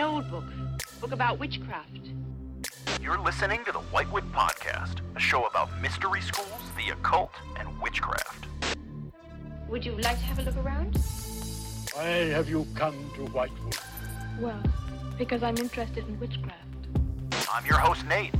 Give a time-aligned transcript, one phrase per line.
[0.00, 0.46] An old book.
[0.98, 2.08] Book about witchcraft.
[3.02, 8.46] You're listening to the Whitewood Podcast, a show about mystery schools, the occult, and witchcraft.
[9.68, 10.96] Would you like to have a look around?
[11.92, 13.76] Why have you come to Whitewood?
[14.40, 14.62] Well,
[15.18, 16.56] because I'm interested in witchcraft.
[17.52, 18.32] I'm your host, Nate.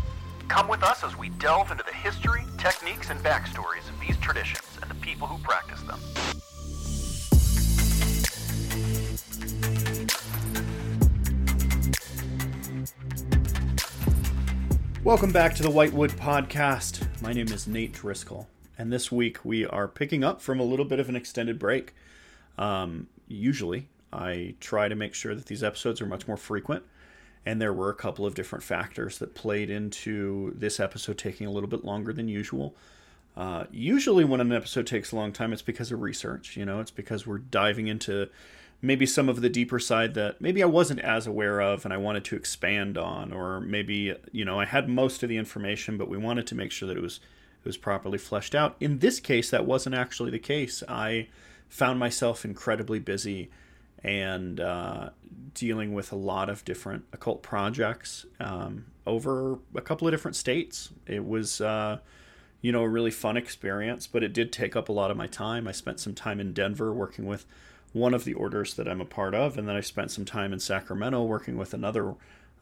[0.49, 4.79] Come with us as we delve into the history, techniques, and backstories of these traditions
[4.81, 6.01] and the people who practice them.
[15.03, 17.07] Welcome back to the Whitewood Podcast.
[17.23, 20.85] My name is Nate Driscoll, and this week we are picking up from a little
[20.85, 21.95] bit of an extended break.
[22.59, 26.85] Um, usually, I try to make sure that these episodes are much more frequent,
[27.47, 31.51] and there were a couple of different factors that played into this episode taking a
[31.51, 32.75] little bit longer than usual.
[33.35, 36.59] Uh, usually, when an episode takes a long time, it's because of research.
[36.59, 38.29] You know, it's because we're diving into
[38.83, 41.99] maybe some of the deeper side that maybe I wasn't as aware of and I
[41.99, 46.09] wanted to expand on, or maybe you know I had most of the information, but
[46.09, 47.21] we wanted to make sure that it was
[47.63, 48.77] it was properly fleshed out.
[48.81, 50.83] In this case, that wasn't actually the case.
[50.89, 51.29] I
[51.69, 53.51] found myself incredibly busy
[54.03, 55.11] and uh,
[55.53, 60.91] dealing with a lot of different occult projects um, over a couple of different states.
[61.07, 61.61] It was.
[61.61, 61.99] Uh,
[62.63, 65.27] you know, a really fun experience, but it did take up a lot of my
[65.27, 65.67] time.
[65.67, 67.47] I spent some time in Denver working with
[67.93, 70.53] one of the orders that I'm a part of, and then I spent some time
[70.53, 72.15] in Sacramento working with another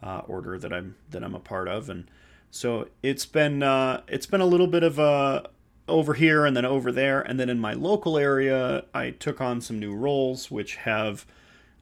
[0.03, 2.11] uh, order that I'm that I'm a part of, and
[2.51, 5.51] so it's been uh, it's been a little bit of a
[5.87, 9.61] over here and then over there, and then in my local area, I took on
[9.61, 11.27] some new roles, which have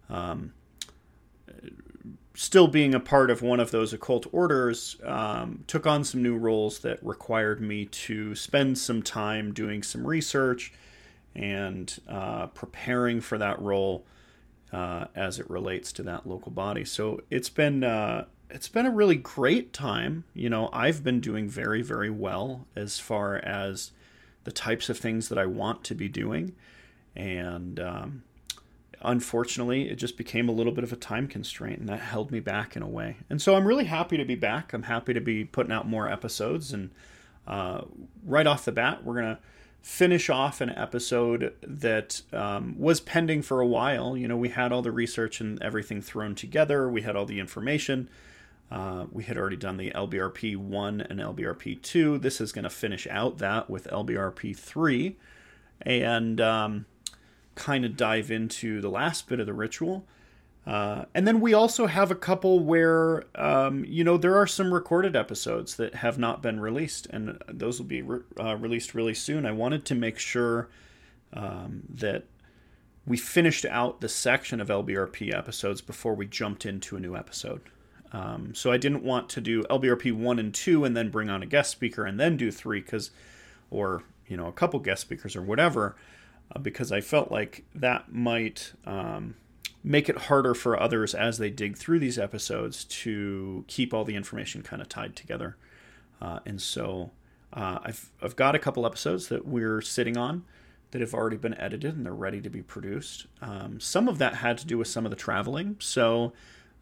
[0.08, 0.53] um,
[2.34, 6.36] still being a part of one of those occult orders, um, took on some new
[6.36, 10.72] roles that required me to spend some time doing some research
[11.37, 14.05] and uh, preparing for that role
[14.73, 16.84] uh, as it relates to that local body.
[16.84, 20.25] So it's been uh, it's been a really great time.
[20.34, 23.93] You know, I've been doing very very well as far as
[24.44, 26.55] the types of things that I want to be doing,
[27.15, 28.22] and um,
[29.03, 32.41] unfortunately, it just became a little bit of a time constraint, and that held me
[32.41, 33.16] back in a way.
[33.28, 34.72] And so I'm really happy to be back.
[34.72, 36.91] I'm happy to be putting out more episodes, and
[37.47, 37.83] uh,
[38.25, 39.39] right off the bat, we're gonna
[39.86, 44.16] finish off an episode that um, was pending for a while.
[44.16, 47.38] You know, we had all the research and everything thrown together, we had all the
[47.38, 48.10] information.
[48.69, 52.19] Uh, we had already done the LBRP 1 and LBRP 2.
[52.19, 55.16] This is going to finish out that with LBRP 3
[55.82, 56.86] and um,
[57.54, 60.04] kind of dive into the last bit of the ritual.
[60.66, 64.75] Uh, and then we also have a couple where, um, you know, there are some
[64.75, 69.15] recorded episodes that have not been released, and those will be re- uh, released really
[69.15, 69.47] soon.
[69.47, 70.69] I wanted to make sure
[71.32, 72.25] um, that
[73.06, 77.60] we finished out the section of LBRP episodes before we jumped into a new episode.
[78.10, 81.43] Um, so I didn't want to do LBRP 1 and 2 and then bring on
[81.43, 83.12] a guest speaker and then do 3 because,
[83.71, 85.94] or, you know, a couple guest speakers or whatever,
[86.54, 89.37] uh, because I felt like that might um,
[89.86, 94.16] make it harder for others as they dig through these episodes to keep all the
[94.16, 95.56] information kind of tied together.
[96.20, 97.12] Uh, and so
[97.52, 100.44] uh, I've, I've got a couple episodes that we're sitting on
[100.91, 103.28] that have already been edited and they're ready to be produced.
[103.41, 105.76] Um, some of that had to do with some of the traveling.
[105.78, 106.32] So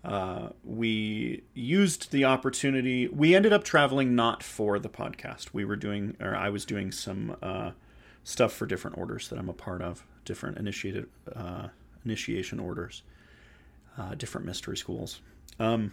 [0.02, 3.06] uh, we used the opportunity.
[3.08, 5.48] We ended up traveling not for the podcast.
[5.52, 7.72] We were doing, or I was doing some uh,
[8.22, 11.68] stuff for different orders that I'm a part of, different initiated uh,
[12.04, 13.02] initiation orders,
[13.98, 15.20] uh, different mystery schools.
[15.58, 15.92] Um,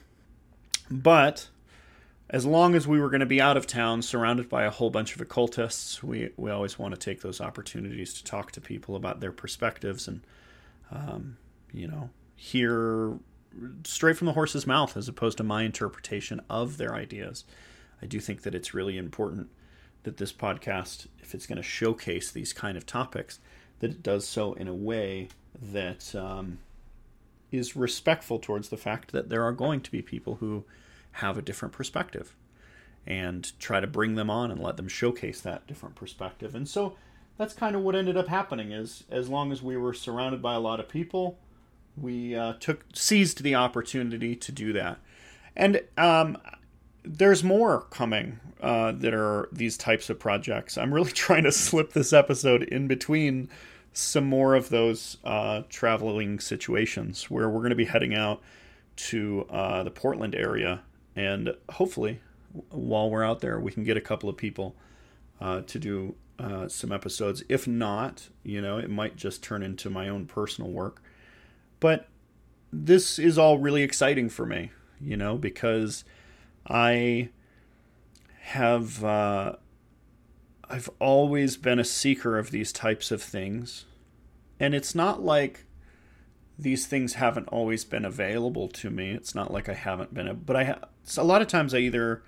[0.90, 1.50] but
[2.30, 4.90] as long as we were going to be out of town, surrounded by a whole
[4.90, 8.96] bunch of occultists, we we always want to take those opportunities to talk to people
[8.96, 10.22] about their perspectives and,
[10.92, 11.38] um,
[11.74, 13.20] you know, hear
[13.84, 17.44] straight from the horse's mouth as opposed to my interpretation of their ideas.
[18.02, 19.50] I do think that it's really important
[20.04, 23.40] that this podcast, if it's going to showcase these kind of topics,
[23.82, 25.28] that it does so in a way
[25.62, 26.60] that um,
[27.52, 30.64] is respectful towards the fact that there are going to be people who
[31.14, 32.36] have a different perspective
[33.06, 36.56] and try to bring them on and let them showcase that different perspective.
[36.56, 36.96] And so
[37.38, 40.54] that's kind of what ended up happening is as long as we were surrounded by
[40.54, 41.38] a lot of people,
[41.98, 45.00] we uh, took seized the opportunity to do that.
[45.56, 46.38] And um,
[47.04, 50.78] there's more coming uh, that are these types of projects.
[50.78, 53.50] I'm really trying to slip this episode in between
[53.94, 58.42] some more of those uh, traveling situations where we're going to be heading out
[58.96, 60.82] to uh, the Portland area,
[61.16, 62.22] and hopefully,
[62.70, 64.76] while we're out there, we can get a couple of people
[65.40, 67.44] uh, to do uh, some episodes.
[67.50, 71.02] If not, you know, it might just turn into my own personal work.
[71.80, 72.08] But
[72.72, 76.04] this is all really exciting for me, you know, because
[76.68, 77.30] I
[78.40, 79.56] have uh,
[80.72, 83.84] I've always been a seeker of these types of things,
[84.58, 85.66] and it's not like
[86.58, 89.12] these things haven't always been available to me.
[89.12, 90.88] It's not like I haven't been, but I ha-
[91.18, 92.24] a lot of times I either,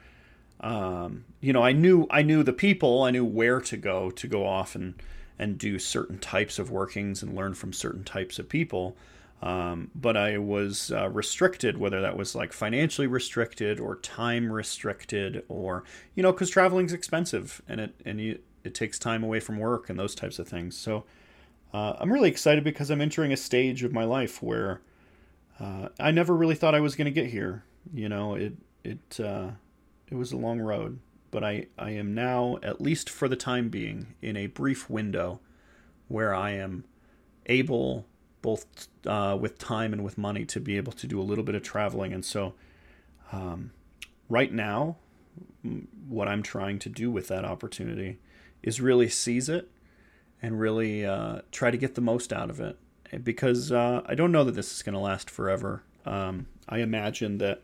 [0.60, 4.28] um, you know, I knew I knew the people, I knew where to go to
[4.28, 4.96] go off and
[5.40, 8.98] and do certain types of workings and learn from certain types of people.
[9.44, 15.44] Um, but I was uh, restricted, whether that was like financially restricted or time restricted,
[15.50, 15.84] or
[16.16, 19.90] you know, because traveling's expensive and it and you, it takes time away from work
[19.90, 20.78] and those types of things.
[20.78, 21.04] So
[21.74, 24.80] uh, I'm really excited because I'm entering a stage of my life where
[25.60, 27.66] uh, I never really thought I was going to get here.
[27.94, 28.54] You know, it
[28.86, 29.50] it uh,
[30.10, 31.00] it was a long road,
[31.32, 35.42] but I I am now at least for the time being in a brief window
[36.08, 36.86] where I am
[37.48, 38.06] able
[38.44, 38.68] both
[39.08, 41.64] uh, with time and with money to be able to do a little bit of
[41.64, 42.14] traveling.
[42.14, 42.54] And so,
[43.32, 43.72] um,
[44.30, 44.98] right now,
[46.08, 48.20] what I'm trying to do with that opportunity
[48.62, 49.72] is really seize it
[50.42, 52.78] and really uh, try to get the most out of it.
[53.24, 55.82] Because uh, I don't know that this is going to last forever.
[56.06, 57.62] Um, I imagine that,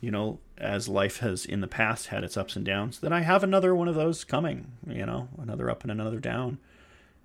[0.00, 3.22] you know, as life has in the past had its ups and downs, that I
[3.22, 6.58] have another one of those coming, you know, another up and another down.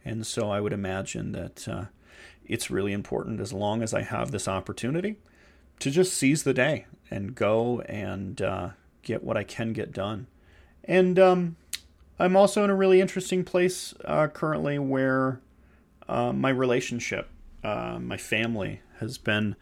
[0.04, 1.86] And so I would imagine that uh,
[2.50, 5.16] it's really important as long as I have this opportunity
[5.80, 8.70] to just seize the day and go and uh,
[9.04, 10.28] get what I can get done.
[10.84, 11.56] And um,
[12.18, 15.40] I'm also in a really interesting place uh, currently where
[16.10, 17.30] uh, my relationship,
[17.64, 19.56] uh, my family has been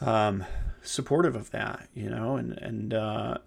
[0.00, 0.44] um,
[0.82, 3.38] supportive of that, you know, and, and uh,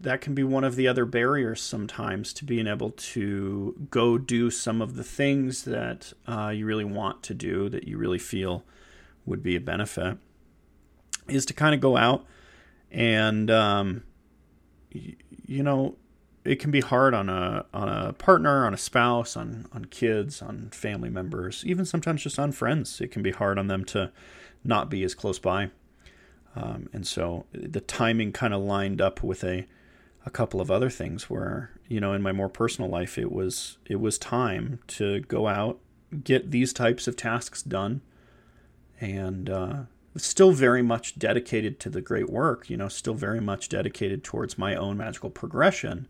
[0.00, 4.50] that can be one of the other barriers sometimes to being able to go do
[4.50, 8.64] some of the things that uh, you really want to do that you really feel
[9.24, 10.18] would be a benefit
[11.28, 12.24] is to kind of go out
[12.90, 14.02] and um,
[14.94, 15.16] y-
[15.46, 15.96] you know
[16.44, 20.40] it can be hard on a on a partner on a spouse on on kids
[20.40, 23.00] on family members even sometimes just on friends.
[23.00, 24.12] It can be hard on them to
[24.62, 25.70] not be as close by.
[26.54, 29.66] Um, and so the timing kind of lined up with a
[30.26, 33.78] a couple of other things where you know in my more personal life it was
[33.86, 35.78] it was time to go out
[36.24, 38.02] get these types of tasks done.
[38.98, 39.82] And uh,
[40.16, 44.58] still very much dedicated to the great work you know still very much dedicated towards
[44.58, 46.08] my own magical progression.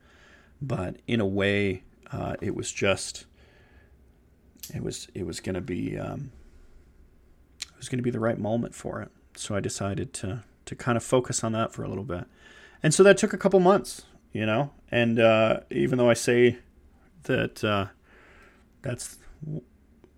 [0.63, 3.27] But in a way uh, it was just
[4.75, 6.33] it was it was going to be um,
[7.61, 9.11] it was going to be the right moment for it.
[9.37, 12.27] So I decided to to kind of focus on that for a little bit
[12.87, 14.03] and so that took a couple months,
[14.33, 14.71] you know.
[14.93, 16.59] And uh, even though I say
[17.25, 17.87] that uh,
[18.83, 19.19] that's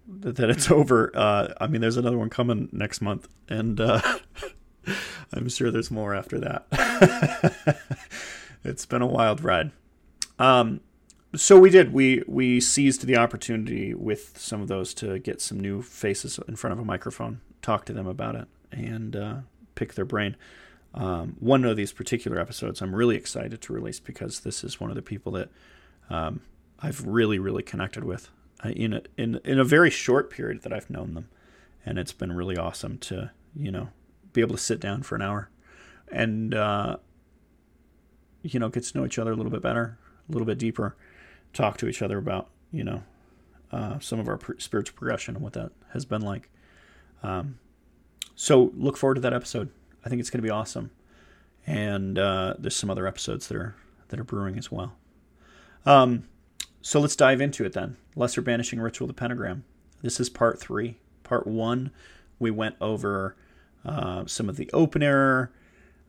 [0.07, 4.03] that it's over, uh, I mean, there's another one coming next month, and uh,
[5.33, 7.79] I'm sure there's more after that.
[8.65, 9.71] it's been a wild ride.
[10.39, 10.83] Um,
[11.35, 11.95] so we did.
[11.95, 16.55] We we seized the opportunity with some of those to get some new faces in
[16.55, 19.37] front of a microphone, talk to them about it, and uh,
[19.75, 20.37] pick their brain
[20.95, 24.91] um, one of these particular episodes I'm really excited to release because this is one
[24.91, 25.51] of the people that
[26.11, 26.41] um,
[26.81, 28.31] I've really, really connected with
[28.65, 31.29] uh, in, a, in, in a very short period that I've known them.
[31.85, 33.89] And it's been really awesome to, you know,
[34.33, 35.51] be able to sit down for an hour
[36.11, 36.97] and, uh,
[38.43, 39.99] you know, get to know each other a little bit better,
[40.29, 40.97] a little bit deeper,
[41.53, 43.03] talk to each other about, you know,
[43.73, 46.51] uh, some of our spiritual progression and what that has been like.
[47.23, 47.59] Um,
[48.35, 49.71] so look forward to that episode.
[50.09, 50.91] I think it's going to be awesome.
[51.67, 53.75] And uh, there's some other episodes that are
[54.09, 54.95] that are brewing as well.
[55.85, 56.23] Um,
[56.81, 57.99] so let's dive into it then.
[58.17, 59.65] Lesser banishing ritual, the pentagram.
[60.01, 60.97] This is part three.
[61.25, 61.91] Part one,
[62.39, 63.37] we went over
[63.85, 65.53] uh, some of the opener,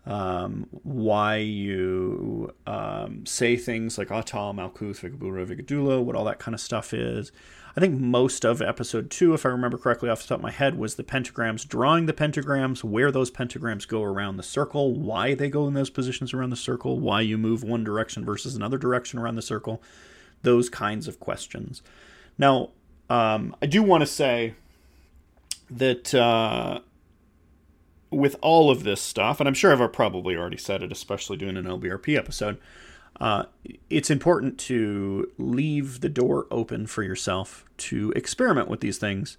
[0.09, 6.55] um, why you um, say things like Atal, Malkuth, ve-Geburah, ve-Gedulah, what all that kind
[6.55, 7.31] of stuff is.
[7.77, 10.51] I think most of episode two, if I remember correctly off the top of my
[10.51, 15.35] head, was the pentagrams, drawing the pentagrams, where those pentagrams go around the circle, why
[15.35, 18.79] they go in those positions around the circle, why you move one direction versus another
[18.79, 19.79] direction around the circle,
[20.41, 21.83] those kinds of questions.
[22.39, 22.71] Now,
[23.11, 24.55] um, I do want to say
[25.69, 26.79] that uh,
[28.11, 31.57] with all of this stuff, and I'm sure I've probably already said it, especially doing
[31.57, 32.59] an LBRP episode,
[33.19, 33.43] uh,
[33.89, 39.37] it's important to leave the door open for yourself to experiment with these things.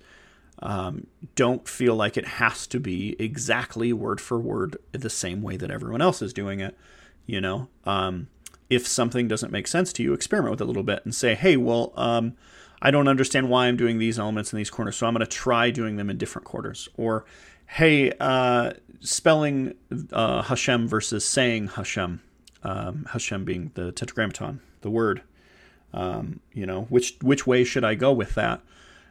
[0.62, 5.56] Um, don't feel like it has to be exactly word for word the same way
[5.56, 6.76] that everyone else is doing it.
[7.24, 8.28] You know, um,
[8.68, 11.34] if something doesn't make sense to you, experiment with it a little bit and say,
[11.34, 12.34] hey, well, um,
[12.82, 15.26] I don't understand why I'm doing these elements in these corners, so I'm going to
[15.26, 16.88] try doing them in different quarters.
[16.96, 17.24] Or,
[17.70, 19.74] hey, uh, spelling
[20.12, 22.20] uh, Hashem versus saying Hashem,
[22.64, 25.22] um, Hashem being the tetragrammaton, the word.
[25.92, 28.60] Um, you know, which which way should I go with that?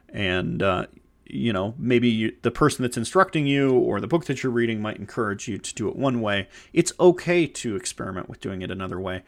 [0.10, 0.86] And uh,
[1.26, 4.82] you know, maybe you, the person that's instructing you or the book that you're reading
[4.82, 6.48] might encourage you to do it one way.
[6.72, 9.24] It's okay to experiment with doing it another way.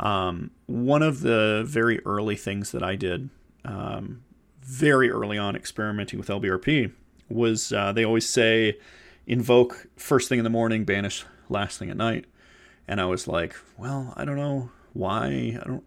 [0.00, 3.28] Um, one of the very early things that I did,
[3.64, 4.24] um,
[4.62, 6.90] very early on experimenting with LBRP,
[7.28, 8.78] was uh, they always say
[9.26, 12.26] invoke first thing in the morning, banish last thing at night.
[12.86, 15.58] And I was like, well, I don't know why.
[15.60, 15.84] I don't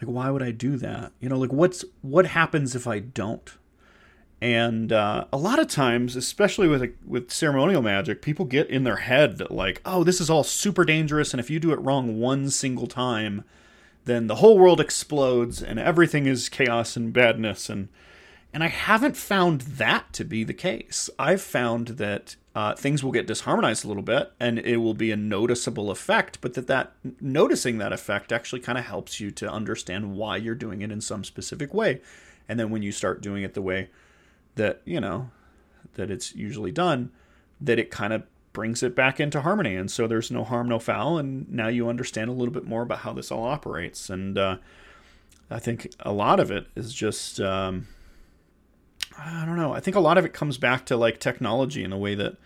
[0.00, 1.12] like why would I do that?
[1.20, 3.56] You know, like what's what happens if I don't?
[4.40, 8.96] And uh, a lot of times, especially with with ceremonial magic, people get in their
[8.96, 12.18] head that like, oh, this is all super dangerous, and if you do it wrong
[12.18, 13.44] one single time,
[14.04, 17.70] then the whole world explodes and everything is chaos and badness.
[17.70, 17.88] And
[18.52, 21.08] and I haven't found that to be the case.
[21.18, 25.10] I've found that uh, things will get disharmonized a little bit, and it will be
[25.10, 26.40] a noticeable effect.
[26.40, 30.54] But that that noticing that effect actually kind of helps you to understand why you're
[30.54, 32.00] doing it in some specific way.
[32.48, 33.88] And then when you start doing it the way
[34.56, 35.30] that you know
[35.94, 37.10] that it's usually done
[37.60, 40.78] that it kind of brings it back into harmony and so there's no harm no
[40.78, 44.36] foul and now you understand a little bit more about how this all operates and
[44.36, 44.56] uh,
[45.50, 47.86] i think a lot of it is just um,
[49.18, 51.92] i don't know i think a lot of it comes back to like technology and
[51.92, 52.36] the way that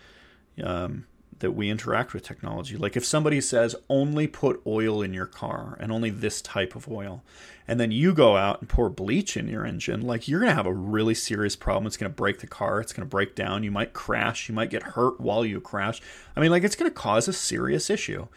[0.63, 1.05] um,
[1.39, 2.77] that we interact with technology.
[2.77, 6.89] Like if somebody says only put oil in your car and only this type of
[6.89, 7.23] oil,
[7.67, 10.65] and then you go out and pour bleach in your engine, like you're to have
[10.65, 11.85] a really serious problem.
[11.85, 14.83] It's to break the car, it's to break down, you might crash, you might get
[14.83, 16.01] hurt while you crash.
[16.35, 18.27] I mean, like it's to cause a serious issue.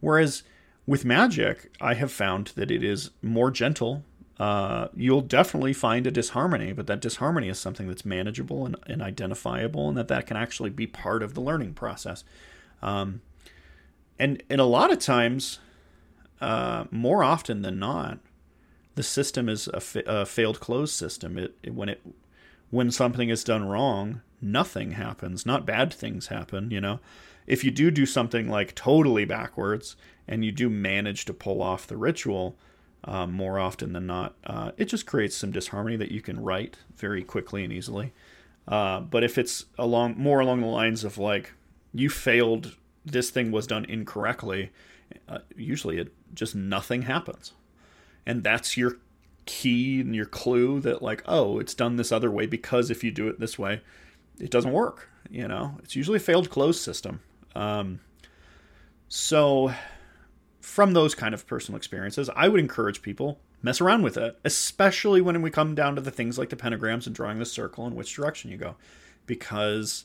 [0.00, 0.42] Whereas
[0.86, 4.04] with magic, I have found that it is more gentle.
[4.38, 9.02] Uh, you'll definitely find a disharmony, but that disharmony is something that's manageable and, and
[9.02, 12.22] identifiable, and that that can actually be part of the learning process.
[12.80, 13.20] Um,
[14.18, 15.58] and and a lot of times,
[16.40, 18.20] uh, more often than not,
[18.94, 21.36] the system is a, a failed closed system.
[21.36, 22.00] It, it, when it
[22.70, 25.46] when something is done wrong, nothing happens.
[25.46, 26.70] Not bad things happen.
[26.70, 27.00] You know,
[27.46, 29.96] if you do do something like totally backwards
[30.28, 32.56] and you do manage to pull off the ritual.
[33.04, 36.78] Um, more often than not, uh, it just creates some disharmony that you can write
[36.96, 38.12] very quickly and easily.
[38.66, 41.52] Uh, but if it's along more along the lines of like
[41.94, 42.76] you failed
[43.06, 44.70] this thing was done incorrectly
[45.26, 47.52] uh, usually it just nothing happens.
[48.26, 48.98] And that's your
[49.46, 53.10] key and your clue that like oh it's done this other way because if you
[53.10, 53.80] do it this way
[54.38, 55.76] it doesn't work you know?
[55.82, 57.20] It's usually a failed closed system.
[57.54, 58.00] Um,
[59.08, 59.72] so
[60.60, 65.20] from those kind of personal experiences i would encourage people mess around with it especially
[65.20, 67.96] when we come down to the things like the pentagrams and drawing the circle and
[67.96, 68.76] which direction you go
[69.26, 70.04] because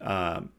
[0.00, 0.50] um,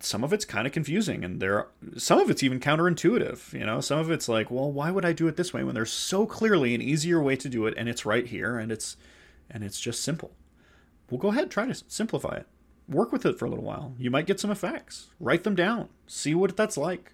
[0.00, 3.64] some of it's kind of confusing and there are, some of it's even counterintuitive you
[3.64, 3.80] know?
[3.80, 6.26] Some of it's like well why would i do it this way when there's so
[6.26, 8.96] clearly an easier way to do it and it's right here and it's
[9.50, 10.32] and it's just simple?
[11.10, 12.46] Well go ahead try to simplify it.
[12.88, 13.94] Work with it for a little while.
[13.98, 15.10] You might get some effects.
[15.20, 15.88] Write them down.
[16.06, 17.12] See what that's like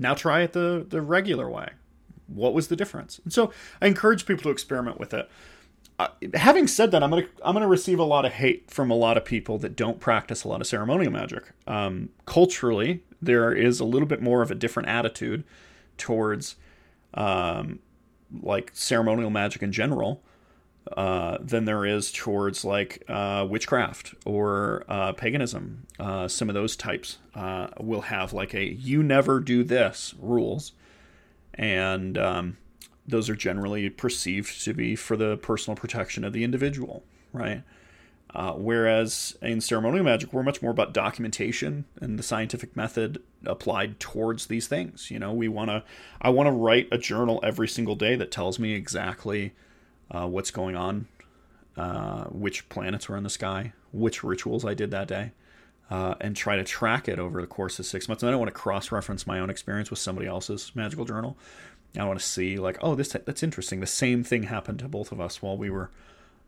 [0.00, 1.70] now try it the the regular way.
[2.26, 3.20] What was the difference?
[3.24, 5.28] And so i encourage people to experiment with it.
[5.98, 8.94] Uh, having said that, I'm gonna I'm gonna receive a lot of hate from a
[8.94, 11.52] lot of people that don't practice a lot of ceremonial magic.
[11.66, 15.44] Um, culturally, there is a little bit more of a different attitude
[15.98, 16.56] towards
[17.14, 17.80] um,
[18.42, 20.22] like ceremonial magic in general
[20.96, 25.86] uh, than there is towards like uh, witchcraft or uh, paganism.
[25.98, 30.72] Uh, some of those types uh, will have like a "you never do this" rules,
[31.54, 32.56] and um,
[33.06, 37.62] those are generally perceived to be for the personal protection of the individual, right?
[38.32, 44.46] Whereas in ceremonial magic, we're much more about documentation and the scientific method applied towards
[44.46, 45.10] these things.
[45.10, 45.82] You know, we want to,
[46.22, 49.52] I want to write a journal every single day that tells me exactly
[50.10, 51.08] uh, what's going on,
[51.76, 55.32] uh, which planets were in the sky, which rituals I did that day,
[55.90, 58.22] uh, and try to track it over the course of six months.
[58.22, 61.36] And I don't want to cross reference my own experience with somebody else's magical journal.
[61.98, 63.80] I want to see like, oh, this that's interesting.
[63.80, 65.90] The same thing happened to both of us while we were.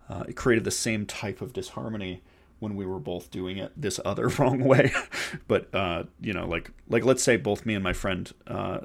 [0.09, 2.23] Uh, it created the same type of disharmony
[2.59, 4.92] when we were both doing it this other wrong way.
[5.49, 8.81] but uh, you know, like like let's say both me and my friend, uh,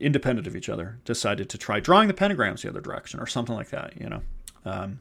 [0.00, 3.54] independent of each other, decided to try drawing the pentagrams the other direction or something
[3.54, 4.00] like that.
[4.00, 4.22] You know,
[4.64, 5.00] um,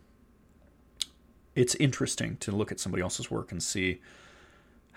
[1.55, 4.01] it's interesting to look at somebody else's work and see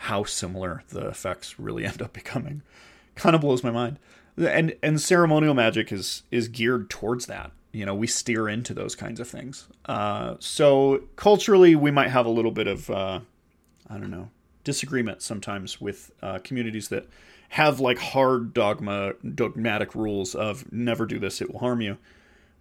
[0.00, 2.62] how similar the effects really end up becoming.
[3.14, 3.98] Kind of blows my mind
[4.38, 8.94] and and ceremonial magic is is geared towards that you know we steer into those
[8.94, 13.20] kinds of things uh, so culturally we might have a little bit of uh,
[13.88, 14.30] i don't know
[14.64, 17.06] disagreement sometimes with uh, communities that
[17.50, 21.98] have like hard dogma dogmatic rules of never do this; it will harm you.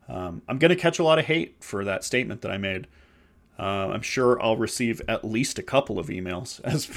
[0.08, 2.88] Um, I'm going to catch a lot of hate for that statement that I made.
[3.58, 6.89] Uh, I'm sure I'll receive at least a couple of emails, as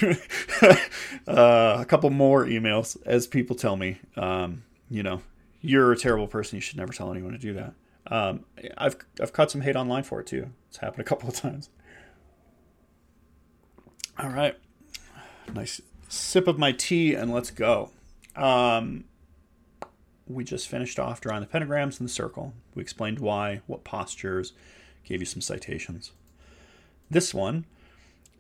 [1.29, 5.23] uh, a couple more emails, as people tell me, um, you know,
[5.61, 6.57] you're a terrible person.
[6.57, 7.75] You should never tell anyone to do that.
[8.09, 8.45] Um,
[8.77, 10.51] I've I've caught some hate online for it too.
[10.69, 11.71] It's happened a couple of times.
[14.19, 14.57] All right,
[15.55, 17.91] nice sip of my tea, and let's go.
[18.35, 19.05] Um,
[20.27, 22.55] we just finished off drawing the pentagrams in the circle.
[22.75, 24.53] We explained why, what postures,
[25.05, 26.13] gave you some citations.
[27.11, 27.65] This one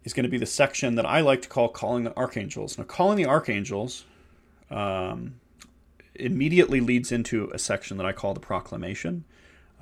[0.04, 2.76] is going to be the section that I like to call calling the archangels.
[2.76, 4.04] Now, calling the archangels
[4.70, 5.40] um,
[6.14, 9.25] immediately leads into a section that I call the proclamation.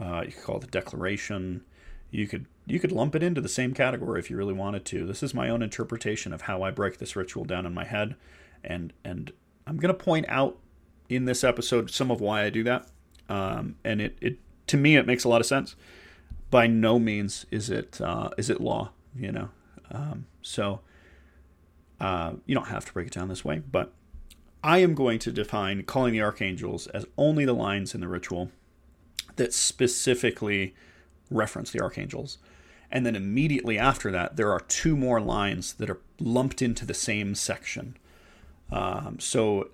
[0.01, 1.63] Uh, you could call it the declaration.
[2.11, 5.07] You could you could lump it into the same category if you really wanted to.
[5.07, 8.17] This is my own interpretation of how I break this ritual down in my head,
[8.65, 9.33] and and
[9.67, 10.59] I'm going to point out
[11.09, 12.89] in this episode some of why I do that.
[13.29, 15.77] Um, and it, it to me it makes a lot of sense.
[16.51, 19.49] By no means is it uh, is it law, you know.
[19.91, 20.81] Um, so
[22.01, 23.93] uh, you don't have to break it down this way, but
[24.65, 28.51] I am going to define calling the archangels as only the lines in the ritual
[29.37, 30.75] that specifically
[31.31, 32.39] reference the archangels.
[32.91, 36.95] And then immediately after that, there are two more lines that are lumped into the
[36.95, 37.97] same section.
[38.71, 39.71] Um, so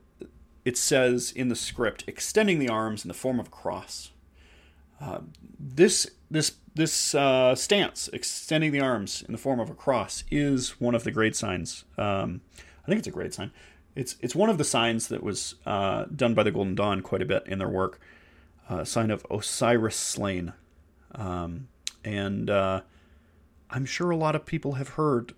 [0.64, 4.10] it says in the script, extending the arms in the form of a cross.
[5.00, 5.20] Uh,
[5.58, 10.80] this this this uh, stance, extending the arms in the form of a cross, is
[10.80, 11.84] one of the grade signs.
[11.98, 12.40] Um,
[12.84, 13.50] I think it's a grade sign.
[13.94, 17.20] It's it's one of the signs that was uh, done by the Golden Dawn quite
[17.20, 18.00] a bit in their work.
[18.68, 20.52] Uh, sign of Osiris slain,
[21.14, 21.68] um,
[22.04, 22.82] and uh,
[23.72, 25.34] I'm sure a lot of people have heard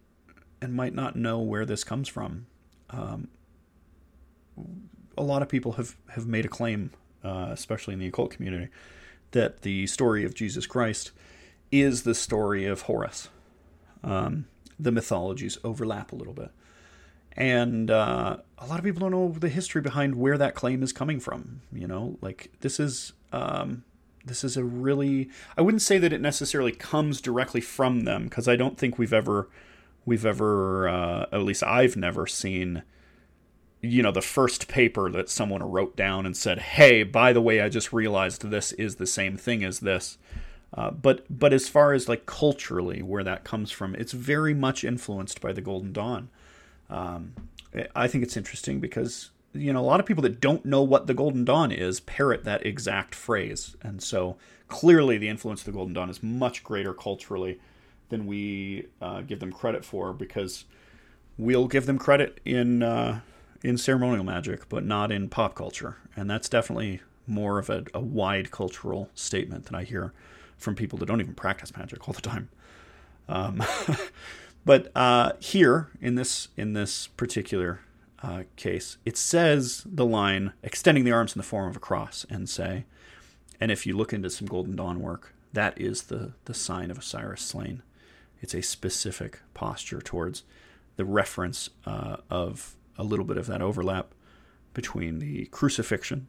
[0.60, 2.46] and might not know where this comes from.
[2.90, 3.28] Um,
[5.16, 6.90] a lot of people have, have made a claim,
[7.22, 8.68] uh, especially in the occult community,
[9.30, 11.12] that the story of Jesus Christ
[11.70, 13.28] is the story of Horus.
[14.02, 14.46] Um,
[14.78, 16.50] the mythologies overlap a little bit.
[17.36, 20.92] And uh, a lot of people don't know the history behind where that claim is
[20.92, 21.62] coming from.
[21.72, 23.84] You know, like this is um,
[24.24, 28.48] this is a really I wouldn't say that it necessarily comes directly from them because
[28.48, 29.48] I don't think we've ever
[30.04, 32.82] we've ever uh, at least I've never seen
[33.80, 37.60] you know the first paper that someone wrote down and said hey by the way
[37.60, 40.18] i just realized this is the same thing as this.
[40.72, 44.82] Uh, but but as far as like culturally where that comes from it's very much
[44.84, 46.30] influenced by the golden dawn.
[46.90, 47.34] Um,
[47.94, 51.06] i think it's interesting because you know a lot of people that don't know what
[51.06, 54.36] the golden dawn is parrot that exact phrase and so
[54.68, 57.58] clearly the influence of the golden dawn is much greater culturally
[58.08, 60.64] than we uh, give them credit for because
[61.38, 63.20] we'll give them credit in uh,
[63.64, 65.96] in ceremonial magic, but not in pop culture.
[66.14, 70.12] And that's definitely more of a, a wide cultural statement that I hear
[70.58, 72.50] from people that don't even practice magic all the time.
[73.26, 73.62] Um,
[74.66, 77.80] but uh, here in this in this particular
[78.24, 82.24] uh, case, it says the line extending the arms in the form of a cross
[82.30, 82.86] and say,
[83.60, 86.98] and if you look into some Golden Dawn work, that is the the sign of
[86.98, 87.82] Osiris slain.
[88.40, 90.42] It's a specific posture towards
[90.96, 94.14] the reference uh, of a little bit of that overlap
[94.72, 96.26] between the crucifixion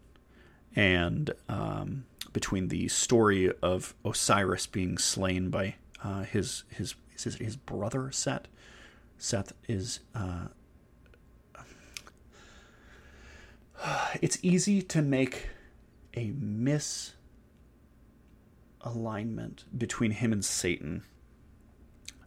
[0.76, 7.56] and um, between the story of Osiris being slain by uh, his his his his
[7.56, 8.50] brother Set.
[9.18, 10.02] Seth is.
[10.14, 10.48] Uh,
[14.22, 15.50] it's easy to make
[16.14, 17.14] a misalignment
[19.78, 21.04] between him and Satan.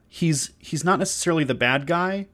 [0.09, 2.27] He's he's not necessarily the bad guy,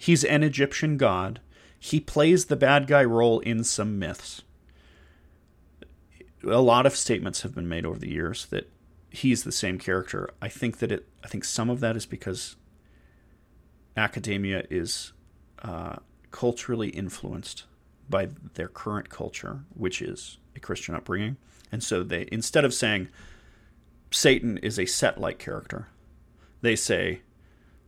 [0.00, 1.40] He's an Egyptian god.
[1.78, 4.40] He plays the bad guy role in some myths.
[6.42, 8.72] A lot of statements have been made over the years that
[9.10, 10.30] he's the same character.
[10.40, 11.06] I think that it.
[11.22, 12.56] I think some of that is because
[13.94, 15.12] academia is
[15.62, 15.96] uh,
[16.30, 17.64] culturally influenced
[18.10, 21.36] by their current culture, which is a Christian upbringing,
[21.70, 23.08] and so they instead of saying
[24.10, 25.86] Satan is a Set-like character,
[26.60, 27.20] they say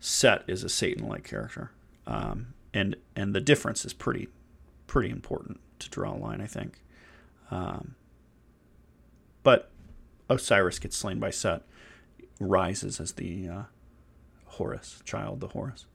[0.01, 1.73] Set is a Satan-like character.
[2.07, 4.29] Um, and and the difference is pretty
[4.87, 6.83] pretty important to draw a line, I think.
[7.51, 7.95] Um,
[9.43, 9.71] but
[10.29, 11.63] Osiris gets slain by Set,
[12.41, 13.63] rises as the uh,
[14.47, 15.87] Horus child, the Horus.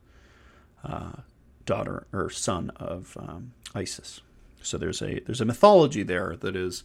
[0.83, 1.21] Uh,
[1.67, 4.21] daughter or son of um, Isis.
[4.63, 6.83] So there's a there's a mythology there that is,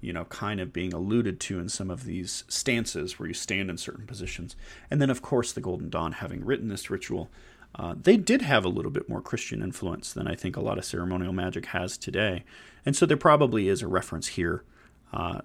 [0.00, 3.68] you know, kind of being alluded to in some of these stances where you stand
[3.68, 4.56] in certain positions.
[4.90, 7.28] And then, of course, the Golden Dawn, having written this ritual,
[7.74, 10.78] uh, they did have a little bit more Christian influence than I think a lot
[10.78, 12.44] of ceremonial magic has today.
[12.86, 14.64] And so there probably is a reference here,
[15.12, 15.42] uh,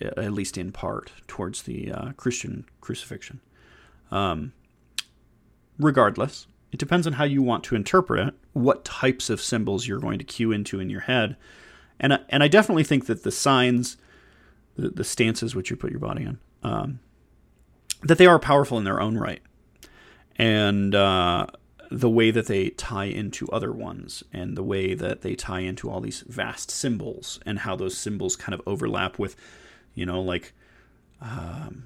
[0.00, 3.40] at least in part, towards the uh, Christian crucifixion.
[4.10, 4.52] Um,
[5.78, 10.00] regardless, it depends on how you want to interpret it, what types of symbols you're
[10.00, 11.36] going to cue into in your head.
[12.00, 13.96] And, and I definitely think that the signs,
[14.74, 16.98] the, the stances which you put your body in, um,
[18.02, 19.40] that they are powerful in their own right.
[20.34, 21.46] And uh,
[21.92, 25.88] the way that they tie into other ones and the way that they tie into
[25.88, 29.36] all these vast symbols and how those symbols kind of overlap with,
[29.94, 30.52] you know, like,
[31.20, 31.84] um,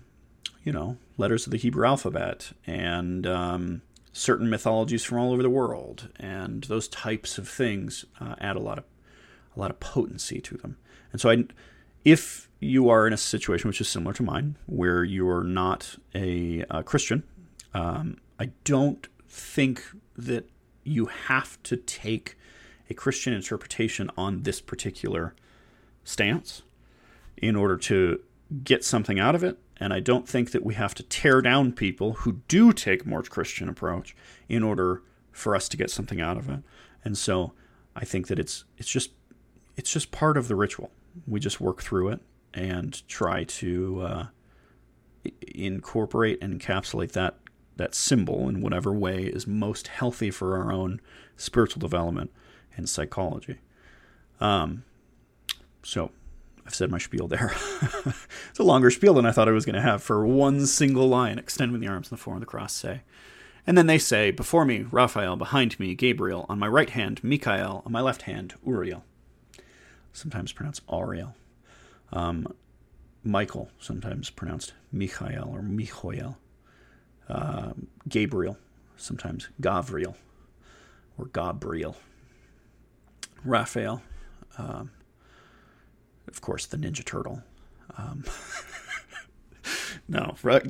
[0.64, 3.83] you know, letters of the Hebrew alphabet and um,
[4.18, 8.61] certain mythologies from all over the world, and those types of things uh, add a
[8.61, 8.85] lot of
[9.57, 10.76] a lot of potency to them.
[11.12, 11.44] And so, I,
[12.04, 15.96] if you are in a situation which is similar to mine, where you are not
[16.14, 17.22] a, a Christian,
[17.74, 19.85] um, I don't think
[20.16, 20.48] that
[20.85, 22.37] you have to take
[22.90, 25.35] a Christian interpretation on this particular
[26.04, 26.62] stance
[27.37, 28.20] in order to
[28.64, 29.59] get something out of it.
[29.80, 33.22] And I don't think that we have to tear down people who do take more
[33.22, 34.16] Christian approach
[34.48, 36.60] in order for us to get something out of it.
[37.04, 37.52] And so
[37.94, 39.10] I think that it's it's just
[39.76, 40.90] it's just part of the ritual.
[41.26, 42.20] We just work through it
[42.52, 44.26] and try to uh,
[45.54, 47.36] incorporate and encapsulate that
[47.76, 51.00] that symbol in whatever way is most healthy for our own
[51.36, 52.32] spiritual development
[52.76, 53.58] and psychology.
[54.40, 54.82] Um,
[55.84, 56.10] so
[56.68, 57.54] I've said my spiel there.
[58.50, 61.09] it's a longer spiel than I thought I was going to have for one single
[61.09, 61.38] line.
[61.38, 63.00] Extend the arms in the form of the cross, say.
[63.66, 67.83] And then they say, Before me, Raphael, behind me, Gabriel, on my right hand, Michael,
[67.87, 69.02] on my left hand, Uriel.
[70.12, 71.35] Sometimes pronounced Ariel.
[72.12, 72.52] Um,
[73.24, 76.37] Michael, sometimes pronounced Michael or Michoel
[77.31, 77.72] uh,
[78.07, 78.59] Gabriel,
[78.98, 80.16] sometimes Gavriel
[81.16, 81.96] or Gabriel,
[83.42, 84.02] Raphael,
[84.59, 84.90] um,
[86.28, 87.42] of course, the Ninja Turtle.
[87.96, 88.24] Um,
[90.08, 90.60] no, Ra-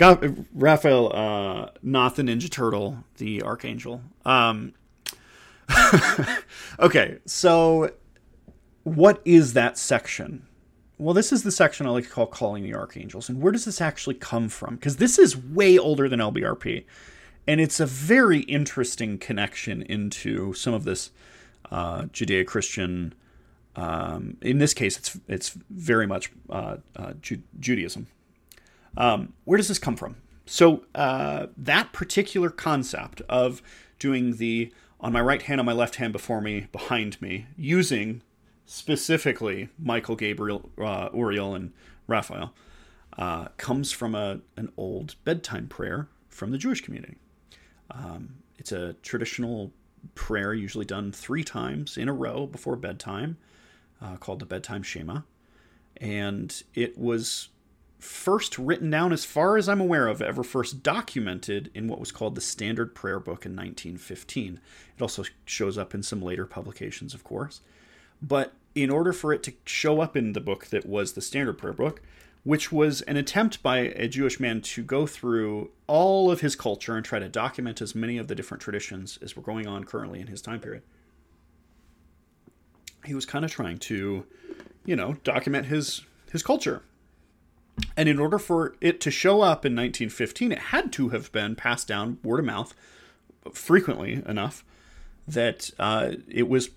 [0.55, 4.03] Raphael, uh, not the Ninja Turtle, the Archangel.
[4.25, 4.73] Um,
[6.81, 7.93] okay, so
[8.85, 10.49] what is that section?
[10.99, 13.29] well, this is the section I like to call Calling the Archangels.
[13.29, 14.75] And where does this actually come from?
[14.75, 16.85] Because this is way older than LBRP.
[17.47, 21.11] And it's a very interesting connection into some of this
[21.71, 23.15] uh, Judeo Christian.
[23.79, 28.09] Um, in this case, it's it's very much uh, uh, Ju- Judaism.
[28.97, 30.17] Um, where does this come from?
[30.47, 33.63] So uh, that particular concept of
[34.01, 38.23] doing the on my right hand, on my left hand, before me, behind me, using
[38.67, 41.73] specifically Michael, Gabriel, uh, Uriel, and
[42.09, 42.53] Raphael,
[43.17, 47.17] uh, comes from a, an old bedtime prayer from the Jewish community.
[47.93, 49.73] Um, it's a traditional
[50.17, 53.37] prayer, usually done three times in a row before bedtime,
[54.03, 55.21] uh, called the Bedtime Shema.
[55.97, 57.49] And it was
[57.99, 62.13] first written down, as far as I'm aware of, ever first documented in what was
[62.13, 64.61] called the Standard Prayer Book in 1915.
[64.97, 67.61] It also shows up in some later publications, of course.
[68.23, 71.59] But in order for it to show up in the book that was the standard
[71.59, 72.01] prayer book,
[72.45, 76.97] which was an attempt by a Jewish man to go through all of his culture
[76.97, 80.21] and try to document as many of the different traditions as were going on currently
[80.21, 80.83] in his time period.
[83.09, 84.25] He was kind of trying to,
[84.85, 86.83] you know, document his his culture.
[87.97, 91.55] And in order for it to show up in 1915, it had to have been
[91.55, 92.75] passed down word of mouth
[93.53, 94.65] frequently enough
[95.27, 96.71] that uh, it was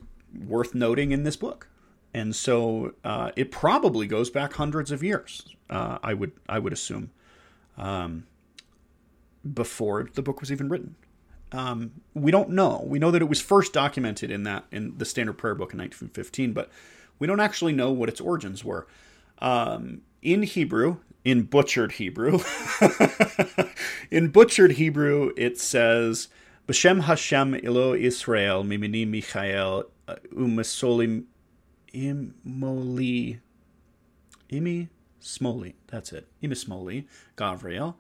[0.47, 1.67] worth noting in this book.
[2.13, 5.43] And so uh, it probably goes back hundreds of years.
[5.69, 7.11] Uh, I would I would assume
[7.77, 8.25] um,
[9.53, 10.95] before the book was even written.
[11.51, 12.83] Um, we don't know.
[12.85, 15.79] We know that it was first documented in that in the Standard Prayer Book in
[15.79, 16.69] 1915, but
[17.19, 18.87] we don't actually know what its origins were.
[19.39, 22.39] Um, in Hebrew, in butchered Hebrew,
[24.11, 26.29] in butchered Hebrew, it says,
[26.67, 29.85] "B'Shem Hashem Elo Israel Mimini Michael
[30.33, 31.25] Umasolim
[31.93, 33.39] Imoli.
[34.51, 34.89] Imi
[35.21, 35.73] Smoli.
[35.87, 36.27] That's it.
[36.41, 37.05] Imi Smoli.
[37.37, 37.95] Gavriel.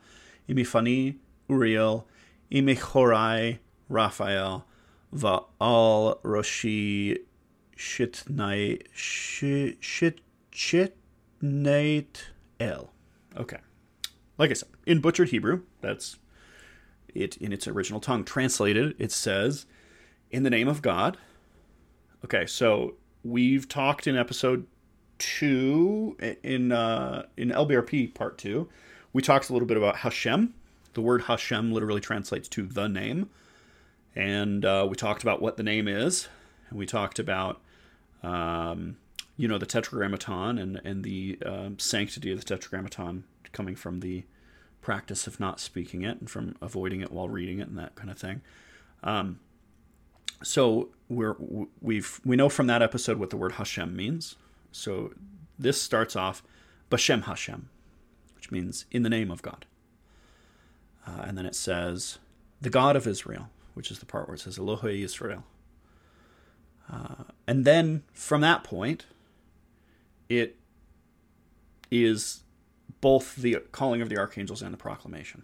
[0.49, 1.17] Imi Fani.
[1.49, 2.07] Uriel.
[2.51, 3.59] Imi Chorai.
[3.89, 4.65] Raphael.
[5.13, 7.17] Va'al Roshi.
[7.77, 8.81] Shitnai.
[8.93, 10.21] Shit.
[10.51, 12.21] Shitnait
[12.59, 12.93] El.
[13.37, 13.57] Okay.
[14.37, 16.17] Like I said, in butchered Hebrew, that's
[17.13, 18.23] it in its original tongue.
[18.23, 19.65] Translated, it says,
[20.31, 21.17] In the name of God.
[22.23, 24.65] Okay, so we've talked in episode
[25.17, 28.69] two in uh, in LBRP part two.
[29.13, 30.53] We talked a little bit about Hashem.
[30.93, 33.29] The word Hashem literally translates to the name,
[34.15, 36.27] and uh, we talked about what the name is,
[36.69, 37.61] and we talked about
[38.23, 38.97] um,
[39.37, 44.23] you know the Tetragrammaton and and the um, sanctity of the Tetragrammaton coming from the
[44.81, 48.09] practice of not speaking it and from avoiding it while reading it and that kind
[48.09, 48.41] of thing.
[49.03, 49.39] Um,
[50.43, 51.35] so we're
[51.81, 54.35] we've we know from that episode what the word Hashem means.
[54.71, 55.13] So
[55.57, 56.43] this starts off
[56.89, 57.69] Bashem Hashem,
[58.35, 59.65] which means in the name of God.
[61.05, 62.19] Uh, and then it says
[62.61, 65.43] the God of Israel, which is the part where it says Elohei Israel.
[66.91, 69.05] Uh, and then from that point,
[70.29, 70.57] it
[71.89, 72.41] is
[73.01, 75.43] both the calling of the archangels and the proclamation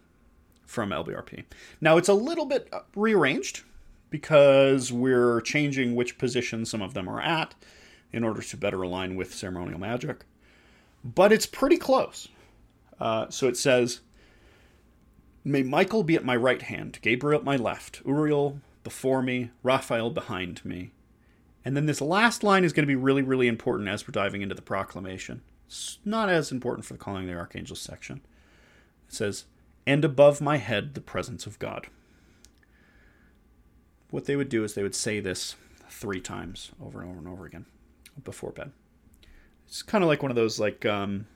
[0.65, 1.46] from LBRP.
[1.82, 3.63] Now it's a little bit uh, rearranged
[4.10, 7.56] because we're changing which position some of them are at
[8.12, 10.26] in order to better align with ceremonial magic.
[11.04, 12.28] But it's pretty close.
[13.00, 14.02] Uh, so it says,
[15.48, 20.10] May Michael be at my right hand, Gabriel at my left, Uriel before me, Raphael
[20.10, 20.92] behind me.
[21.64, 24.42] And then this last line is going to be really, really important as we're diving
[24.42, 25.42] into the proclamation.
[25.68, 28.22] It's not as important for the calling of the archangels section.
[29.08, 29.46] It says,
[29.86, 31.88] And above my head, the presence of God
[34.10, 35.56] what they would do is they would say this
[35.90, 37.66] three times over and over and over again
[38.24, 38.72] before bed.
[39.68, 41.28] It's kind of like one of those like um,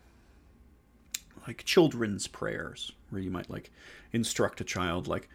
[1.47, 3.71] like children's prayers where you might like
[4.11, 5.29] instruct a child like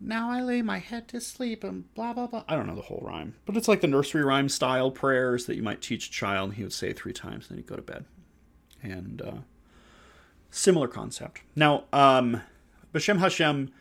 [0.00, 2.44] now I lay my head to sleep and blah blah blah.
[2.48, 5.56] I don't know the whole rhyme, but it's like the nursery rhyme style prayers that
[5.56, 6.50] you might teach a child.
[6.50, 8.04] and He would say three times, and then he'd go to bed,
[8.82, 9.36] and uh,
[10.50, 11.40] similar concept.
[11.56, 12.42] Now, um,
[12.92, 13.72] Bashem Hashem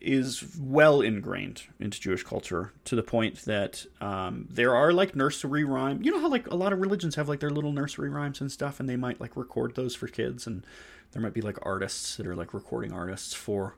[0.00, 5.64] is well ingrained into Jewish culture to the point that um, there are like nursery
[5.64, 6.02] rhyme.
[6.02, 8.50] You know how like a lot of religions have like their little nursery rhymes and
[8.50, 10.64] stuff, and they might like record those for kids, and
[11.12, 13.74] there might be like artists that are like recording artists for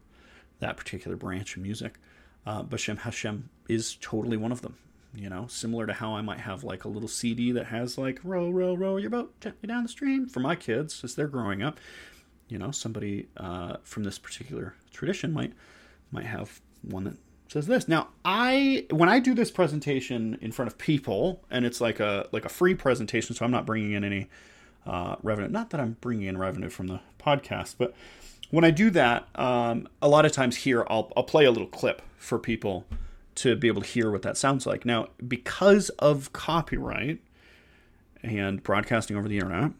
[0.58, 1.98] that particular branch of music.
[2.46, 4.76] Uh, Bashem Hashem is totally one of them.
[5.14, 8.20] You know, similar to how I might have like a little CD that has like
[8.22, 11.62] row, row, row your boat gently down the stream for my kids as they're growing
[11.62, 11.80] up.
[12.48, 15.52] You know, somebody uh, from this particular tradition might
[16.12, 17.16] might have one that
[17.48, 17.88] says this.
[17.88, 22.28] Now, I when I do this presentation in front of people, and it's like a
[22.32, 24.28] like a free presentation, so I'm not bringing in any
[24.86, 25.48] uh, revenue.
[25.48, 27.94] Not that I'm bringing in revenue from the podcast, but
[28.50, 31.68] when I do that, um, a lot of times here I'll I'll play a little
[31.68, 32.86] clip for people
[33.36, 34.84] to be able to hear what that sounds like.
[34.84, 37.20] Now, because of copyright
[38.22, 39.72] and broadcasting over the internet,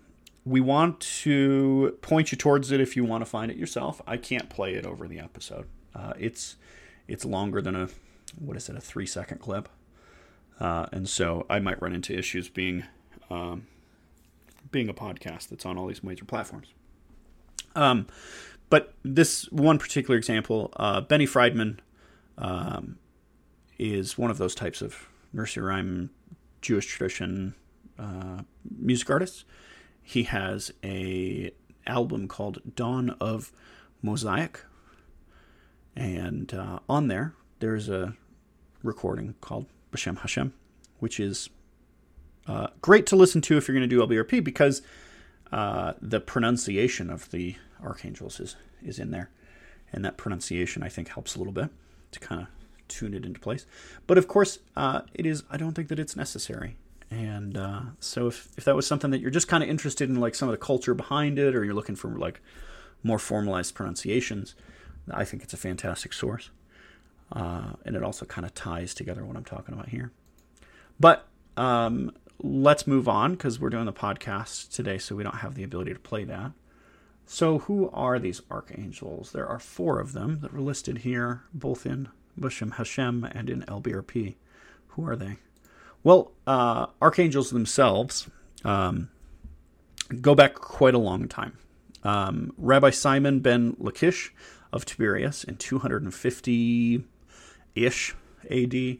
[0.44, 4.00] we want to point you towards it if you want to find it yourself.
[4.06, 5.66] I can't play it over the episode.
[5.94, 6.56] Uh, it's
[7.08, 7.88] it's longer than a
[8.38, 9.68] what is it a three second clip,
[10.60, 12.84] uh, and so I might run into issues being
[13.30, 13.66] um,
[14.70, 16.68] being a podcast that's on all these major platforms.
[17.74, 18.06] Um,
[18.68, 21.80] but this one particular example, uh, Benny Friedman,
[22.38, 22.98] um,
[23.78, 26.10] is one of those types of nursery rhyme
[26.60, 27.54] Jewish tradition
[27.98, 28.42] uh,
[28.78, 29.44] music artists.
[30.02, 31.52] He has a
[31.86, 33.52] album called Dawn of
[34.02, 34.64] Mosaic,
[36.00, 38.14] and uh, on there, there's a
[38.82, 40.54] recording called Bashem Hashem,
[40.98, 41.50] which is
[42.46, 44.80] uh, great to listen to if you're going to do LBRP because
[45.52, 49.28] uh, the pronunciation of the archangels is, is in there.
[49.92, 51.68] And that pronunciation, I think, helps a little bit
[52.12, 52.48] to kind of
[52.88, 53.66] tune it into place.
[54.06, 56.76] But of course, uh, it is, I don't think that it's necessary.
[57.10, 60.16] And uh, so if, if that was something that you're just kind of interested in,
[60.16, 62.40] like some of the culture behind it, or you're looking for like
[63.02, 64.54] more formalized pronunciations,
[65.10, 66.50] I think it's a fantastic source.
[67.32, 70.10] Uh, and it also kind of ties together what I'm talking about here.
[70.98, 75.54] But um, let's move on because we're doing the podcast today, so we don't have
[75.54, 76.52] the ability to play that.
[77.26, 79.30] So, who are these archangels?
[79.30, 82.08] There are four of them that are listed here, both in
[82.38, 84.34] Bashem Hashem and in LBRP.
[84.88, 85.36] Who are they?
[86.02, 88.28] Well, uh, archangels themselves
[88.64, 89.10] um,
[90.20, 91.56] go back quite a long time.
[92.02, 94.30] Um, Rabbi Simon ben Lakish
[94.72, 97.04] of Tiberias in 250
[97.74, 98.14] ish
[98.50, 98.98] AD.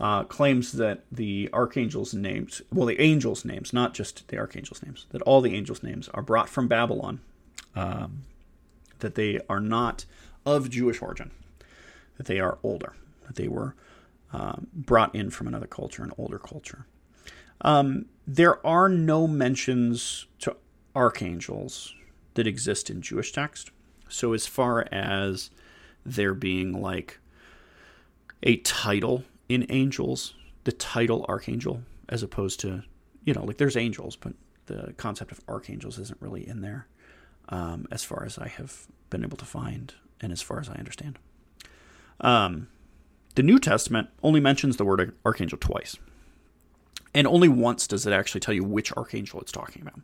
[0.00, 5.06] Uh, claims that the archangels' names, well, the angels' names, not just the archangels' names,
[5.10, 7.20] that all the angels' names are brought from Babylon,
[7.76, 8.22] um,
[9.00, 10.06] that they are not
[10.46, 11.30] of Jewish origin,
[12.16, 12.94] that they are older,
[13.26, 13.74] that they were
[14.32, 16.86] um, brought in from another culture, an older culture.
[17.60, 20.56] Um, there are no mentions to
[20.96, 21.94] archangels
[22.34, 23.70] that exist in Jewish text.
[24.12, 25.50] So as far as
[26.04, 27.18] there being like
[28.42, 32.82] a title in angels, the title archangel, as opposed to,
[33.24, 34.34] you know, like there's angels, but
[34.66, 36.86] the concept of archangels isn't really in there,
[37.48, 40.74] um, as far as I have been able to find and as far as I
[40.74, 41.18] understand.
[42.20, 42.68] Um,
[43.34, 45.96] The New Testament only mentions the word archangel twice.
[47.14, 50.00] And only once does it actually tell you which archangel it's talking about.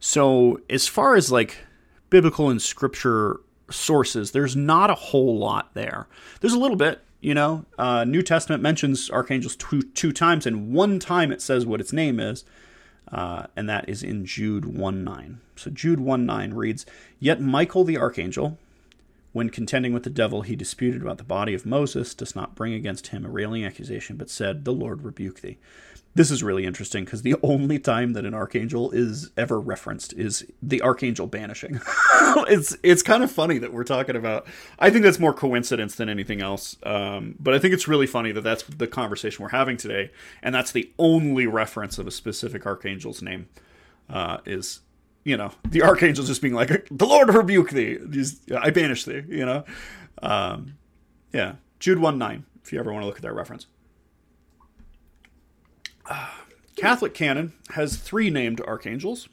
[0.00, 1.58] So, as far as like
[2.10, 3.40] biblical and scripture
[3.70, 6.08] sources, there's not a whole lot there.
[6.40, 7.64] There's a little bit, you know.
[7.78, 11.92] Uh, New Testament mentions archangels two, two times, and one time it says what its
[11.92, 12.44] name is,
[13.12, 15.40] uh, and that is in Jude 1 9.
[15.56, 16.86] So, Jude 1 9 reads,
[17.18, 18.58] Yet Michael the archangel,
[19.32, 22.72] when contending with the devil, he disputed about the body of Moses, does not bring
[22.72, 25.58] against him a railing accusation, but said, The Lord rebuke thee.
[26.14, 30.46] This is really interesting because the only time that an archangel is ever referenced is
[30.62, 31.80] the archangel banishing.
[32.48, 34.46] it's it's kind of funny that we're talking about.
[34.78, 36.76] I think that's more coincidence than anything else.
[36.82, 40.10] Um, but I think it's really funny that that's the conversation we're having today,
[40.42, 43.48] and that's the only reference of a specific archangel's name.
[44.10, 44.80] Uh, is
[45.28, 47.98] you know the archangel just being like, "The Lord rebuke thee,"
[48.56, 49.22] I banish thee.
[49.28, 49.64] You know,
[50.22, 50.78] um,
[51.32, 51.56] yeah.
[51.78, 52.44] Jude one nine.
[52.64, 53.66] If you ever want to look at that reference.
[56.76, 59.28] Catholic canon has three named archangels.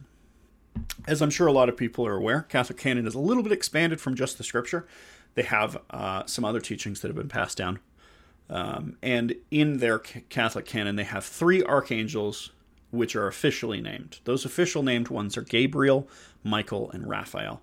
[1.08, 3.52] As I'm sure a lot of people are aware, Catholic canon is a little bit
[3.52, 4.88] expanded from just the scripture.
[5.36, 7.80] They have uh, some other teachings that have been passed down.
[8.50, 12.52] Um, and in their Catholic canon, they have three archangels
[12.96, 14.20] which are officially named.
[14.24, 16.08] Those official named ones are Gabriel,
[16.44, 17.62] Michael, and Raphael.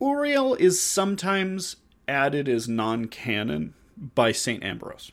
[0.00, 1.76] Uriel is sometimes
[2.08, 3.74] added as non canon
[4.14, 4.62] by St.
[4.62, 5.12] Ambrose.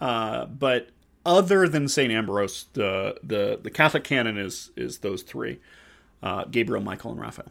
[0.00, 0.90] Uh, but
[1.24, 5.60] other than Saint Ambrose, the the the Catholic canon is is those three:
[6.22, 7.50] uh, Gabriel, Michael, and Raphael.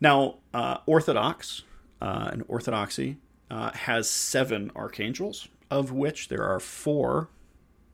[0.00, 1.62] Now, uh, Orthodox
[2.00, 3.16] uh, and Orthodoxy
[3.50, 7.28] uh, has seven archangels, of which there are four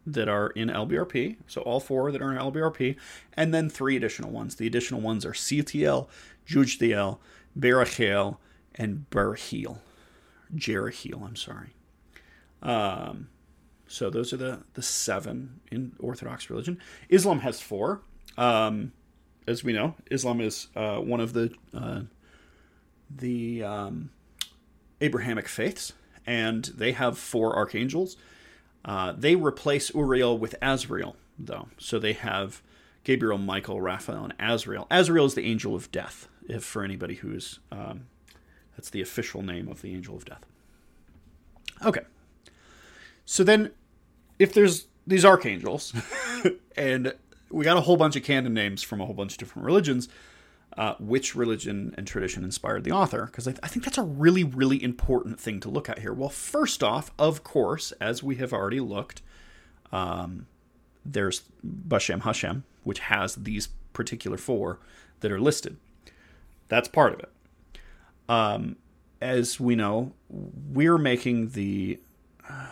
[0.06, 1.36] that are in LBRP.
[1.46, 2.96] So all four that are in LBRP,
[3.34, 4.56] and then three additional ones.
[4.56, 6.08] The additional ones are Sealtiel,
[6.46, 7.18] Jegudiel,
[7.58, 8.36] Barachiel,
[8.74, 9.78] and Barahiel.
[10.54, 11.74] Jerahiel, I'm sorry.
[12.62, 13.28] Um,
[13.86, 16.80] so those are the the seven in Orthodox religion.
[17.08, 18.02] Islam has four.
[18.36, 18.92] Um,
[19.46, 22.02] as we know, Islam is uh, one of the uh,
[23.10, 24.10] the um,
[25.00, 25.92] Abrahamic faiths,
[26.26, 28.16] and they have four archangels.
[28.84, 31.68] Uh, they replace Uriel with Azrael, though.
[31.78, 32.62] So they have
[33.02, 34.86] Gabriel, Michael, Raphael, and Azrael.
[34.90, 38.06] Azrael is the angel of death, if for anybody who's um,
[38.76, 40.44] that's the official name of the angel of death.
[41.84, 42.02] Okay.
[43.24, 43.70] So then
[44.38, 45.94] if there's these archangels,
[46.76, 47.14] and
[47.50, 50.08] we got a whole bunch of canon names from a whole bunch of different religions,
[50.76, 53.26] uh, which religion and tradition inspired the author?
[53.26, 56.12] Because I, th- I, think that's a really, really important thing to look at here.
[56.12, 59.22] Well, first off, of course, as we have already looked,
[59.92, 60.46] um,
[61.04, 64.80] there's Bashem Hashem, which has these particular four
[65.20, 65.76] that are listed.
[66.68, 67.30] That's part of it.
[68.28, 68.76] Um,
[69.20, 72.00] as we know, we're making the.
[72.48, 72.66] Uh,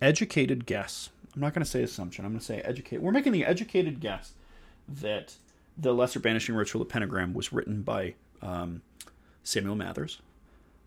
[0.00, 1.10] educated guess.
[1.34, 2.24] I'm not going to say assumption.
[2.24, 3.00] I'm going to say educate.
[3.00, 4.32] We're making the educated guess
[4.88, 5.34] that
[5.80, 8.82] the Lesser Banishing Ritual of Pentagram was written by um,
[9.42, 10.20] Samuel Mathers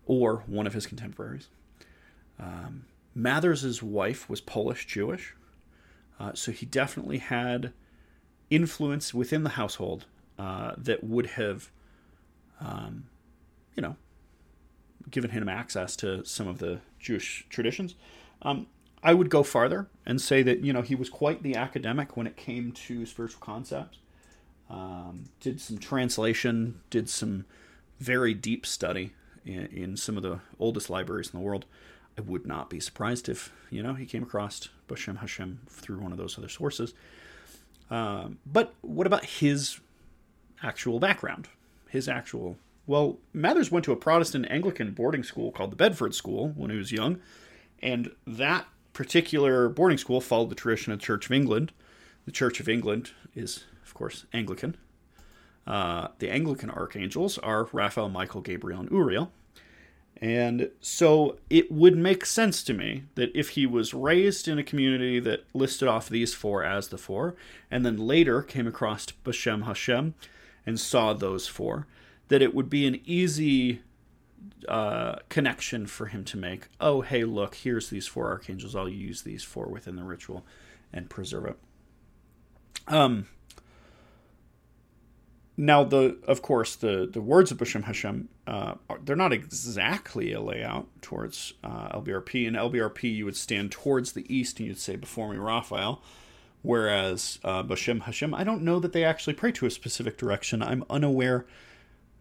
[0.06, 1.48] or one of his contemporaries.
[2.38, 5.34] Um, Mathers' wife was Polish Jewish,
[6.20, 7.72] uh, so he definitely had
[8.50, 10.06] influence within the household
[10.38, 11.70] uh, that would have,
[12.60, 13.06] um,
[13.76, 13.96] you know,
[15.10, 17.94] given him access to some of the Jewish traditions.
[18.42, 18.66] Um,
[19.02, 22.26] I would go farther and say that you know he was quite the academic when
[22.26, 23.98] it came to spiritual concepts.
[24.70, 27.44] Um, did some translation, did some
[28.00, 29.12] very deep study
[29.44, 31.66] in, in, some of the oldest libraries in the world.
[32.16, 36.12] I would not be surprised if you know he came across Bashem Hashem through one
[36.12, 36.94] of those other sources.
[37.90, 39.80] Um, but what about his
[40.62, 41.48] actual background?
[41.90, 46.48] His actual well, Mathers went to a Protestant Anglican boarding school called the Bedford School
[46.50, 47.20] when he was young,
[47.80, 51.72] and that particular boarding school followed the tradition of the Church of England.
[52.26, 54.76] The Church of England is, of course, Anglican.
[55.66, 59.32] Uh, the Anglican archangels are Raphael, Michael, Gabriel, and Uriel.
[60.20, 64.64] And so it would make sense to me that if he was raised in a
[64.64, 67.34] community that listed off these four as the four,
[67.70, 70.14] and then later came across Bashem Hashem
[70.64, 71.86] and saw those four,
[72.28, 73.80] that it would be an easy
[74.68, 76.68] uh, connection for him to make.
[76.80, 78.76] Oh, hey, look, here's these four archangels.
[78.76, 80.44] I'll use these four within the ritual
[80.92, 81.58] and preserve it.
[82.86, 83.26] Um.
[85.56, 88.74] Now, the of course the the words of Bashem Hashem, uh,
[89.04, 92.46] they're not exactly a layout towards uh, LBRP.
[92.46, 96.02] In LBRP, you would stand towards the east and you'd say, "Before me, Raphael."
[96.62, 100.62] Whereas uh, Bashem Hashem, I don't know that they actually pray to a specific direction.
[100.62, 101.44] I'm unaware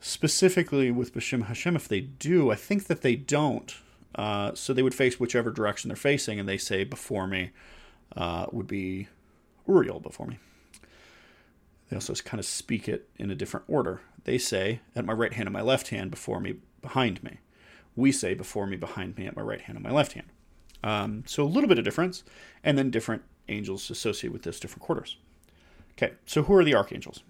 [0.03, 3.73] specifically with Bashem Hashem, if they do, I think that they don't.
[4.13, 7.51] Uh, so they would face whichever direction they're facing, and they say before me
[8.15, 9.07] uh, would be
[9.65, 10.39] Uriel before me.
[11.93, 14.01] They also kind of speak it in a different order.
[14.23, 17.37] They say at my right hand and my left hand, before me, behind me.
[17.95, 20.25] We say before me, behind me, at my right hand and my left hand.
[20.83, 22.23] Um, so a little bit of difference,
[22.63, 25.17] and then different angels associated with those different quarters.
[25.91, 27.21] Okay, so who are the archangels?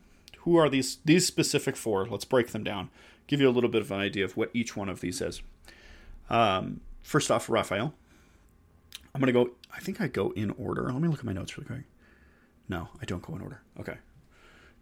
[0.44, 2.08] Who are these these specific four?
[2.08, 2.90] Let's break them down.
[3.28, 5.42] Give you a little bit of an idea of what each one of these is.
[6.30, 7.94] Um, first off, Raphael.
[9.14, 9.50] I'm gonna go.
[9.76, 10.84] I think I go in order.
[10.84, 11.84] Let me look at my notes really quick.
[12.70, 13.62] No, I don't go in order.
[13.78, 13.98] Okay.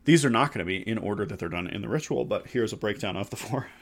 [0.05, 2.47] These are not going to be in order that they're done in the ritual, but
[2.47, 3.67] here's a breakdown of the four.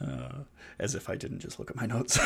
[0.00, 0.42] Uh,
[0.80, 2.18] as if I didn't just look at my notes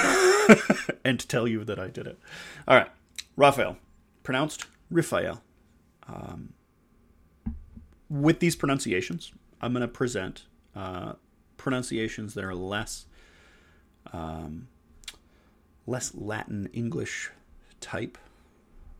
[1.05, 2.19] and tell you that I did it.
[2.67, 2.89] All right.
[3.37, 3.77] Raphael,
[4.23, 5.43] pronounced Raphael.
[6.09, 6.55] Um,
[8.09, 11.15] with these pronunciations, I'm going to present uh,
[11.59, 13.05] pronunciations that are less
[14.13, 14.69] um,
[15.87, 17.31] less Latin English
[17.81, 18.19] type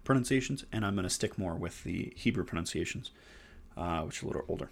[0.05, 3.11] pronunciations, and I'm going to stick more with the Hebrew pronunciations,
[3.77, 4.71] uh, which are a little older.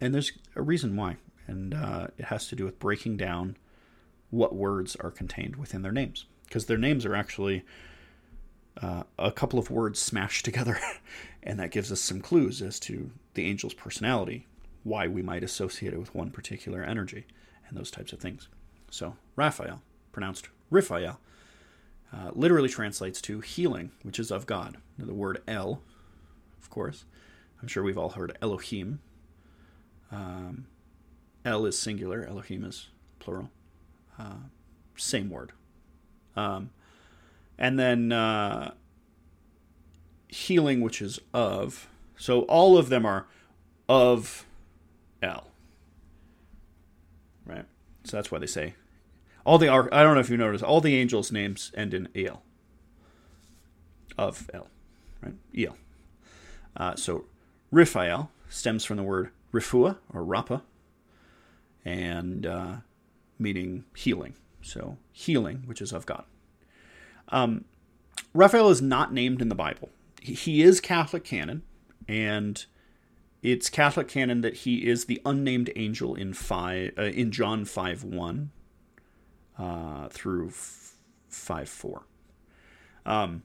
[0.00, 1.16] And there's a reason why,
[1.46, 3.56] and uh, it has to do with breaking down
[4.30, 7.64] what words are contained within their names, because their names are actually
[8.80, 10.78] uh, a couple of words smashed together,
[11.42, 14.46] and that gives us some clues as to the angel's personality,
[14.82, 17.24] why we might associate it with one particular energy,
[17.68, 18.48] and those types of things.
[18.90, 19.80] So, Raphael,
[20.12, 21.18] pronounced Raphael,
[22.12, 24.76] uh, literally translates to healing, which is of God.
[24.98, 25.80] Now, the word El,
[26.60, 27.04] of course,
[27.64, 29.00] I'm sure we've all heard Elohim.
[30.12, 30.66] Um,
[31.46, 32.88] El is singular, Elohim is
[33.20, 33.48] plural.
[34.18, 34.34] Uh,
[34.96, 35.52] same word.
[36.36, 36.68] Um,
[37.56, 38.74] and then uh,
[40.28, 41.88] healing, which is of.
[42.18, 43.28] So all of them are
[43.88, 44.44] of
[45.22, 45.46] El.
[47.46, 47.64] Right?
[48.04, 48.74] So that's why they say
[49.46, 52.42] all the I don't know if you noticed all the angels' names end in El.
[54.18, 54.68] Of El,
[55.22, 55.34] right?
[55.56, 55.78] El.
[56.76, 57.24] Uh, so
[57.74, 60.62] Raphael stems from the word Rifua or Rapa,
[61.84, 62.76] and uh,
[63.36, 64.34] meaning healing.
[64.62, 66.24] So healing, which is of God.
[67.30, 67.64] Um,
[68.32, 69.90] Raphael is not named in the Bible.
[70.22, 71.62] He is Catholic canon,
[72.06, 72.64] and
[73.42, 78.04] it's Catholic canon that he is the unnamed angel in five uh, in John five
[78.04, 78.52] one
[79.58, 80.94] uh, through f-
[81.28, 82.06] five four.
[83.04, 83.42] Um,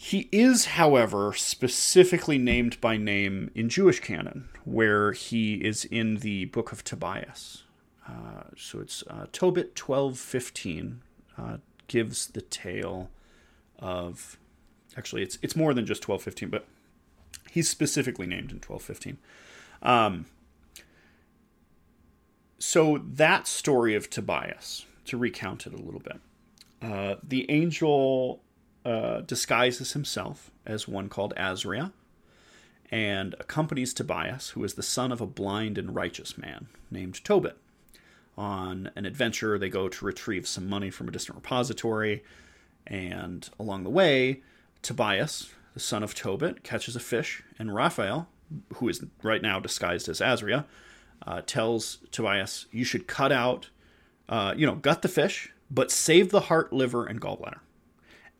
[0.00, 6.44] he is, however, specifically named by name in Jewish canon, where he is in the
[6.44, 7.64] book of Tobias.
[8.06, 11.02] Uh, so it's uh, Tobit twelve fifteen
[11.36, 11.56] uh,
[11.88, 13.10] gives the tale
[13.80, 14.38] of.
[14.96, 16.64] Actually, it's it's more than just twelve fifteen, but
[17.50, 19.18] he's specifically named in twelve fifteen.
[19.82, 20.26] Um,
[22.60, 26.20] so that story of Tobias, to recount it a little bit,
[26.80, 28.42] uh, the angel
[28.84, 31.92] uh, disguises himself as one called Azria
[32.90, 37.58] and accompanies Tobias, who is the son of a blind and righteous man named Tobit.
[38.36, 42.22] On an adventure, they go to retrieve some money from a distant repository,
[42.86, 44.42] and along the way,
[44.80, 48.28] Tobias, the son of Tobit, catches a fish, and Raphael,
[48.74, 50.64] who is right now disguised as Azria,
[51.26, 53.70] uh, tells Tobias, You should cut out,
[54.28, 57.58] uh, you know, gut the fish, but save the heart, liver, and gallbladder.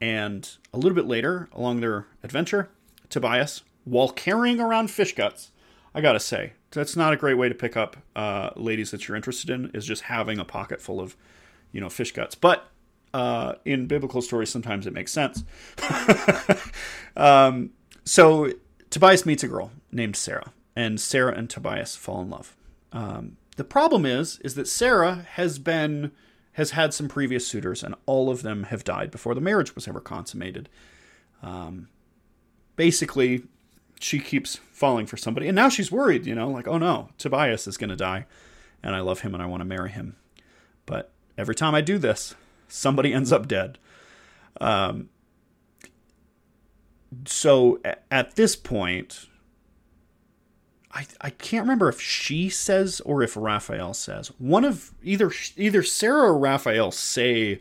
[0.01, 2.71] And a little bit later, along their adventure,
[3.09, 5.51] Tobias, while carrying around fish guts,
[5.95, 9.17] I gotta say, that's not a great way to pick up uh, ladies that you're
[9.17, 11.17] interested in, is just having a pocket full of,
[11.73, 12.35] you know, fish guts.
[12.35, 12.71] But
[13.15, 15.45] uh, in biblical stories, sometimes it makes sense.
[17.17, 17.71] um,
[18.05, 18.53] so
[18.91, 22.57] Tobias meets a girl named Sarah, and Sarah and Tobias fall in love.
[22.93, 26.13] Um, the problem is, is that Sarah has been
[26.59, 29.87] has had some previous suitors, and all of them have died before the marriage was
[29.87, 30.69] ever consummated.
[31.41, 31.87] Um,
[32.75, 33.45] basically,
[34.01, 36.27] she keeps falling for somebody, and now she's worried.
[36.27, 38.27] You know, like, oh no, Tobias is going to die,
[38.83, 40.17] and I love him and I want to marry him.
[40.85, 42.35] But every time I do this,
[42.67, 43.79] somebody ends up dead.
[44.61, 45.11] Um,
[47.25, 47.81] so
[48.11, 49.29] at this point,
[50.99, 54.33] I, I can't remember if she says or if Raphael says.
[54.39, 57.61] One of either either Sarah or Raphael say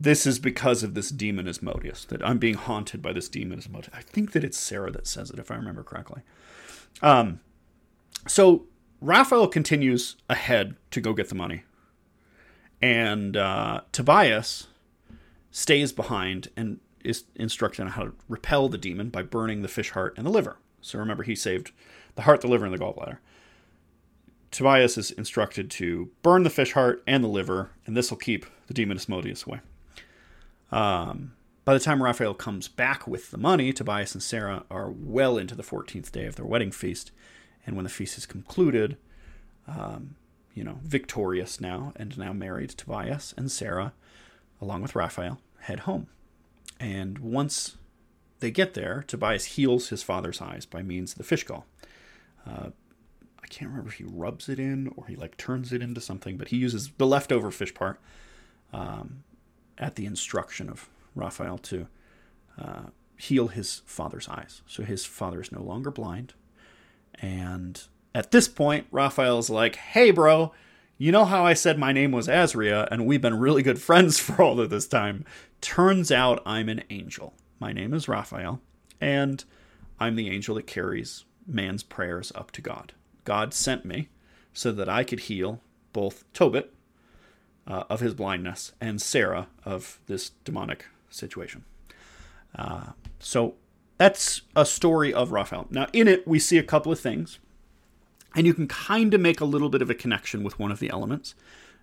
[0.00, 3.94] this is because of this demon Asmodeus, that I'm being haunted by this demon Asmodeus.
[3.94, 6.22] I think that it's Sarah that says it, if I remember correctly.
[7.00, 7.38] Um,
[8.26, 8.64] so
[9.00, 11.62] Raphael continues ahead to go get the money.
[12.80, 14.66] And uh, Tobias
[15.52, 19.90] stays behind and is instructed on how to repel the demon by burning the fish
[19.90, 20.56] heart and the liver.
[20.80, 21.70] So remember, he saved
[22.14, 23.18] the heart, the liver, and the gallbladder.
[24.50, 28.44] Tobias is instructed to burn the fish heart and the liver, and this will keep
[28.66, 29.60] the demon Asmodeus away.
[30.70, 31.32] Um,
[31.64, 35.54] by the time Raphael comes back with the money, Tobias and Sarah are well into
[35.54, 37.12] the 14th day of their wedding feast.
[37.66, 38.96] And when the feast is concluded,
[39.68, 40.16] um,
[40.54, 43.92] you know, victorious now and now married, Tobias and Sarah,
[44.60, 46.08] along with Raphael, head home.
[46.80, 47.76] And once
[48.40, 51.64] they get there, Tobias heals his father's eyes by means of the fish gall.
[52.46, 52.70] Uh,
[53.42, 56.36] I can't remember if he rubs it in or he like turns it into something,
[56.36, 58.00] but he uses the leftover fish part
[58.72, 59.24] um,
[59.78, 61.86] at the instruction of Raphael to
[62.58, 62.82] uh,
[63.16, 64.62] heal his father's eyes.
[64.66, 66.34] So his father is no longer blind.
[67.14, 67.80] And
[68.14, 70.52] at this point, Raphael's like, hey, bro,
[70.98, 74.18] you know how I said my name was Azria and we've been really good friends
[74.18, 75.24] for all of this time?
[75.60, 77.34] Turns out I'm an angel.
[77.60, 78.60] My name is Raphael,
[79.00, 79.44] and
[80.00, 82.92] I'm the angel that carries man's prayers up to God.
[83.24, 84.08] God sent me
[84.52, 85.60] so that I could heal
[85.92, 86.72] both Tobit
[87.66, 91.64] uh, of his blindness and Sarah of this demonic situation.
[92.56, 93.54] Uh, so
[93.98, 95.66] that's a story of Raphael.
[95.70, 97.38] Now, in it, we see a couple of things,
[98.34, 100.80] and you can kind of make a little bit of a connection with one of
[100.80, 101.34] the elements.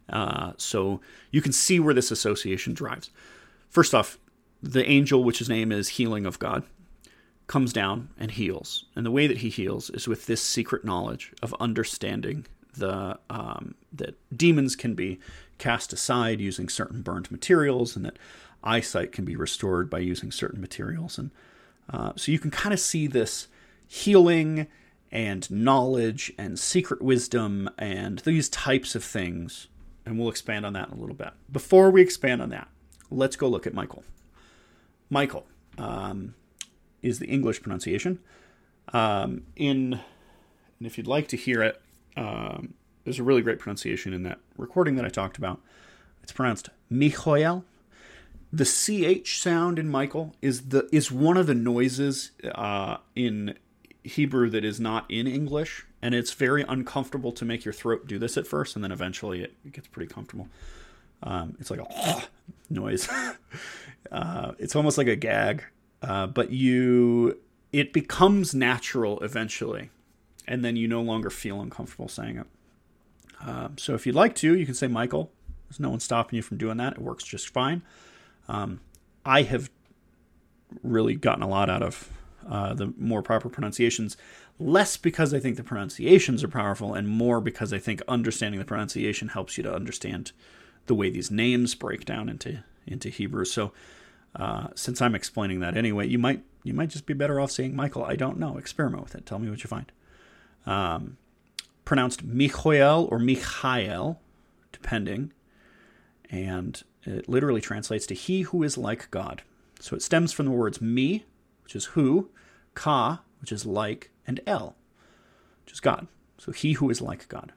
[0.10, 1.00] Uh, so
[1.32, 3.10] you can see where this association drives.
[3.70, 4.18] First off,
[4.62, 6.64] the angel, which his name is Healing of God,
[7.50, 8.86] comes down and heals.
[8.96, 12.46] And the way that he heals is with this secret knowledge of understanding
[12.76, 15.20] the um, that demons can be
[15.58, 18.20] cast aside using certain burned materials, and that
[18.64, 21.18] eyesight can be restored by using certain materials.
[21.18, 21.32] And
[21.90, 23.48] uh, so you can kind of see this
[23.88, 24.68] healing
[25.12, 29.68] and knowledge and secret wisdom and these types of things.
[30.06, 31.32] And we'll expand on that in a little bit.
[31.52, 32.68] Before we expand on that,
[33.10, 34.04] let's go look at Michael.
[35.10, 35.48] Michael
[35.80, 36.36] um,
[37.02, 38.20] is the English pronunciation.
[38.94, 41.82] Um, in, and if you'd like to hear it,
[42.18, 42.74] um,
[43.04, 45.62] there's a really great pronunciation in that recording that I talked about.
[46.24, 47.64] It's pronounced Michoel,
[48.52, 48.66] the
[49.24, 53.56] ch sound in Michael is the is one of the noises uh, in
[54.04, 58.18] Hebrew that is not in English, and it's very uncomfortable to make your throat do
[58.18, 60.48] this at first, and then eventually it, it gets pretty comfortable.
[61.22, 62.24] Um, it's like a
[62.70, 63.08] noise.
[64.12, 65.64] uh, it's almost like a gag,
[66.02, 67.40] uh, but you
[67.72, 69.90] it becomes natural eventually,
[70.48, 72.48] and then you no longer feel uncomfortable saying it.
[73.42, 75.32] Um, so if you'd like to, you can say Michael.
[75.68, 76.94] There's no one stopping you from doing that.
[76.94, 77.84] It works just fine.
[78.48, 78.80] Um,
[79.24, 79.70] I have
[80.82, 82.10] really gotten a lot out of
[82.48, 84.18] uh, the more proper pronunciations,
[84.58, 88.66] less because I think the pronunciations are powerful, and more because I think understanding the
[88.66, 90.32] pronunciation helps you to understand
[90.88, 93.46] the way these names break down into into Hebrew.
[93.46, 93.72] So,
[94.36, 97.76] uh, since I'm explaining that anyway, you might you might just be better off saying
[97.76, 98.04] Michael.
[98.04, 98.58] I don't know.
[98.58, 99.26] Experiment with it.
[99.26, 99.92] Tell me what you find.
[100.66, 101.18] Um,
[101.86, 104.20] pronounced Michael or Michael,
[104.72, 105.34] depending.
[106.30, 109.42] And it literally translates to he who is like God.
[109.80, 111.26] So it stems from the words me,
[111.64, 112.30] which is who,
[112.76, 114.76] ka, which is like, and el,
[115.64, 116.08] which is God.
[116.38, 117.54] So he who is like God.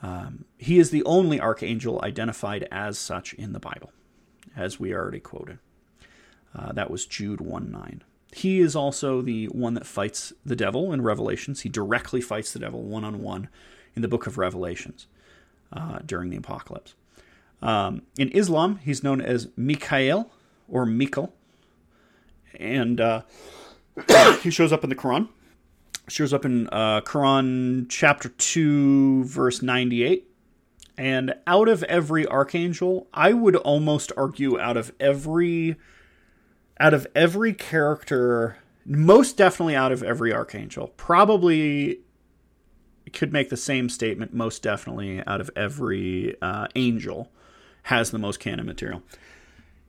[0.00, 3.92] Um, he is the only archangel identified as such in the Bible,
[4.58, 5.58] as we already quoted.
[6.54, 8.02] Uh, that was Jude 1 9.
[8.32, 11.62] He is also the one that fights the devil in Revelations.
[11.62, 13.48] He directly fights the devil one on one
[13.96, 15.06] in the book of Revelations
[15.72, 16.94] uh, during the apocalypse.
[17.62, 20.30] Um, in Islam, he's known as Mikhail
[20.68, 21.32] or Mikal,
[22.58, 23.22] and uh,
[24.42, 25.28] he shows up in the Quran.
[26.08, 30.27] Shows up in uh, Quran chapter two, verse ninety-eight.
[30.98, 35.76] And out of every archangel, I would almost argue out of every
[36.80, 42.00] out of every character, most definitely out of every archangel, probably
[43.12, 47.32] could make the same statement most definitely out of every uh, angel
[47.84, 49.02] has the most canon material.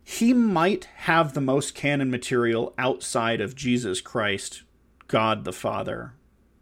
[0.03, 4.63] He might have the most canon material outside of Jesus Christ,
[5.07, 6.13] God the Father,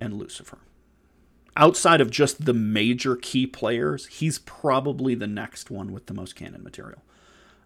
[0.01, 0.59] and Lucifer.
[1.57, 6.35] Outside of just the major key players, he's probably the next one with the most
[6.35, 7.01] canon material.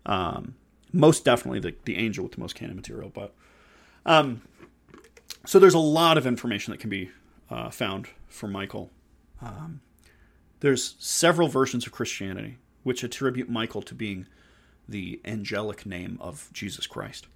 [0.06, 0.56] Um,
[0.94, 3.34] most definitely the, the angel with the most canon material, but
[4.06, 4.42] um,
[5.46, 7.12] so there's a lot of information that can be
[7.50, 8.90] uh, found for Michael.
[9.42, 9.82] Um,
[10.62, 14.26] there's several versions of Christianity which attribute Michael to being
[14.88, 17.28] the angelic name of Jesus Christ.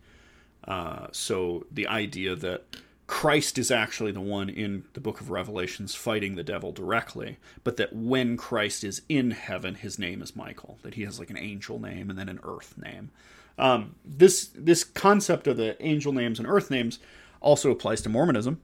[0.67, 2.63] Uh, so the idea that
[3.07, 7.77] Christ is actually the one in the book of Revelations fighting the devil directly, but
[7.77, 11.37] that when Christ is in heaven, his name is Michael, that he has like an
[11.37, 13.11] angel name and then an earth name.
[13.57, 16.99] Um, this this concept of the angel names and earth names
[17.41, 18.59] also applies to Mormonism.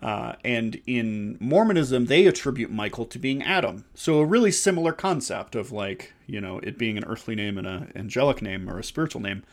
[0.00, 3.84] Uh, and in Mormonism, they attribute Michael to being Adam.
[3.94, 7.66] So a really similar concept of like, you know, it being an earthly name and
[7.66, 9.44] an angelic name or a spiritual name.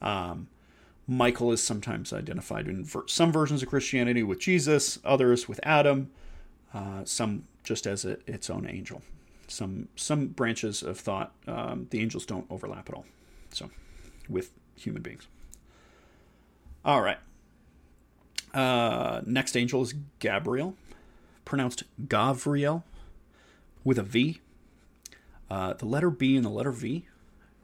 [0.00, 0.48] Um,
[1.10, 6.12] Michael is sometimes identified in ver- some versions of Christianity with Jesus, others with Adam,
[6.72, 9.02] uh, some just as a, its own angel.
[9.48, 13.06] Some some branches of thought, um, the angels don't overlap at all.
[13.52, 13.70] So,
[14.28, 15.26] with human beings.
[16.84, 17.18] All right.
[18.54, 20.76] Uh, next angel is Gabriel,
[21.44, 22.84] pronounced Gavriel,
[23.82, 24.40] with a V.
[25.50, 27.08] Uh, the letter B and the letter V.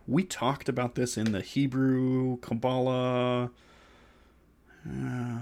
[0.06, 3.50] We talked about this in the Hebrew Kabbalah.
[4.86, 5.38] Uh,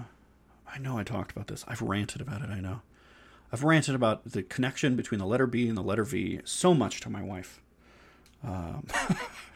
[0.66, 1.64] I know I talked about this.
[1.68, 2.80] I've ranted about it, I know.
[3.52, 7.00] I've ranted about the connection between the letter B and the letter V so much
[7.02, 7.60] to my wife.
[8.42, 8.86] Um,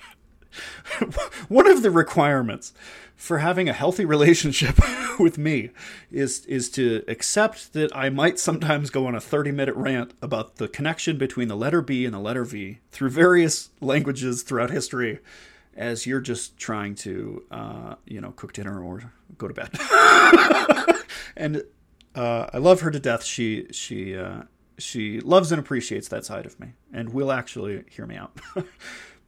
[1.49, 2.73] one of the requirements
[3.17, 4.79] for having a healthy relationship
[5.19, 5.71] with me
[6.11, 10.57] is is to accept that I might sometimes go on a 30 minute rant about
[10.57, 15.19] the connection between the letter B and the letter V through various languages throughout history
[15.77, 19.71] as you're just trying to uh, you know cook dinner or go to bed.
[21.39, 21.63] And
[22.15, 23.25] uh, I love her to death.
[23.25, 24.43] She she uh,
[24.77, 28.39] she loves and appreciates that side of me and will actually hear me out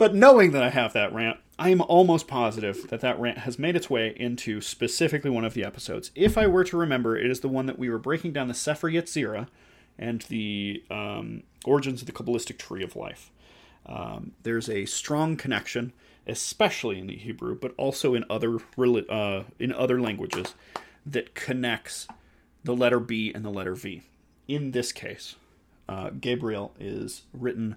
[0.00, 3.58] But knowing that I have that rant, I am almost positive that that rant has
[3.58, 6.10] made its way into specifically one of the episodes.
[6.14, 8.54] If I were to remember, it is the one that we were breaking down the
[8.54, 9.48] Sefer Yetzirah
[9.98, 13.30] and the um, origins of the Kabbalistic tree of life.
[13.84, 15.92] Um, there's a strong connection,
[16.26, 20.54] especially in the Hebrew, but also in other uh, in other languages,
[21.04, 22.08] that connects
[22.64, 24.00] the letter B and the letter V.
[24.48, 25.36] In this case,
[25.90, 27.76] uh, Gabriel is written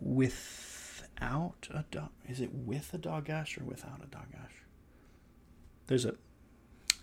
[0.00, 2.10] without a dog.
[2.28, 4.64] Is it with a dagesh or without a dagesh?
[5.86, 6.14] There's a.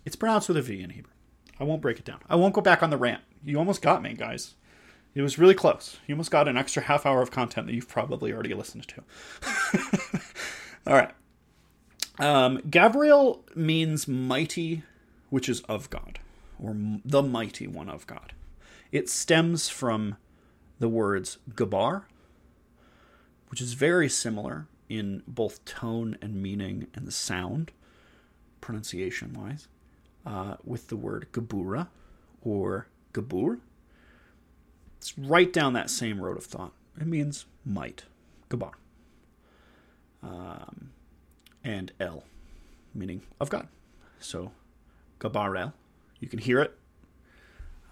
[0.05, 1.11] It's pronounced with a V in Hebrew.
[1.59, 2.19] I won't break it down.
[2.29, 3.21] I won't go back on the rant.
[3.43, 4.55] You almost got me, guys.
[5.13, 5.97] It was really close.
[6.05, 9.03] You almost got an extra half hour of content that you've probably already listened to.
[10.87, 11.11] All right.
[12.19, 14.83] Um, Gabriel means mighty,
[15.29, 16.19] which is of God,
[16.61, 18.33] or the mighty one of God.
[18.91, 20.17] It stems from
[20.79, 22.03] the words Gabar,
[23.49, 27.71] which is very similar in both tone and meaning and the sound,
[28.61, 29.67] pronunciation wise,
[30.25, 31.87] uh, with the word Geburah
[32.41, 33.59] or Gabur.
[34.97, 36.71] It's right down that same road of thought.
[36.99, 38.03] It means might,
[38.49, 38.73] Gabar.
[40.23, 40.91] Um,
[41.63, 42.23] and El,
[42.93, 43.67] meaning of God.
[44.19, 44.51] So,
[45.19, 45.73] Gabar El,
[46.19, 46.77] you can hear it.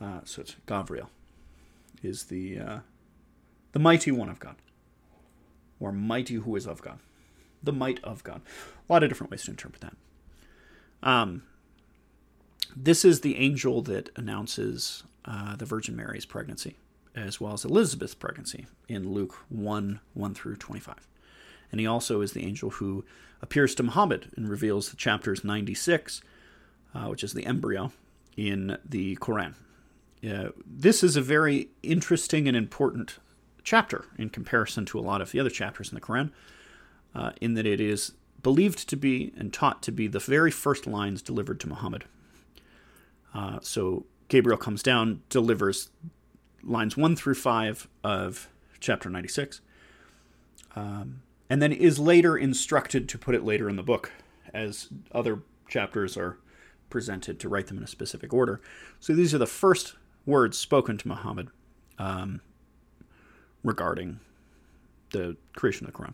[0.01, 1.07] Uh, so it's Gavriel,
[2.01, 2.79] is the uh,
[3.71, 4.55] the mighty one of God
[5.83, 6.99] or mighty who is of God.
[7.61, 8.41] The might of God.
[8.89, 9.95] A lot of different ways to interpret that.
[11.07, 11.43] Um,
[12.75, 16.77] this is the angel that announces uh, the Virgin Mary's pregnancy,
[17.15, 20.95] as well as Elizabeth's pregnancy in Luke 1 1 through 25.
[21.71, 23.03] And he also is the angel who
[23.41, 26.21] appears to Muhammad and reveals the chapters 96,
[26.95, 27.91] uh, which is the embryo,
[28.37, 29.55] in the Quran.
[30.27, 33.19] Uh, this is a very interesting and important
[33.63, 36.31] chapter in comparison to a lot of the other chapters in the Quran,
[37.15, 40.85] uh, in that it is believed to be and taught to be the very first
[40.85, 42.05] lines delivered to Muhammad.
[43.33, 45.89] Uh, so Gabriel comes down, delivers
[46.61, 48.49] lines 1 through 5 of
[48.79, 49.61] chapter 96,
[50.75, 54.11] um, and then is later instructed to put it later in the book
[54.53, 56.37] as other chapters are
[56.89, 58.61] presented to write them in a specific order.
[58.99, 59.95] So these are the first
[60.25, 61.49] words spoken to Muhammad
[61.97, 62.41] um,
[63.63, 64.19] regarding
[65.11, 66.13] the creation of the Quran.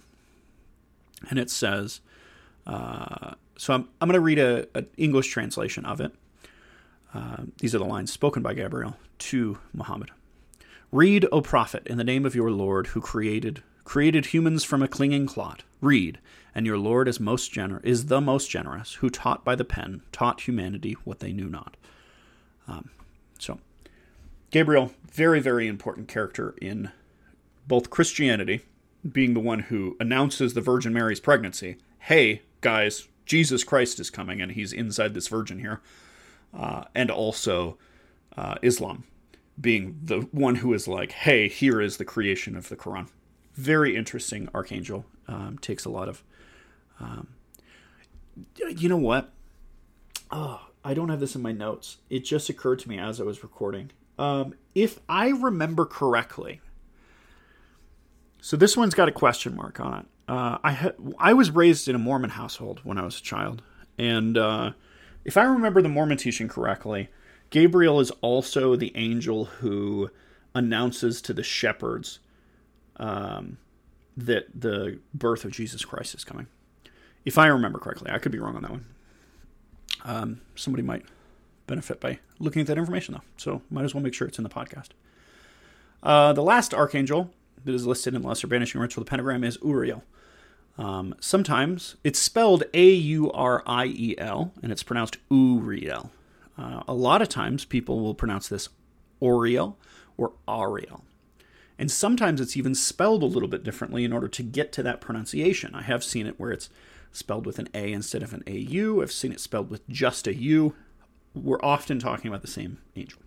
[1.29, 2.01] And it says,
[2.65, 6.13] uh, so I'm, I'm going to read an English translation of it.
[7.13, 10.11] Uh, these are the lines spoken by Gabriel to Muhammad.
[10.91, 14.87] Read, O prophet, in the name of your Lord who created created humans from a
[14.87, 15.63] clinging clot.
[15.81, 16.19] Read,
[16.53, 20.01] and your Lord is most gener- is the most generous, who taught by the pen
[20.11, 21.75] taught humanity what they knew not.
[22.67, 22.91] Um,
[23.39, 23.59] so,
[24.51, 26.91] Gabriel, very very important character in
[27.69, 28.65] both Christianity,
[29.09, 34.41] being the one who announces the Virgin Mary's pregnancy, hey, guys, Jesus Christ is coming
[34.41, 35.79] and he's inside this virgin here,
[36.53, 37.77] uh, and also
[38.35, 39.03] uh, Islam,
[39.61, 43.07] being the one who is like, hey, here is the creation of the Quran.
[43.53, 45.05] Very interesting archangel.
[45.27, 46.23] Um, takes a lot of.
[46.99, 47.27] Um,
[48.65, 49.31] you know what?
[50.31, 51.97] Oh, I don't have this in my notes.
[52.09, 53.91] It just occurred to me as I was recording.
[54.17, 56.61] Um, if I remember correctly,
[58.41, 60.05] so this one's got a question mark on it.
[60.27, 63.61] Uh, I ha- I was raised in a Mormon household when I was a child,
[63.97, 64.71] and uh,
[65.25, 67.09] if I remember the Mormon teaching correctly,
[67.49, 70.11] Gabriel is also the angel who
[70.53, 72.19] announces to the shepherds
[72.97, 73.57] um,
[74.15, 76.47] that the birth of Jesus Christ is coming.
[77.25, 78.85] If I remember correctly, I could be wrong on that one.
[80.05, 81.05] Um, somebody might
[81.67, 83.21] benefit by looking at that information, though.
[83.37, 84.89] So might as well make sure it's in the podcast.
[86.01, 87.31] Uh, the last archangel
[87.69, 90.03] that is listed in the Lesser Banishing Ritual of the Pentagram is Uriel.
[90.77, 96.09] Um, sometimes it's spelled A U R I E L, and it's pronounced Uriel.
[96.57, 98.69] Uh, a lot of times people will pronounce this
[99.21, 99.77] Oriel
[100.17, 101.03] or Ariel.
[101.77, 104.99] And sometimes it's even spelled a little bit differently in order to get to that
[104.99, 105.75] pronunciation.
[105.75, 106.69] I have seen it where it's
[107.11, 109.01] spelled with an A instead of an AU.
[109.01, 110.75] I've seen it spelled with just a U.
[111.35, 113.21] We're often talking about the same angel.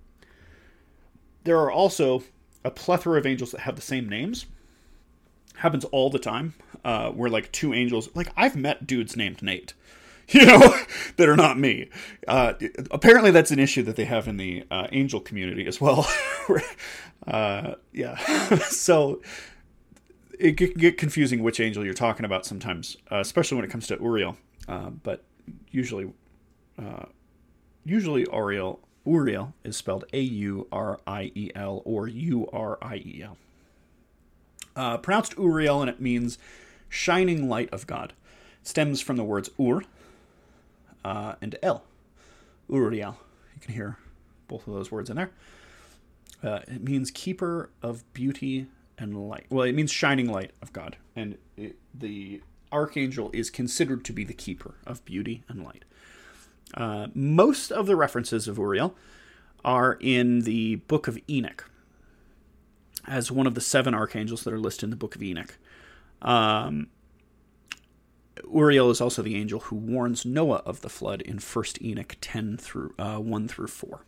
[1.45, 2.25] There are also
[2.65, 4.47] a plethora of angels that have the same names.
[5.57, 6.55] Happens all the time.
[6.85, 9.75] Uh, where like two angels, like I've met dudes named Nate,
[10.29, 10.75] you know,
[11.17, 11.89] that are not me.
[12.27, 12.55] Uh,
[12.91, 16.09] apparently, that's an issue that they have in the uh, angel community as well.
[17.27, 18.17] uh, yeah,
[18.59, 19.21] so
[20.39, 23.87] it can get confusing which angel you're talking about sometimes, uh, especially when it comes
[23.87, 24.37] to Uriel.
[24.67, 25.25] Uh, but
[25.71, 26.13] usually,
[26.79, 27.05] uh,
[27.85, 32.97] usually Uriel Uriel is spelled A U R I E L or U R I
[32.97, 33.37] E L.
[34.75, 36.39] Uh, pronounced Uriel, and it means
[36.89, 38.13] shining light of God.
[38.63, 39.83] Stems from the words Ur
[41.05, 41.85] uh, and El.
[42.69, 43.19] Uriel.
[43.55, 43.99] You can hear
[44.49, 45.31] both of those words in there.
[46.43, 48.67] Uh, it means keeper of beauty
[48.99, 49.47] and light.
[49.51, 50.97] Well, it means shining light of God.
[51.15, 52.43] And it, the
[52.73, 55.85] archangel is considered to be the keeper of beauty and light.
[56.75, 58.97] Uh, most of the references of Uriel
[59.65, 61.71] are in the Book of Enoch,
[63.07, 65.59] as one of the seven archangels that are listed in the Book of Enoch.
[66.23, 66.89] Um,
[68.51, 72.57] Uriel is also the angel who warns Noah of the flood in First Enoch ten
[72.57, 74.05] through uh, one through four.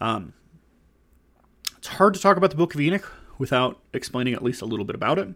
[0.00, 0.32] Um,
[1.76, 4.84] it's hard to talk about the Book of Enoch without explaining at least a little
[4.84, 5.28] bit about it.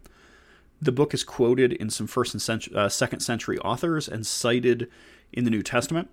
[0.81, 4.91] The book is quoted in some first and cent- uh, second century authors and cited
[5.33, 6.11] in the New Testament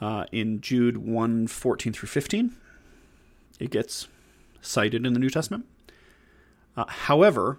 [0.00, 2.56] uh, in Jude 1 14 through 15.
[3.58, 4.08] It gets
[4.60, 5.66] cited in the New Testament.
[6.76, 7.58] Uh, however,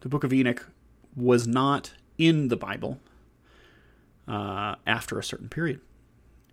[0.00, 0.68] the book of Enoch
[1.16, 3.00] was not in the Bible
[4.28, 5.80] uh, after a certain period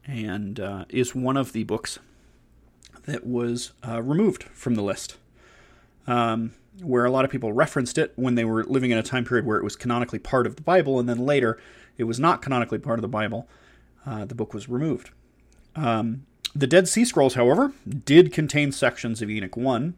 [0.05, 1.99] and uh, is one of the books
[3.05, 5.17] that was uh, removed from the list.
[6.07, 9.25] Um, where a lot of people referenced it when they were living in a time
[9.25, 11.59] period where it was canonically part of the Bible, and then later
[11.97, 13.47] it was not canonically part of the Bible.
[14.05, 15.11] Uh, the book was removed.
[15.75, 16.25] Um,
[16.55, 19.95] the Dead Sea Scrolls, however, did contain sections of Enoch 1,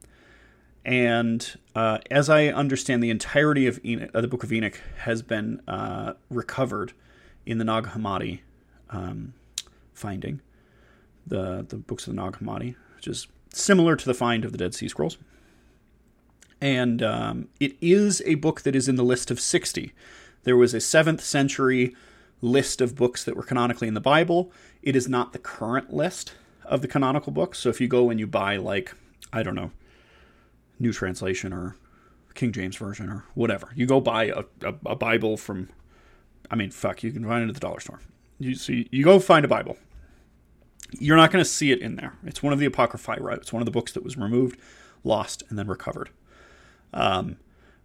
[0.85, 5.21] and uh, as I understand, the entirety of Enoch, uh, the Book of Enoch has
[5.21, 6.93] been uh, recovered
[7.45, 8.41] in the Nag Hammadi
[8.89, 9.33] um,
[9.93, 10.41] finding,
[11.25, 14.57] the the books of the Nag Hammadi, which is similar to the find of the
[14.57, 15.17] Dead Sea Scrolls.
[16.59, 19.91] And um, it is a book that is in the list of 60.
[20.43, 21.93] There was a 7th century
[22.43, 24.51] list of books that were canonically in the Bible.
[24.81, 26.33] It is not the current list
[26.65, 27.59] of the canonical books.
[27.59, 28.93] So if you go and you buy, like,
[29.31, 29.71] I don't know,
[30.77, 31.77] New Translation or
[32.33, 33.69] King James Version or whatever.
[33.75, 35.69] You go buy a, a, a Bible from,
[36.51, 38.01] I mean, fuck, you can find it at the dollar store.
[38.39, 39.77] You so you, you go find a Bible.
[40.99, 42.17] You're not going to see it in there.
[42.23, 43.17] It's one of the apocrypha.
[43.19, 43.37] Right?
[43.37, 44.59] It's one of the books that was removed,
[45.03, 46.09] lost, and then recovered.
[46.93, 47.37] Um,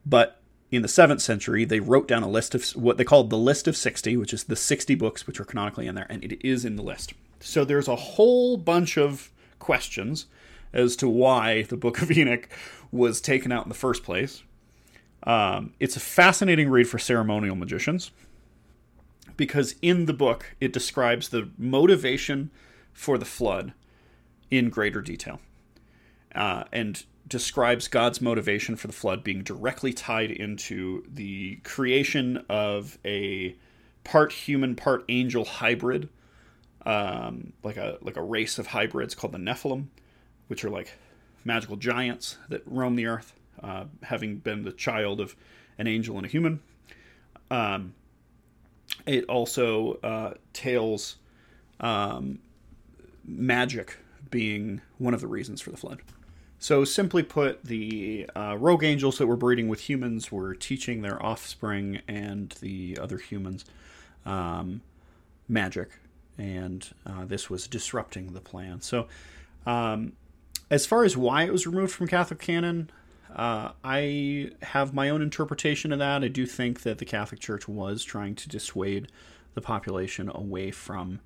[0.04, 0.40] but
[0.70, 3.66] in the seventh century, they wrote down a list of what they called the list
[3.66, 6.64] of 60, which is the 60 books which are canonically in there, and it is
[6.64, 7.14] in the list.
[7.40, 10.26] So there's a whole bunch of questions
[10.72, 12.48] as to why the Book of Enoch
[12.92, 14.42] was taken out in the first place.
[15.22, 18.10] Um, it's a fascinating read for ceremonial magicians
[19.36, 22.50] because in the book it describes the motivation
[22.92, 23.72] for the flood
[24.50, 25.40] in greater detail
[26.34, 32.98] uh, and describes God's motivation for the flood being directly tied into the creation of
[33.04, 33.54] a
[34.04, 36.08] part human, part angel hybrid,
[36.86, 39.86] um, like a like a race of hybrids called the Nephilim,
[40.46, 40.92] which are like
[41.44, 45.36] magical giants that roam the earth, uh, having been the child of
[45.76, 46.60] an angel and a human.
[47.50, 47.94] Um,
[49.06, 51.16] it also uh, tales
[51.80, 52.38] um,
[53.24, 53.98] magic
[54.30, 56.00] being one of the reasons for the flood.
[56.60, 61.24] So, simply put, the uh, rogue angels that were breeding with humans were teaching their
[61.24, 63.64] offspring and the other humans
[64.26, 64.80] um,
[65.48, 65.90] magic,
[66.36, 68.80] and uh, this was disrupting the plan.
[68.80, 69.06] So,
[69.66, 70.14] um,
[70.70, 72.90] as far as why it was removed from Catholic canon,
[73.34, 76.24] uh, I have my own interpretation of that.
[76.24, 79.12] I do think that the Catholic Church was trying to dissuade
[79.54, 81.20] the population away from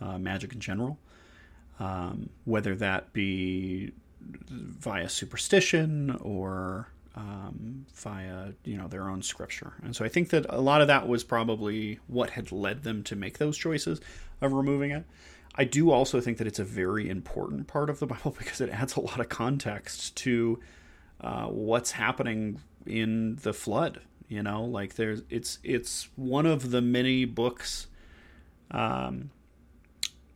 [0.00, 0.98] uh, magic in general.
[1.80, 9.74] um, whether that be via superstition or um, via you know their own scripture.
[9.82, 13.02] And so I think that a lot of that was probably what had led them
[13.04, 14.00] to make those choices
[14.40, 15.04] of removing it.
[15.54, 18.70] I do also think that it's a very important part of the Bible because it
[18.70, 20.60] adds a lot of context to
[21.20, 24.00] uh, what's happening in the flood.
[24.28, 27.88] You know, like there's it's it's one of the many books.
[28.70, 29.30] Um,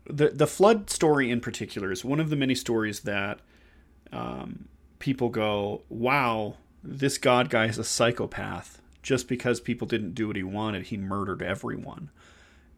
[0.07, 3.41] the the flood story in particular is one of the many stories that
[4.15, 10.29] um, people go, "Wow, this God guy is a psychopath." Just because people didn't do
[10.29, 12.09] what he wanted, he murdered everyone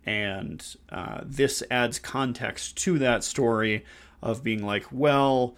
[0.07, 3.85] and uh, this adds context to that story
[4.23, 5.57] of being like, well,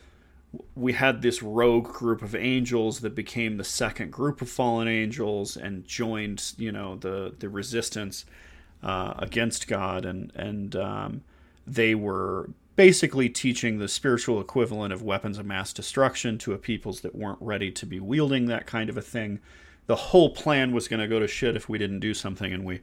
[0.74, 5.56] we had this rogue group of angels that became the second group of fallen angels
[5.56, 8.24] and joined, you know, the the resistance
[8.82, 11.22] uh, against God, and and um,
[11.66, 12.48] they were
[12.78, 17.40] basically teaching the spiritual equivalent of weapons of mass destruction to a peoples that weren't
[17.40, 19.40] ready to be wielding that kind of a thing.
[19.86, 22.64] The whole plan was going to go to shit if we didn't do something, and
[22.64, 22.82] we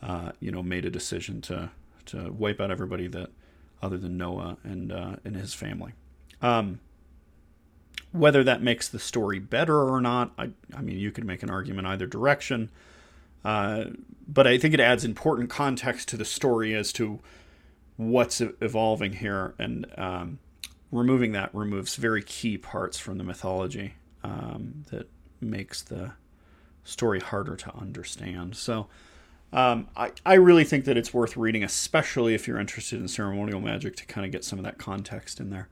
[0.00, 1.70] uh, you know, made a decision to
[2.04, 3.30] to wipe out everybody that
[3.82, 5.92] other than Noah and uh, and his family.
[6.40, 6.78] Um,
[8.12, 11.50] whether that makes the story better or not, I, I mean, you could make an
[11.50, 12.70] argument either direction.
[13.44, 13.86] Uh,
[14.28, 17.18] but I think it adds important context to the story as to
[17.96, 20.38] what's evolving here, and um,
[20.92, 25.08] removing that removes very key parts from the mythology um, that
[25.40, 26.12] makes the
[26.84, 28.56] story harder to understand.
[28.56, 28.86] So
[29.52, 33.60] um, I, I really think that it's worth reading, especially if you're interested in ceremonial
[33.60, 35.68] magic, to kind of get some of that context in there.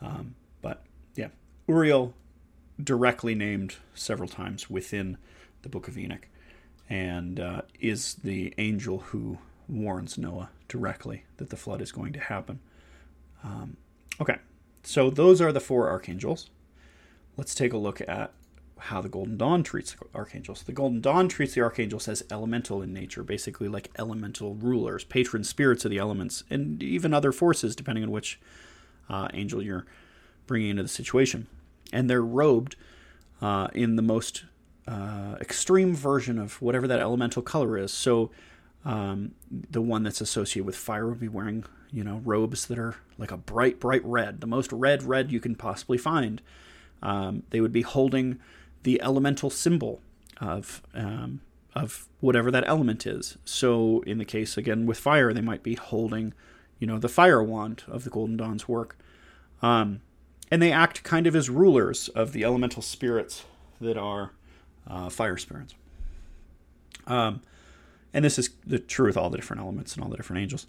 [0.00, 0.82] Um, but
[1.14, 1.28] yeah,
[1.68, 2.14] Uriel
[2.82, 5.18] directly named several times within
[5.62, 6.26] the Book of Enoch,
[6.88, 9.38] and uh, is the angel who
[9.68, 12.60] warns Noah directly that the flood is going to happen.
[13.44, 13.76] Um,
[14.20, 14.38] okay,
[14.82, 16.50] so those are the four archangels.
[17.36, 18.32] Let's take a look at
[18.78, 20.64] how the Golden Dawn treats the archangels.
[20.64, 25.44] The Golden Dawn treats the archangels as elemental in nature, basically like elemental rulers, patron
[25.44, 28.40] spirits of the elements, and even other forces, depending on which
[29.08, 29.86] uh, angel you're
[30.46, 31.46] bringing into the situation.
[31.92, 32.74] And they're robed
[33.40, 34.44] uh, in the most
[34.88, 37.92] uh, extreme version of whatever that elemental color is.
[37.92, 38.30] So
[38.84, 39.32] um,
[39.70, 43.30] the one that's associated with fire would be wearing, you know, robes that are like
[43.30, 46.42] a bright, bright red, the most red red you can possibly find.
[47.02, 48.38] Um, they would be holding
[48.82, 50.00] the elemental symbol
[50.40, 51.40] of um,
[51.74, 53.38] of whatever that element is.
[53.44, 56.34] So in the case again with fire, they might be holding,
[56.78, 58.98] you know, the fire wand of the Golden Dawn's work,
[59.62, 60.00] um,
[60.50, 63.44] and they act kind of as rulers of the elemental spirits
[63.80, 64.32] that are
[64.86, 65.74] uh, fire spirits.
[67.06, 67.42] Um,
[68.12, 70.66] and this is the true with all the different elements and all the different angels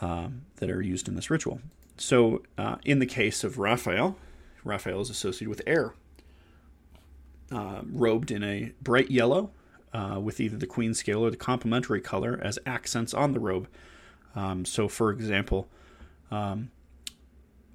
[0.00, 1.60] um, that are used in this ritual.
[1.96, 4.16] So uh, in the case of Raphael,
[4.64, 5.94] Raphael is associated with air
[7.50, 9.50] uh, robed in a bright yellow
[9.92, 13.68] uh, with either the queen scale or the complementary color as accents on the robe.
[14.34, 15.68] Um, so, for example,
[16.30, 16.70] um,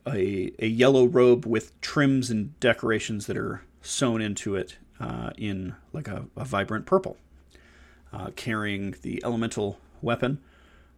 [0.07, 5.75] a, a yellow robe with trims and decorations that are sewn into it uh, in
[5.91, 7.17] like a, a vibrant purple.
[8.13, 10.39] Uh, carrying the elemental weapon,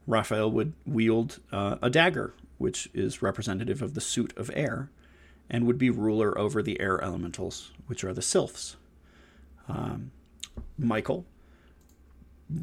[0.05, 4.89] Raphael would wield uh, a dagger, which is representative of the suit of air,
[5.49, 8.75] and would be ruler over the air elementals, which are the sylphs.
[9.69, 10.11] Um,
[10.77, 11.25] Michael,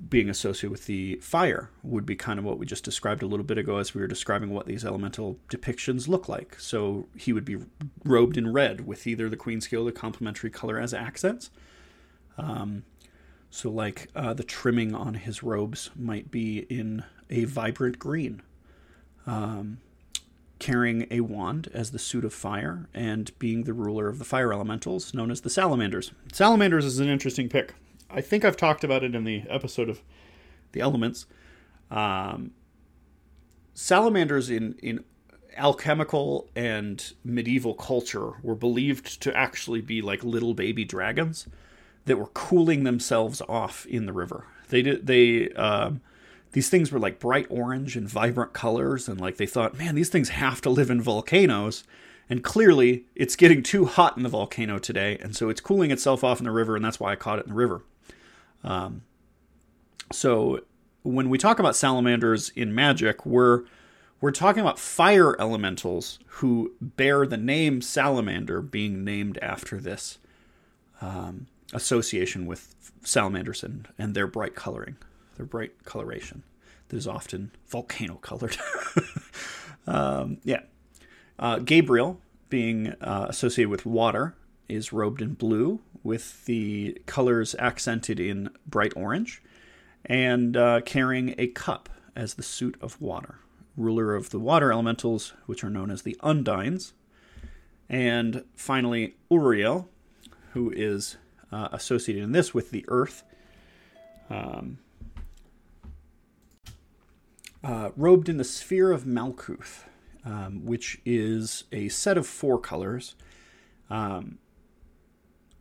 [0.08, 3.46] being associated with the fire, would be kind of what we just described a little
[3.46, 6.60] bit ago as we were describing what these elemental depictions look like.
[6.60, 7.56] So he would be
[8.04, 11.50] robed in red with either the queen scale or the complementary color as accents.
[12.36, 12.84] Um,
[13.54, 18.40] so, like uh, the trimming on his robes might be in a vibrant green.
[19.26, 19.78] Um,
[20.58, 24.54] carrying a wand as the suit of fire and being the ruler of the fire
[24.54, 26.12] elementals, known as the salamanders.
[26.32, 27.74] Salamanders is an interesting pick.
[28.08, 30.00] I think I've talked about it in the episode of
[30.72, 31.26] the elements.
[31.90, 32.52] Um,
[33.74, 35.04] salamanders in, in
[35.58, 41.48] alchemical and medieval culture were believed to actually be like little baby dragons
[42.04, 44.46] that were cooling themselves off in the river.
[44.68, 46.00] They did they um,
[46.52, 50.08] these things were like bright orange and vibrant colors and like they thought man these
[50.08, 51.84] things have to live in volcanoes.
[52.30, 56.24] And clearly it's getting too hot in the volcano today and so it's cooling itself
[56.24, 57.82] off in the river and that's why i caught it in the river.
[58.64, 59.02] Um,
[60.10, 60.60] so
[61.02, 63.64] when we talk about salamanders in magic we're
[64.20, 70.18] we're talking about fire elementals who bear the name salamander being named after this.
[71.00, 74.96] Um, association with salamanders and, and their bright coloring
[75.36, 76.42] their bright coloration
[76.88, 78.56] that is often volcano colored.
[79.86, 80.60] um, yeah.
[81.38, 84.34] Uh, Gabriel, being uh, associated with water,
[84.68, 89.42] is robed in blue with the colors accented in bright orange
[90.04, 93.38] and uh, carrying a cup as the suit of water.
[93.76, 96.92] Ruler of the water elementals, which are known as the Undines.
[97.88, 99.88] And finally, Uriel,
[100.52, 101.16] who is
[101.52, 103.22] uh, associated in this with the earth.
[104.30, 104.78] Um,
[107.62, 109.84] uh, robed in the sphere of Malkuth,
[110.24, 113.14] um, which is a set of four colors.
[113.88, 114.38] Um,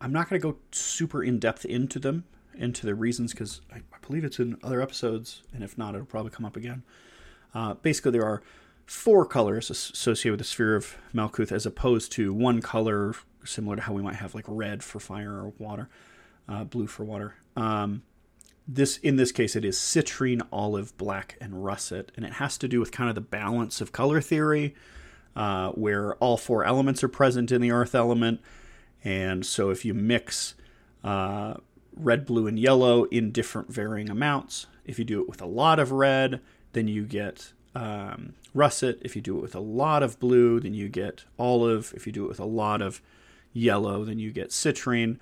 [0.00, 2.24] I'm not going to go super in depth into them,
[2.56, 6.06] into the reasons, because I, I, believe it's in other episodes, and if not, it'll
[6.06, 6.82] probably come up again.
[7.54, 8.42] Uh, basically, there are
[8.84, 13.14] four colors associated with the sphere of Malkuth, as opposed to one color,
[13.44, 15.88] similar to how we might have like red for fire or water,
[16.48, 17.34] uh, blue for water.
[17.56, 18.02] Um,
[18.66, 22.68] this in this case it is citrine, olive, black, and russet, and it has to
[22.68, 24.74] do with kind of the balance of color theory,
[25.34, 28.40] uh, where all four elements are present in the earth element,
[29.04, 30.54] and so if you mix
[31.02, 31.54] uh,
[31.96, 35.78] red, blue, and yellow in different varying amounts, if you do it with a lot
[35.78, 36.40] of red,
[36.72, 38.98] then you get um, russet.
[39.02, 41.92] If you do it with a lot of blue, then you get olive.
[41.96, 43.00] If you do it with a lot of
[43.52, 45.18] yellow, then you get citrine.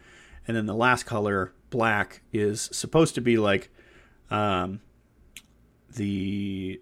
[0.47, 3.71] And then the last color black is supposed to be like
[4.31, 4.81] um,
[5.95, 6.81] the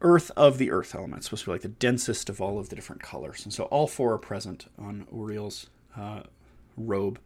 [0.00, 1.18] earth of the earth element.
[1.18, 3.44] It's supposed to be like the densest of all of the different colors.
[3.44, 6.22] And so all four are present on Uriel's uh,
[6.76, 7.18] robe,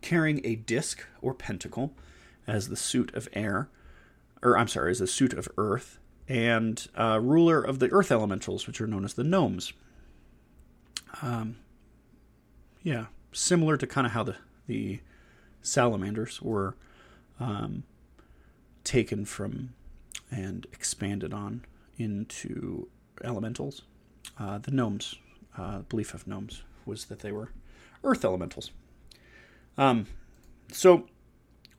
[0.00, 1.92] carrying a disc or pentacle
[2.46, 3.68] as the suit of air,
[4.42, 8.66] or I'm sorry, as the suit of earth, and uh, ruler of the earth elementals,
[8.66, 9.72] which are known as the gnomes.
[11.22, 11.56] Um,
[12.86, 14.36] yeah, similar to kind of how the
[14.68, 15.00] the
[15.60, 16.76] salamanders were
[17.40, 17.82] um,
[18.84, 19.74] taken from
[20.30, 21.64] and expanded on
[21.98, 22.86] into
[23.24, 23.82] elementals.
[24.38, 25.16] Uh, the gnomes,
[25.58, 27.50] uh, belief of gnomes was that they were
[28.04, 28.70] earth elementals.
[29.76, 30.06] Um,
[30.70, 31.08] so,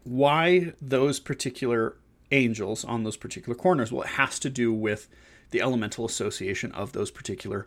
[0.03, 1.95] why those particular
[2.31, 3.93] angels on those particular corners?
[3.93, 5.07] Well, it has to do with
[5.51, 7.65] the elemental association of those particular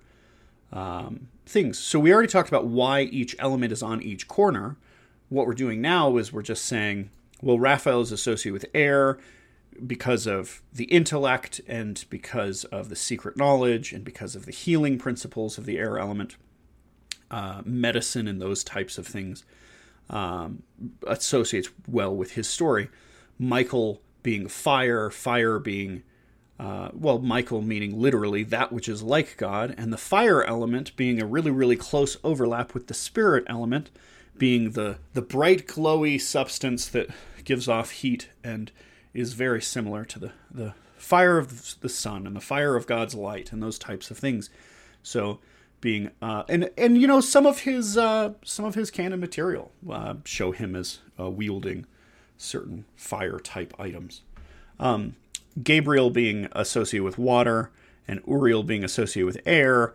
[0.72, 1.78] um, things.
[1.78, 4.76] So, we already talked about why each element is on each corner
[5.30, 7.08] what we're doing now is we're just saying,
[7.40, 9.18] well, Raphael is associated with air
[9.86, 14.98] because of the intellect and because of the secret knowledge and because of the healing
[14.98, 16.36] principles of the air element,
[17.30, 19.44] uh, medicine and those types of things
[20.10, 20.64] um,
[21.06, 22.90] associates well with his story.
[23.38, 26.02] Michael being fire, fire being,
[26.60, 31.20] uh, well, Michael meaning literally that which is like God, and the fire element being
[31.20, 33.90] a really, really close overlap with the spirit element
[34.36, 37.08] being the the bright glowy substance that
[37.44, 38.72] gives off heat and
[39.14, 43.14] is very similar to the the fire of the sun and the fire of God's
[43.14, 44.50] light and those types of things.
[45.02, 45.40] So
[45.80, 49.72] being uh, and and you know some of his uh, some of his canon material
[49.90, 51.86] uh, show him as uh, wielding
[52.36, 54.20] certain fire type items.
[54.78, 55.16] Um,
[55.62, 57.70] Gabriel being associated with water
[58.06, 59.94] and Uriel being associated with air.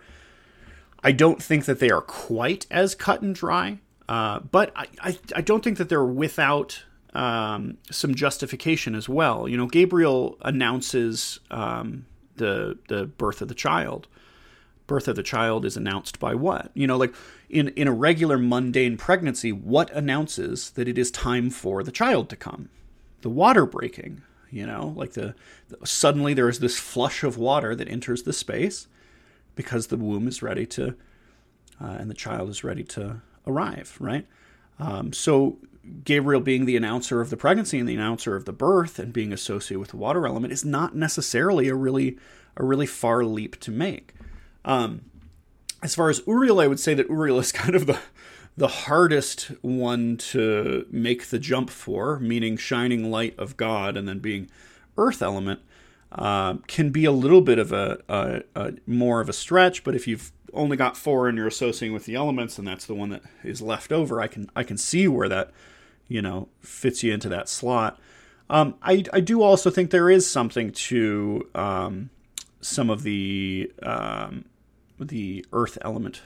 [1.03, 5.19] I don't think that they are quite as cut and dry uh, but I, I,
[5.35, 6.83] I, don't think that they're without
[7.13, 9.47] um, some justification as well.
[9.47, 14.07] You know, Gabriel announces um, the the birth of the child.
[14.85, 16.69] Birth of the child is announced by what?
[16.75, 17.15] You know, like
[17.49, 22.29] in in a regular mundane pregnancy, what announces that it is time for the child
[22.29, 22.69] to come?
[23.21, 24.21] The water breaking.
[24.51, 25.35] You know, like the,
[25.69, 28.87] the suddenly there is this flush of water that enters the space
[29.55, 30.95] because the womb is ready to,
[31.81, 34.25] uh, and the child is ready to arrive, right?
[34.79, 35.57] Um, so
[36.03, 39.31] Gabriel being the announcer of the pregnancy and the announcer of the birth and being
[39.31, 42.17] associated with the water element is not necessarily a really
[42.57, 44.13] a really far leap to make.
[44.63, 45.01] Um,
[45.83, 47.99] as far as Uriel, I would say that Uriel is kind of the
[48.57, 54.19] the hardest one to make the jump for, meaning shining light of God and then
[54.19, 54.49] being
[54.97, 55.59] earth element.
[56.11, 59.95] Uh, can be a little bit of a, a, a, more of a stretch, but
[59.95, 63.09] if you've only got four and you're associating with the elements and that's the one
[63.09, 65.51] that is left over, I can I can see where that
[66.07, 67.99] you know fits you into that slot.
[68.49, 72.09] Um, I I do also think there is something to um,
[72.61, 74.45] some of the um,
[74.97, 76.21] the earth element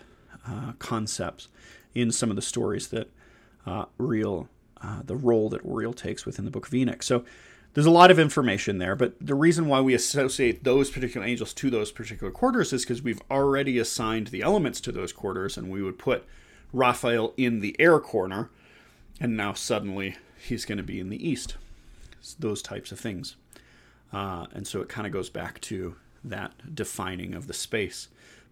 [0.48, 1.48] uh, concepts
[1.94, 3.10] in some of the stories that
[3.66, 7.04] uh, uh, the role that Uriel takes within the Book of Enoch.
[7.04, 7.26] So
[7.74, 11.54] there's a lot of information there, but the reason why we associate those particular angels
[11.54, 15.70] to those particular quarters is because we've already assigned the elements to those quarters, and
[15.70, 16.26] we would put
[16.74, 18.50] Raphael in the air corner,
[19.20, 21.58] and now suddenly he's going to be in the east.
[22.20, 23.36] It's those types of things.
[24.12, 28.08] Uh, and so it kind of goes back to that defining of the space.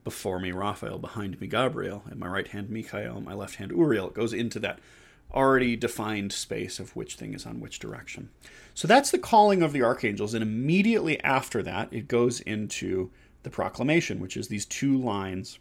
[0.07, 4.07] Before me, Raphael, behind me, Gabriel, at my right hand, Michael, my left hand, Uriel.
[4.07, 4.79] It goes into that
[5.33, 8.29] already defined space of which thing is on which direction.
[8.73, 13.11] So that's the calling of the archangels, and immediately after that, it goes into
[13.43, 15.59] the proclamation, which is these two lines.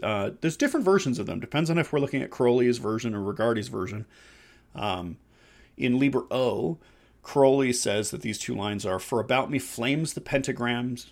[0.00, 1.40] Uh, there's different versions of them.
[1.40, 4.06] Depends on if we're looking at Crowley's version or Regardie's version.
[4.76, 5.16] Um,
[5.76, 6.78] in Liber O,
[7.24, 11.06] Crowley says that these two lines are For about me flames the pentagrams,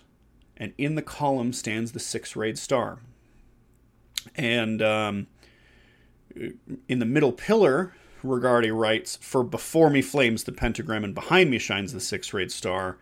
[0.57, 2.99] and in the column stands the six rayed star.
[4.35, 5.27] And um,
[6.35, 7.93] in the middle pillar,
[8.23, 12.51] Regardie writes, For before me flames the pentagram, and behind me shines the six rayed
[12.51, 12.97] star.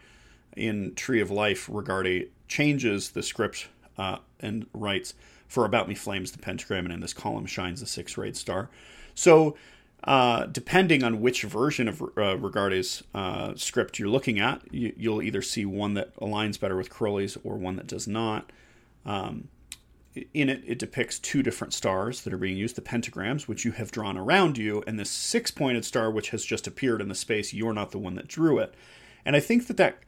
[0.58, 5.14] In Tree of Life, Regardie changes the script uh, and writes,
[5.48, 8.70] For about me flames the pentagram, and in this column shines the six rayed star.
[9.14, 9.56] So
[10.04, 15.22] uh, depending on which version of uh, Regardie's uh, script you're looking at, you, will
[15.22, 18.52] either see one that aligns better with Crowley's or one that does not.
[19.06, 19.50] Um,
[20.34, 23.72] in it, it depicts two different stars that are being used the pentagrams, which you
[23.72, 27.16] have drawn around you, and this six pointed star, which has just appeared in the
[27.16, 27.54] space.
[27.54, 28.74] You're not the one that drew it.
[29.24, 30.00] And I think that that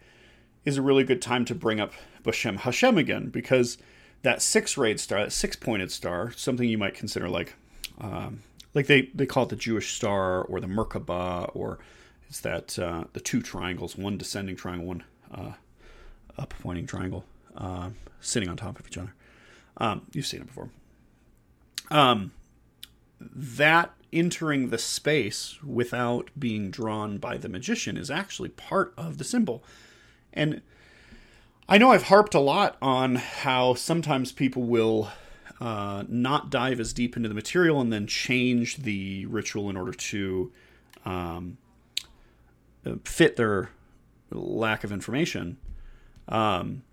[0.65, 3.77] is a really good time to bring up Bashem Hashem again, because
[4.23, 7.53] that six rayed star, that six pointed star, something you might consider like
[8.01, 8.41] um,
[8.73, 11.79] like they, they call it the Jewish star or the Merkaba, or
[12.27, 15.03] it's that uh, the two triangles, one descending triangle, one
[15.33, 15.51] uh,
[16.37, 19.13] up pointing triangle, uh, sitting on top of each other.
[19.77, 20.69] Um, you've seen it before.
[21.91, 22.31] Um,
[23.19, 29.23] that entering the space without being drawn by the magician is actually part of the
[29.23, 29.63] symbol.
[30.31, 30.61] And
[31.67, 35.09] I know I've harped a lot on how sometimes people will
[35.59, 39.93] uh, not dive as deep into the material and then change the ritual in order
[39.93, 40.51] to
[41.05, 41.57] um,
[43.05, 43.69] fit their
[44.31, 45.57] lack of information.
[46.27, 46.83] Um,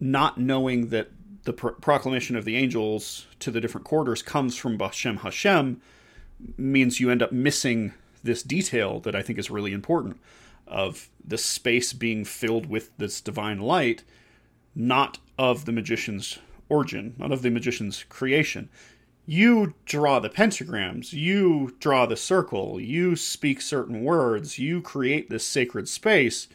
[0.00, 1.10] not knowing that
[1.44, 5.80] the proclamation of the angels to the different quarters comes from Bashem Hashem
[6.56, 10.18] means you end up missing this detail that I think is really important
[10.66, 14.02] of the space being filled with this divine light,
[14.74, 16.38] not of the magician's
[16.68, 18.68] origin, not of the magician's creation.
[19.26, 25.46] You draw the pentagrams, you draw the circle, you speak certain words, you create this
[25.46, 26.48] sacred space,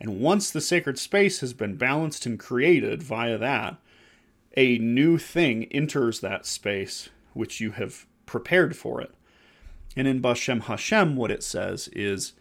[0.00, 3.76] and once the sacred space has been balanced and created via that,
[4.56, 9.14] a new thing enters that space which you have prepared for it.
[9.96, 12.32] And in Bashem Hashem, what it says is,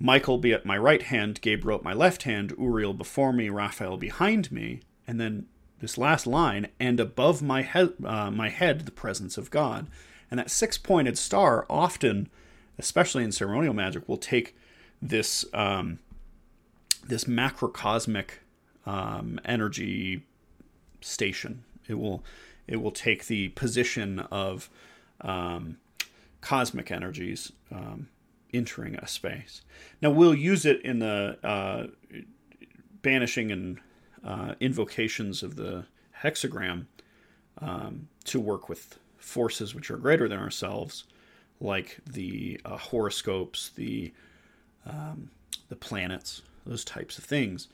[0.00, 3.96] Michael be at my right hand, Gabriel at my left hand, Uriel before me, Raphael
[3.96, 4.80] behind me.
[5.06, 5.46] And then
[5.80, 9.86] this last line, and above my head, uh, my head, the presence of God.
[10.30, 12.28] And that six-pointed star often,
[12.78, 14.56] especially in ceremonial magic, will take
[15.00, 15.98] this um,
[17.06, 18.30] this macrocosmic
[18.84, 20.24] um, energy
[21.00, 21.64] station.
[21.86, 22.22] It will
[22.66, 24.68] it will take the position of
[25.22, 25.78] um,
[26.40, 28.08] cosmic energies um,
[28.52, 29.62] entering a space.
[30.02, 31.86] Now we'll use it in the uh,
[33.02, 33.80] banishing and
[34.24, 35.84] uh, invocations of the
[36.22, 36.86] hexagram
[37.60, 41.04] um, to work with forces which are greater than ourselves,
[41.60, 44.12] like the uh, horoscopes, the
[44.86, 45.30] um,
[45.68, 47.68] the planets, those types of things.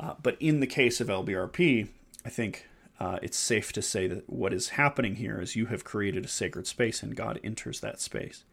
[0.00, 1.88] Uh, but in the case of LBRP,
[2.24, 2.66] I think
[2.98, 6.28] uh, it's safe to say that what is happening here is you have created a
[6.28, 8.44] sacred space and God enters that space.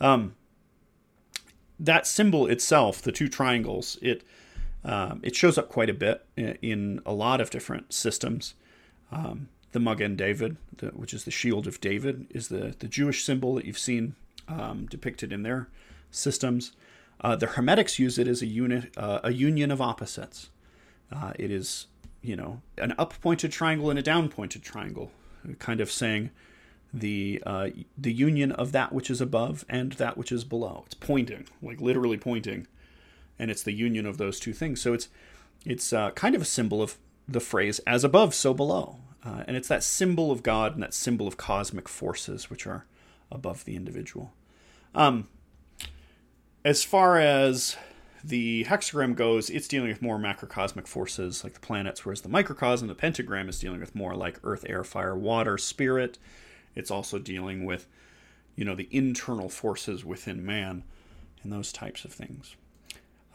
[0.00, 0.36] Um,
[1.78, 4.22] that symbol itself, the two triangles, it
[4.84, 8.54] um, it shows up quite a bit in, in a lot of different systems.
[9.10, 13.24] Um, the Magen David, the, which is the shield of David, is the, the Jewish
[13.24, 14.14] symbol that you've seen
[14.48, 15.68] um, depicted in their
[16.10, 16.72] systems.
[17.20, 20.50] Uh, the Hermetics use it as a unit, uh, a union of opposites.
[21.10, 21.86] Uh, it is,
[22.22, 25.10] you know, an up-pointed triangle and a down-pointed triangle,
[25.58, 26.30] kind of saying
[26.92, 30.84] the uh, the union of that which is above and that which is below.
[30.86, 32.66] It's pointing, like literally pointing
[33.38, 34.80] and it's the union of those two things.
[34.80, 35.08] So it's
[35.64, 39.56] it's uh, kind of a symbol of the phrase "as above, so below," uh, and
[39.56, 42.86] it's that symbol of God and that symbol of cosmic forces which are
[43.30, 44.32] above the individual.
[44.94, 45.28] Um,
[46.64, 47.76] as far as
[48.22, 52.88] the hexagram goes, it's dealing with more macrocosmic forces like the planets, whereas the microcosm,
[52.88, 56.18] the pentagram, is dealing with more like earth, air, fire, water, spirit.
[56.74, 57.86] It's also dealing with,
[58.56, 60.84] you know, the internal forces within man
[61.42, 62.56] and those types of things.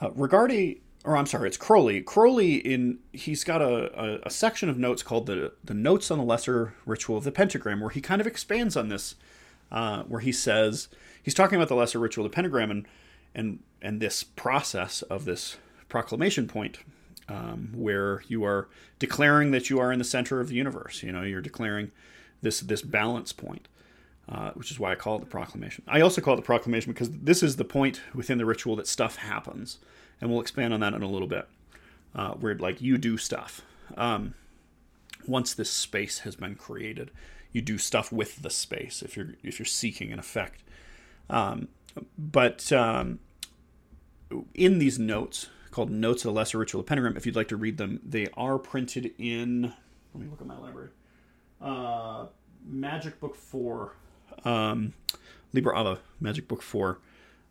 [0.01, 2.01] Uh, Regardie, or I'm sorry, it's Crowley.
[2.01, 6.17] Crowley in he's got a, a, a, section of notes called the the notes on
[6.17, 9.15] the lesser ritual of the pentagram, where he kind of expands on this,
[9.71, 10.87] uh, where he says
[11.21, 12.85] he's talking about the lesser ritual of the pentagram and
[13.35, 15.57] and and this process of this
[15.89, 16.79] proclamation point.
[17.29, 18.67] um, where you are
[18.97, 21.03] declaring that you are in the center of the universe.
[21.03, 21.91] You know, you're declaring
[22.41, 23.67] this this balance point,
[24.29, 25.83] uh, which is why I call it the proclamation.
[25.87, 28.87] I also call it the proclamation because this is the point within the ritual that
[28.87, 29.79] stuff happens,
[30.21, 31.47] and we'll expand on that in a little bit.
[32.15, 33.61] Uh, where like you do stuff.
[33.95, 34.33] Um,
[35.27, 37.11] once this space has been created,
[37.51, 40.63] you do stuff with the space if you're if you're seeking an effect.
[41.29, 41.67] Um,
[42.17, 43.19] but um,
[44.53, 47.57] in these notes called Notes of the Lesser Ritual of Pentagram, if you'd like to
[47.57, 49.73] read them, they are printed in.
[50.13, 50.89] Let me look at my library.
[51.61, 52.25] Uh,
[52.67, 53.93] Magick Book Four,
[54.45, 54.93] um,
[55.55, 56.99] ABA, Magick Book Four,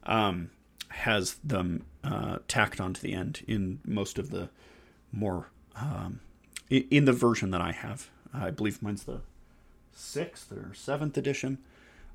[0.05, 0.51] um,
[0.89, 4.48] has them uh, tacked onto the end in most of the
[5.12, 6.20] more um,
[6.70, 8.10] in the version that I have.
[8.32, 9.20] I believe mine's the
[9.93, 11.59] sixth or seventh edition.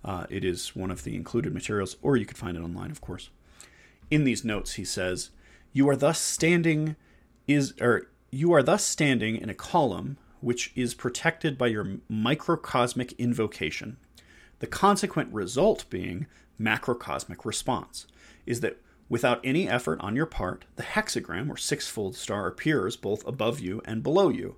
[0.06, 3.02] Uh, it is one of the included materials, or you could find it online, of
[3.02, 3.30] course.
[4.12, 5.30] In these notes, he says,
[5.72, 6.96] "You are thus standing
[7.48, 13.14] is or you are thus standing in a column which is protected by your microcosmic
[13.14, 13.98] invocation.
[14.64, 16.26] The consequent result being
[16.58, 18.08] macrocosmic response
[18.46, 18.80] is that
[19.10, 23.82] without any effort on your part, the hexagram or sixfold star appears both above you
[23.84, 24.56] and below you.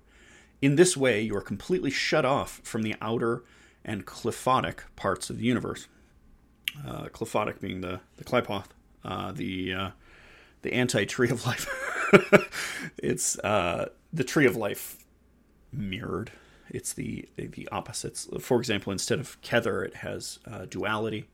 [0.62, 3.42] In this way, you are completely shut off from the outer
[3.84, 5.88] and qliphothic parts of the universe.
[6.86, 8.68] Uh, qliphothic being the the Qliphoth,
[9.04, 9.90] uh, the uh,
[10.62, 11.66] the anti tree of life.
[13.02, 15.04] it's uh, the tree of life
[15.72, 16.30] mirrored.
[16.70, 18.28] It's the the opposites.
[18.40, 21.28] For example, instead of kether, it has uh, duality.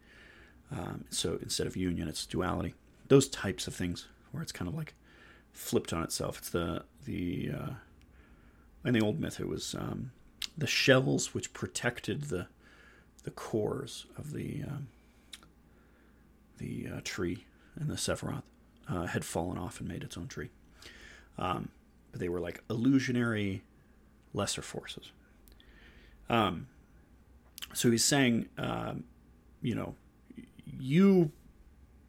[0.71, 2.75] Um, so instead of union, it's duality.
[3.09, 4.95] Those types of things where it's kind of like
[5.53, 6.39] flipped on itself.
[6.39, 7.71] It's the the uh,
[8.85, 10.13] in the old myth it was um,
[10.57, 12.49] the shells which protected the
[13.25, 14.89] the cores of the um,
[16.59, 17.45] the uh, tree
[17.79, 18.43] and the Sephiroth
[18.89, 20.51] uh, had fallen off and made its own tree.
[21.39, 21.71] Um,
[22.11, 23.63] but they were like illusionary
[24.35, 25.13] lesser forces.
[26.33, 26.67] Um,
[27.75, 29.05] so he's saying, um,
[29.61, 29.95] you know,
[30.81, 31.31] you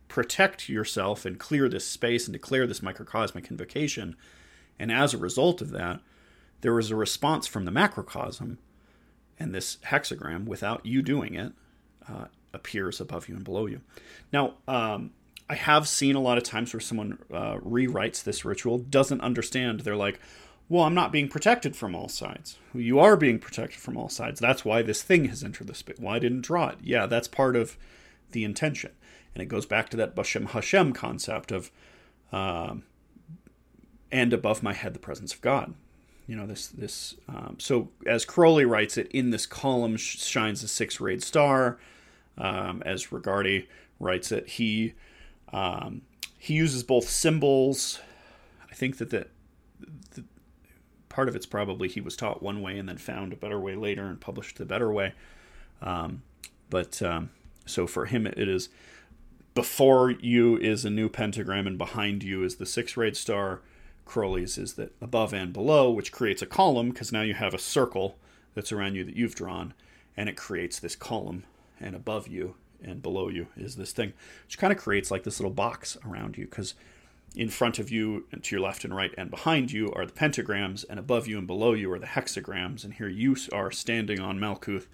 [0.08, 4.16] protect yourself and clear this space and declare this microcosmic invocation.
[4.80, 6.00] And as a result of that,
[6.62, 8.58] there was a response from the macrocosm,
[9.38, 11.52] and this hexagram, without you doing it,
[12.08, 13.82] uh, appears above you and below you.
[14.32, 15.12] Now, um,
[15.50, 19.82] I have seen a lot of times where someone uh, rewrites this ritual, doesn't understand.
[19.82, 20.20] They're like,
[20.74, 22.58] well, I'm not being protected from all sides.
[22.74, 24.40] You are being protected from all sides.
[24.40, 26.00] That's why this thing has entered the space.
[26.00, 26.80] Why I didn't draw it?
[26.82, 27.78] Yeah, that's part of
[28.32, 28.90] the intention.
[29.36, 31.70] And it goes back to that Bashem Hashem concept of,
[32.32, 32.86] um,
[34.12, 35.76] and above my head, the presence of God.
[36.26, 40.68] You know, this, this, um, so as Crowley writes it, in this column shines a
[40.68, 41.78] six rayed star.
[42.36, 43.68] Um, as Regardie
[44.00, 44.96] writes it, he,
[45.54, 46.02] um,
[46.40, 48.00] he uses both symbols.
[48.72, 49.28] I think that the
[51.14, 53.76] part of it's probably he was taught one way and then found a better way
[53.76, 55.14] later and published the better way.
[55.80, 56.24] Um,
[56.72, 57.30] but um,
[57.68, 58.70] so for him, it is
[59.54, 63.62] before you is a new pentagram and behind you is the six rayed star.
[64.06, 67.60] Crowley's is that above and below, which creates a column because now you have a
[67.60, 68.18] circle
[68.56, 69.76] that's around you that you've drawn,
[70.18, 71.44] and it creates this column.
[71.80, 74.14] And above you and below you is this thing,
[74.46, 76.74] which kind of creates like this little box around you because
[77.36, 80.12] in front of you and to your left and right and behind you are the
[80.12, 84.20] pentagrams and above you and below you are the hexagrams and here you are standing
[84.20, 84.86] on malkuth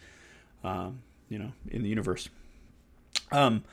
[0.64, 2.30] um, you know in the universe.
[3.32, 3.64] Um,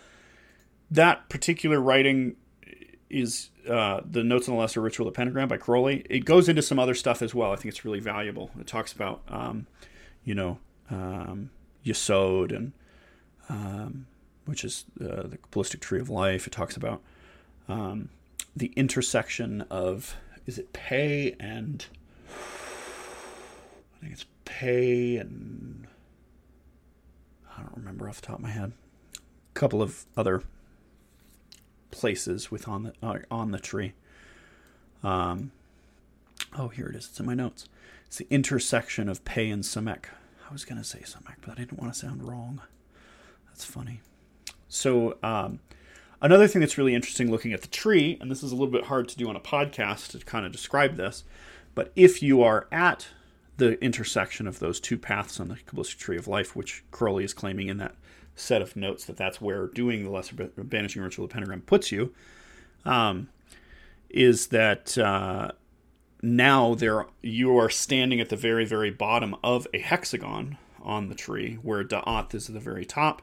[0.90, 2.36] that particular writing
[3.08, 6.04] is uh, the notes on the lesser ritual of pentagram by crowley.
[6.08, 7.52] It goes into some other stuff as well.
[7.52, 8.50] I think it's really valuable.
[8.60, 9.66] It talks about um,
[10.24, 10.58] you know
[10.90, 11.50] um,
[11.84, 12.72] yesod and
[13.48, 14.06] um,
[14.44, 16.46] which is uh, the Kabbalistic tree of life.
[16.46, 17.00] It talks about
[17.68, 18.10] um,
[18.56, 20.16] the intersection of
[20.46, 21.86] is it pay and
[22.30, 25.86] I think it's pay and
[27.56, 28.72] I don't remember off the top of my head.
[29.14, 30.42] A couple of other
[31.90, 33.92] places with on the uh, on the tree.
[35.02, 35.52] Um,
[36.56, 37.06] oh, here it is.
[37.06, 37.68] It's in my notes.
[38.06, 40.06] It's the intersection of pay and samek.
[40.48, 42.62] I was gonna say samek, but I didn't want to sound wrong.
[43.48, 44.00] That's funny.
[44.68, 45.60] So um,
[46.22, 48.84] Another thing that's really interesting looking at the tree, and this is a little bit
[48.84, 51.24] hard to do on a podcast to kind of describe this,
[51.74, 53.08] but if you are at
[53.58, 57.34] the intersection of those two paths on the Kabbalistic tree of life, which Crowley is
[57.34, 57.94] claiming in that
[58.34, 61.92] set of notes that that's where doing the lesser banishing ritual of the pentagram puts
[61.92, 62.14] you,
[62.84, 63.28] um,
[64.08, 65.50] is that uh,
[66.22, 71.14] now there you are standing at the very very bottom of a hexagon on the
[71.14, 73.20] tree, where Da'at is at the very top,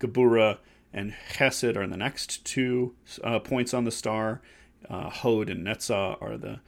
[0.00, 0.58] Geburah
[0.94, 4.40] and Chesed are the next two uh, points on the star.
[4.88, 6.60] Uh, Hod and Netzah are the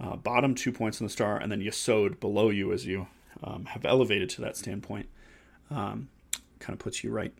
[0.00, 3.08] uh, bottom two points in the star, and then Yesod below you as you
[3.42, 5.08] um, have elevated to that standpoint.
[5.70, 6.08] Um,
[6.60, 7.32] kind of puts you right,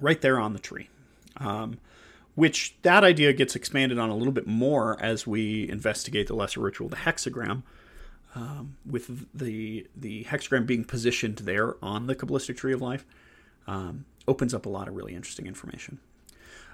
[0.00, 0.88] right there on the tree.
[1.36, 1.78] Um,
[2.34, 6.60] which that idea gets expanded on a little bit more as we investigate the lesser
[6.60, 7.64] ritual, the hexagram,
[8.34, 13.04] um, with the the hexagram being positioned there on the Kabbalistic tree of life,
[13.66, 15.98] um, opens up a lot of really interesting information.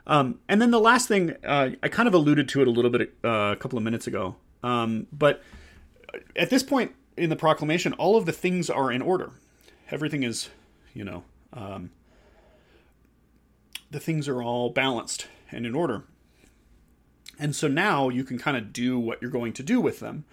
[0.07, 2.91] Um, and then the last thing, uh, I kind of alluded to it a little
[2.91, 5.43] bit uh, a couple of minutes ago, um, but
[6.37, 9.31] at this point in the proclamation, all of the things are in order.
[9.91, 10.51] Everything is,
[10.93, 11.91] you know, um,
[13.91, 16.05] the things are all balanced and in order.
[17.39, 20.25] And so now you can kind of do what you're going to do with them.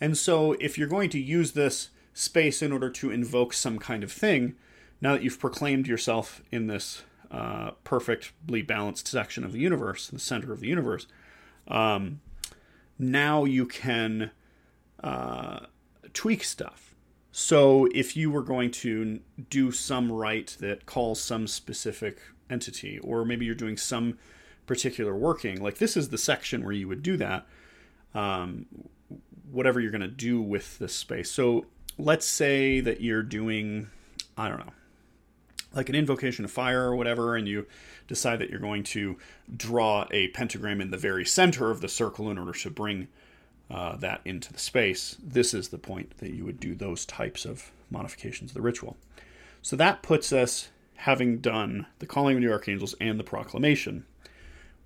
[0.00, 4.02] And so if you're going to use this space in order to invoke some kind
[4.02, 4.56] of thing,
[5.00, 10.18] now that you've proclaimed yourself in this uh, perfectly balanced section of the universe, the
[10.18, 11.06] center of the universe,
[11.68, 12.20] um,
[12.98, 14.30] now you can
[15.02, 15.60] uh,
[16.12, 16.94] tweak stuff.
[17.32, 22.18] So if you were going to do some rite that calls some specific
[22.50, 24.18] entity, or maybe you're doing some
[24.66, 27.46] particular working, like this is the section where you would do that.
[28.14, 28.66] Um,
[29.50, 31.30] whatever you're going to do with this space.
[31.30, 31.66] So
[31.98, 33.88] let's say that you're doing,
[34.36, 34.72] I don't know,
[35.74, 37.66] like an invocation of fire or whatever, and you
[38.08, 39.16] decide that you're going to
[39.56, 43.08] draw a pentagram in the very center of the circle in order to bring
[43.70, 45.16] uh, that into the space.
[45.22, 48.96] This is the point that you would do those types of modifications of the ritual.
[49.62, 54.06] So that puts us having done the calling of the archangels and the proclamation,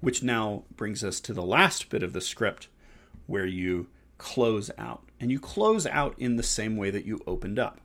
[0.01, 2.69] which now brings us to the last bit of the script
[3.27, 3.87] where you
[4.19, 5.03] close out.
[5.19, 7.81] And you close out in the same way that you opened up.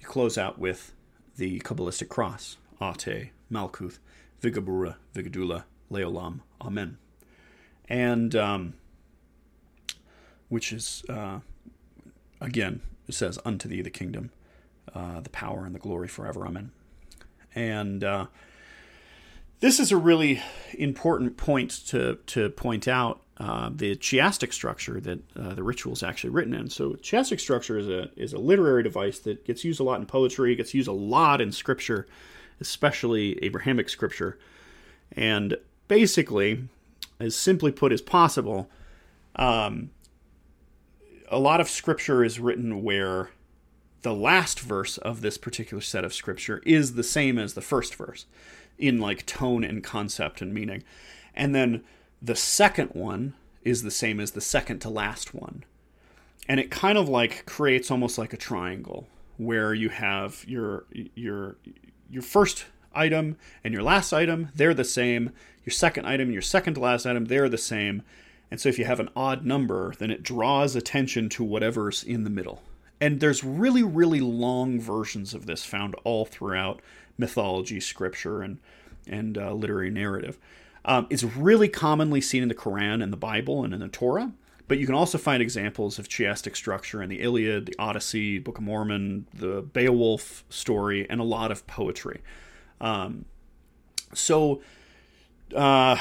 [0.00, 0.92] You close out with
[1.36, 3.98] the Kabbalistic cross, Ate, Malkuth,
[4.40, 6.98] ve-Geburah, ve-Gedulah, Leolam, Amen.
[7.88, 8.74] And, um,
[10.48, 11.40] which is, uh,
[12.40, 14.30] again, it says, Unto thee the kingdom,
[14.94, 16.46] uh, the power, and the glory forever.
[16.46, 16.70] Amen.
[17.54, 18.26] And uh,
[19.60, 20.42] this is a really
[20.74, 26.02] important point to, to point out uh, the chiastic structure that uh, the ritual is
[26.02, 26.68] actually written in.
[26.68, 30.06] So, chiastic structure is a is a literary device that gets used a lot in
[30.06, 32.06] poetry, gets used a lot in scripture,
[32.60, 34.38] especially Abrahamic scripture,
[35.16, 35.56] and
[35.88, 36.68] basically,
[37.18, 38.68] as simply put as possible,
[39.36, 39.90] um,
[41.28, 43.30] a lot of scripture is written where
[44.02, 47.94] the last verse of this particular set of scripture is the same as the first
[47.94, 48.26] verse
[48.78, 50.84] in like tone and concept and meaning,
[51.34, 51.82] and then
[52.22, 53.34] the second one
[53.64, 55.64] is the same as the second to last one.
[56.48, 60.84] And it kind of like creates almost like a triangle where you have your
[61.14, 61.56] your
[62.10, 65.30] your first item and your last item, they're the same.
[65.64, 68.02] Your second item and your second to last item, they're the same.
[68.50, 72.24] And so if you have an odd number, then it draws attention to whatever's in
[72.24, 72.62] the middle.
[73.00, 76.80] And there's really, really long versions of this found all throughout
[77.16, 78.58] mythology, scripture, and
[79.06, 80.38] and uh, literary narrative.
[80.84, 84.32] Um, it's really commonly seen in the Quran and the Bible and in the Torah,
[84.68, 88.58] but you can also find examples of chiastic structure in the Iliad, the Odyssey, Book
[88.58, 92.20] of Mormon, the Beowulf story, and a lot of poetry.
[92.80, 93.26] Um,
[94.12, 94.60] so
[95.54, 95.96] uh,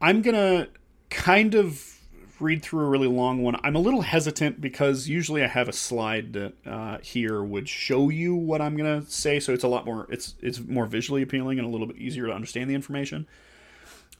[0.00, 0.68] I'm going to
[1.10, 1.94] kind of
[2.40, 3.56] read through a really long one.
[3.62, 8.08] I'm a little hesitant because usually I have a slide that uh, here would show
[8.08, 11.22] you what I'm going to say, so it's a lot more it's it's more visually
[11.22, 13.26] appealing and a little bit easier to understand the information.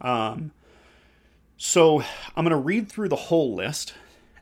[0.01, 0.53] Um,
[1.57, 2.01] so
[2.37, 3.95] I'm going to read through the whole list,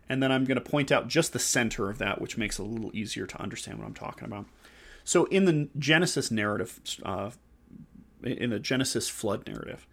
[0.08, 2.62] and then I'm going to point out just the center of that, which makes it
[2.62, 4.46] a little easier to understand what I'm talking about.
[5.04, 7.30] So in the Genesis narrative, uh,
[8.22, 9.86] in the Genesis flood narrative,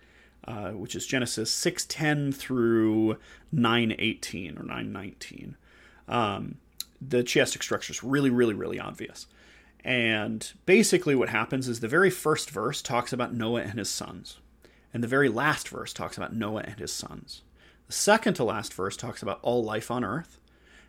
[0.45, 3.17] uh, which is Genesis 6:10 through
[3.51, 5.55] 9:18 or 9:19,
[6.07, 6.57] um,
[7.01, 9.27] the chiastic structure is really, really, really obvious.
[9.83, 14.37] And basically, what happens is the very first verse talks about Noah and his sons.
[14.93, 17.41] And the very last verse talks about Noah and his sons.
[17.87, 20.39] The second to last verse talks about all life on earth.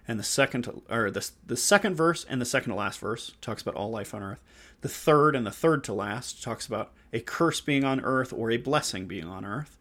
[0.09, 3.33] And the second to, or the, the second verse and the second to last verse
[3.41, 4.41] talks about all life on earth.
[4.81, 8.51] The third and the third to last talks about a curse being on earth or
[8.51, 9.79] a blessing being on earth.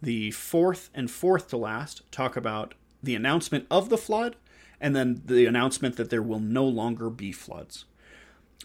[0.00, 4.36] The fourth and fourth to last talk about the announcement of the flood
[4.80, 7.84] and then the announcement that there will no longer be floods.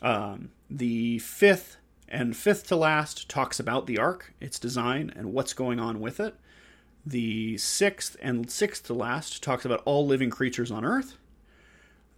[0.02, 1.78] Um, the fifth
[2.11, 6.19] and fifth to last talks about the ark, its design, and what's going on with
[6.19, 6.35] it.
[7.05, 11.17] The sixth and sixth to last talks about all living creatures on earth.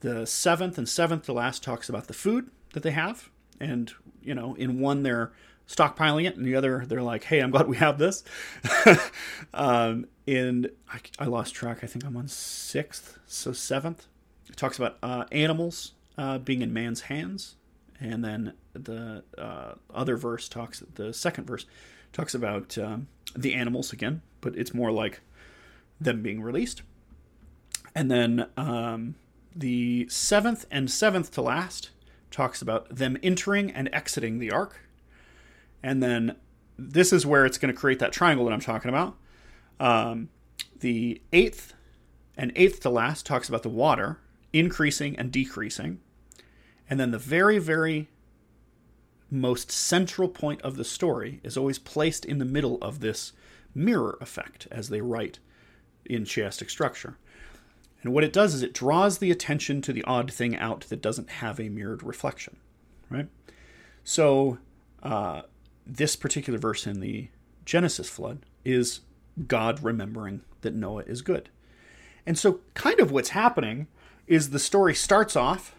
[0.02, 3.30] The seventh and seventh to last talks about the food that they have.
[3.60, 5.32] And, you know, in one, they're
[5.68, 8.24] stockpiling it, and the other they're like, "Hey, I'm glad we have this."
[9.54, 11.84] um, and I, I, lost track.
[11.84, 14.08] I think I'm on sixth, so seventh.
[14.50, 17.56] It talks about uh, animals uh, being in man's hands,
[18.04, 20.84] and then the uh, other verse talks.
[20.96, 21.66] The second verse
[22.12, 25.22] talks about um, the animals again, but it's more like
[26.02, 26.82] them being released.
[27.96, 29.16] And then um,
[29.56, 31.92] the seventh and seventh to last
[32.30, 34.82] talks about them entering and exiting the ark.
[35.82, 36.36] And then
[36.78, 39.16] this is where it's going to create that triangle that I'm talking about.
[39.80, 40.30] Um,
[40.80, 41.74] the eighth
[42.36, 44.20] and eighth to last talks about the water
[44.52, 46.00] increasing and decreasing.
[46.94, 48.08] And then the very, very
[49.32, 53.34] most central point of the story is always placed in the middle of this
[53.74, 55.40] mirror effect, as they write
[56.06, 57.18] in chiastic structure.
[58.04, 61.02] And what it does is it draws the attention to the odd thing out that
[61.02, 62.58] doesn't have a mirrored reflection,
[63.10, 63.28] right?
[64.04, 64.60] So,
[65.02, 65.42] uh,
[65.88, 67.30] this particular verse in the
[67.66, 69.00] Genesis flood is
[69.48, 71.50] God remembering that Noah is good.
[72.28, 73.88] And so, kind of what's happening
[74.28, 75.74] is the story starts off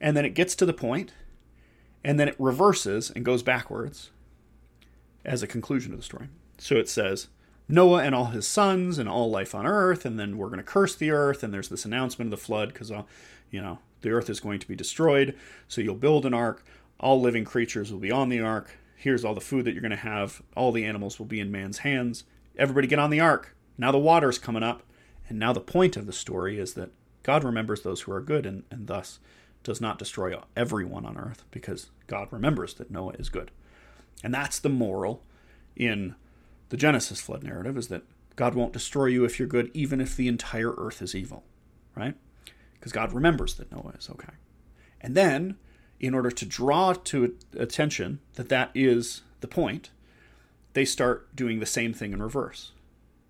[0.00, 1.12] and then it gets to the point
[2.04, 4.10] and then it reverses and goes backwards
[5.24, 6.28] as a conclusion to the story.
[6.58, 7.26] So it says,
[7.68, 10.62] Noah and all his sons and all life on earth, and then we're going to
[10.62, 13.02] curse the earth, and there's this announcement of the flood because, uh,
[13.50, 15.34] you know, the earth is going to be destroyed.
[15.66, 16.64] So you'll build an ark.
[17.00, 18.78] All living creatures will be on the ark.
[18.94, 20.42] Here's all the food that you're going to have.
[20.56, 22.22] All the animals will be in man's hands.
[22.56, 23.56] Everybody get on the ark.
[23.76, 24.84] Now the water's coming up.
[25.28, 26.90] And now the point of the story is that
[27.24, 29.18] God remembers those who are good and, and thus
[29.66, 33.50] does not destroy everyone on earth because God remembers that Noah is good.
[34.22, 35.24] And that's the moral
[35.74, 36.14] in
[36.68, 38.04] the Genesis flood narrative is that
[38.36, 41.42] God won't destroy you if you're good, even if the entire earth is evil,
[41.96, 42.14] right?
[42.74, 44.34] Because God remembers that Noah is okay.
[45.00, 45.56] And then,
[45.98, 49.90] in order to draw to attention that that is the point,
[50.74, 52.70] they start doing the same thing in reverse.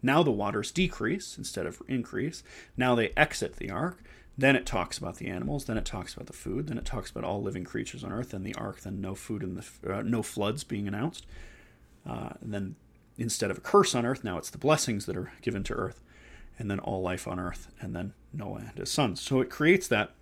[0.02, 2.42] Now the waters decrease instead of increase.
[2.76, 4.02] Now they exit the ark.
[4.38, 5.64] Then it talks about the animals.
[5.64, 6.66] Then it talks about the food.
[6.66, 8.34] Then it talks about all living creatures on earth.
[8.34, 8.80] and the ark.
[8.80, 11.26] Then no food and the uh, no floods being announced.
[12.06, 12.76] Uh, and then
[13.18, 16.00] instead of a curse on earth, now it's the blessings that are given to earth,
[16.58, 19.20] and then all life on earth, and then Noah and his sons.
[19.20, 20.12] So it creates that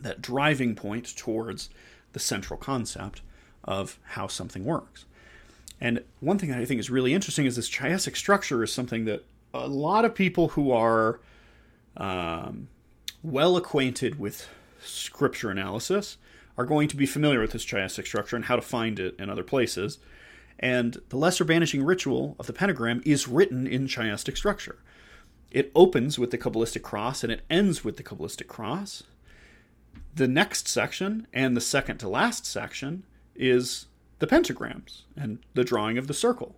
[0.00, 1.70] that driving point towards
[2.12, 3.22] the central concept
[3.64, 5.04] of how something works.
[5.80, 9.04] And one thing that I think is really interesting is this chiastic structure is something
[9.06, 11.20] that a lot of people who are
[11.96, 12.68] um,
[13.22, 14.48] well acquainted with
[14.82, 16.16] scripture analysis
[16.56, 19.30] are going to be familiar with this chiastic structure and how to find it in
[19.30, 19.98] other places.
[20.58, 24.78] And the lesser banishing ritual of the pentagram is written in chiastic structure.
[25.50, 29.02] It opens with the Kabbalistic cross and it ends with the Kabbalistic cross.
[30.14, 33.04] The next section and the second to last section
[33.34, 33.86] is
[34.18, 36.56] the pentagrams and the drawing of the circle.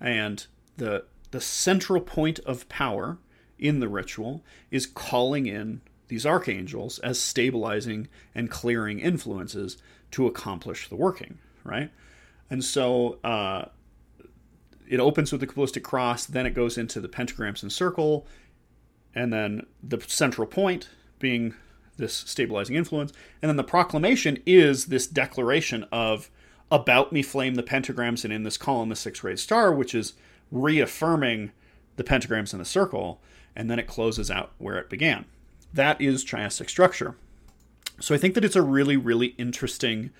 [0.00, 0.46] And
[0.76, 3.18] the the central point of power
[3.60, 9.76] in the ritual is calling in these archangels as stabilizing and clearing influences
[10.10, 11.90] to accomplish the working, right?
[12.50, 13.66] And so uh,
[14.88, 18.26] it opens with the Kabbalistic cross, then it goes into the pentagrams and circle,
[19.14, 20.88] and then the central point
[21.20, 21.54] being
[21.96, 23.12] this stabilizing influence.
[23.40, 26.30] And then the proclamation is this declaration of
[26.72, 30.14] about me flame the pentagrams and in this column the six rayed star, which is
[30.50, 31.52] reaffirming
[31.96, 33.20] the pentagrams in the circle,
[33.54, 35.24] and then it closes out where it began.
[35.72, 37.16] That is chiastic structure.
[38.00, 40.10] So I think that it's a really, really interesting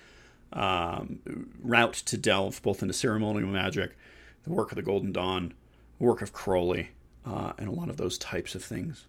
[0.53, 1.19] um,
[1.61, 3.97] route to delve both into ceremonial magic,
[4.43, 5.53] the work of the Golden Dawn,
[5.97, 6.89] the work of Crowley,
[7.25, 9.05] uh, and a lot of those types of things.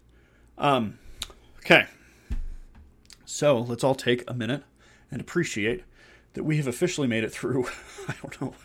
[0.57, 0.97] Um,
[1.59, 1.87] okay,
[3.25, 4.63] so let's all take a minute
[5.11, 5.83] and appreciate
[6.33, 7.67] that we have officially made it through,
[8.07, 8.55] I don't know,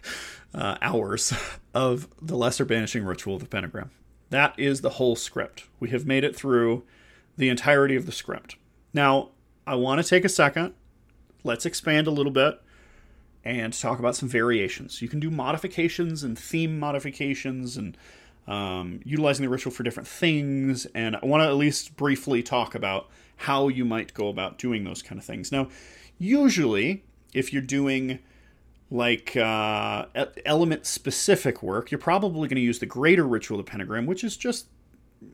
[0.54, 1.32] uh, hours
[1.74, 3.90] of the Lesser Banishing Ritual of the Pentagram.
[4.30, 5.64] That is the whole script.
[5.80, 6.84] We have made it through
[7.36, 8.56] the entirety of the script.
[8.92, 9.30] Now,
[9.66, 10.74] I want to take a second.
[11.44, 12.60] Let's expand a little bit
[13.44, 15.00] and talk about some variations.
[15.00, 17.96] You can do modifications and theme modifications and
[18.46, 20.86] um, utilizing the ritual for different things.
[20.94, 24.84] And I want to at least briefly talk about how you might go about doing
[24.84, 25.52] those kind of things.
[25.52, 25.68] Now,
[26.18, 28.18] usually, if you're doing
[28.90, 30.06] like uh,
[30.46, 34.24] element specific work, you're probably going to use the greater ritual of the pentagram, which
[34.24, 34.66] is just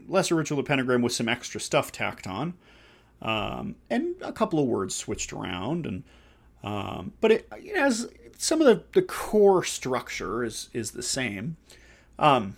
[0.08, 2.54] lesser ritual of the pentagram with some extra stuff tacked on,
[3.22, 6.02] um, and a couple of words switched around, and
[6.64, 8.08] um, but it, it, has
[8.38, 11.56] some of the, the core structure is is the same.
[12.18, 12.56] Um,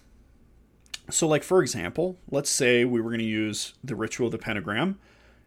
[1.11, 4.39] so, like for example, let's say we were going to use the ritual of the
[4.39, 4.99] pentagram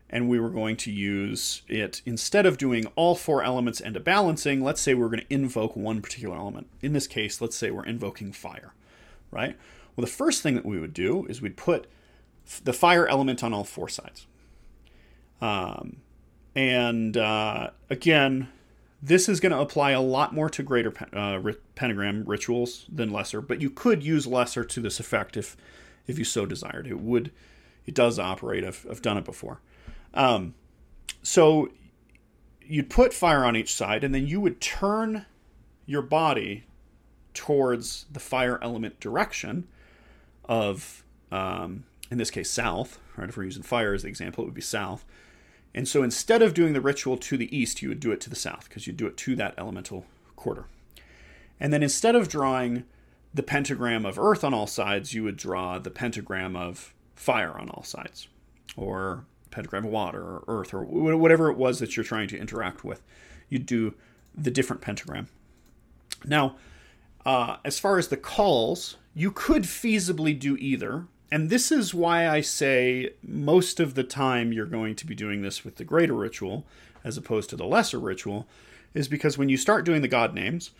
[0.09, 3.99] and we were going to use it instead of doing all four elements and a
[3.99, 4.63] balancing.
[4.63, 6.67] Let's say we're going to invoke one particular element.
[6.81, 8.73] In this case, let's say we're invoking fire,
[9.31, 9.57] right?
[9.95, 11.87] Well, the first thing that we would do is we'd put
[12.63, 14.25] the fire element on all four sides.
[15.41, 15.97] Um,
[16.55, 18.49] and uh, again,
[19.01, 21.39] this is going to apply a lot more to greater uh,
[21.75, 25.55] pentagram rituals than lesser, but you could use lesser to this effect if
[26.09, 26.87] if you so desired.
[26.87, 27.31] It would,
[27.85, 28.65] it does operate.
[28.65, 29.61] I've, I've done it before.
[30.13, 30.55] Um,
[31.21, 31.69] so
[32.61, 35.25] you'd put fire on each side, and then you would turn
[35.85, 36.65] your body
[37.33, 39.67] towards the fire element direction
[40.45, 42.99] of, um, in this case, south.
[43.17, 45.05] Right, if we're using fire as the example, it would be south.
[45.73, 48.29] And so instead of doing the ritual to the east, you would do it to
[48.29, 50.05] the south because you'd do it to that elemental
[50.35, 50.65] quarter.
[51.59, 52.85] And then instead of drawing
[53.33, 57.69] the pentagram of earth on all sides, you would draw the pentagram of fire on
[57.69, 58.27] all sides,
[58.75, 62.83] or pentagram of water, or earth, or whatever it was that you're trying to interact
[62.83, 63.01] with.
[63.49, 63.95] You'd do
[64.35, 65.27] the different pentagram.
[66.25, 66.55] Now,
[67.25, 71.05] uh, as far as the calls, you could feasibly do either.
[71.31, 75.41] And this is why I say most of the time you're going to be doing
[75.41, 76.65] this with the greater ritual
[77.03, 78.47] as opposed to the lesser ritual,
[78.93, 80.71] is because when you start doing the god names,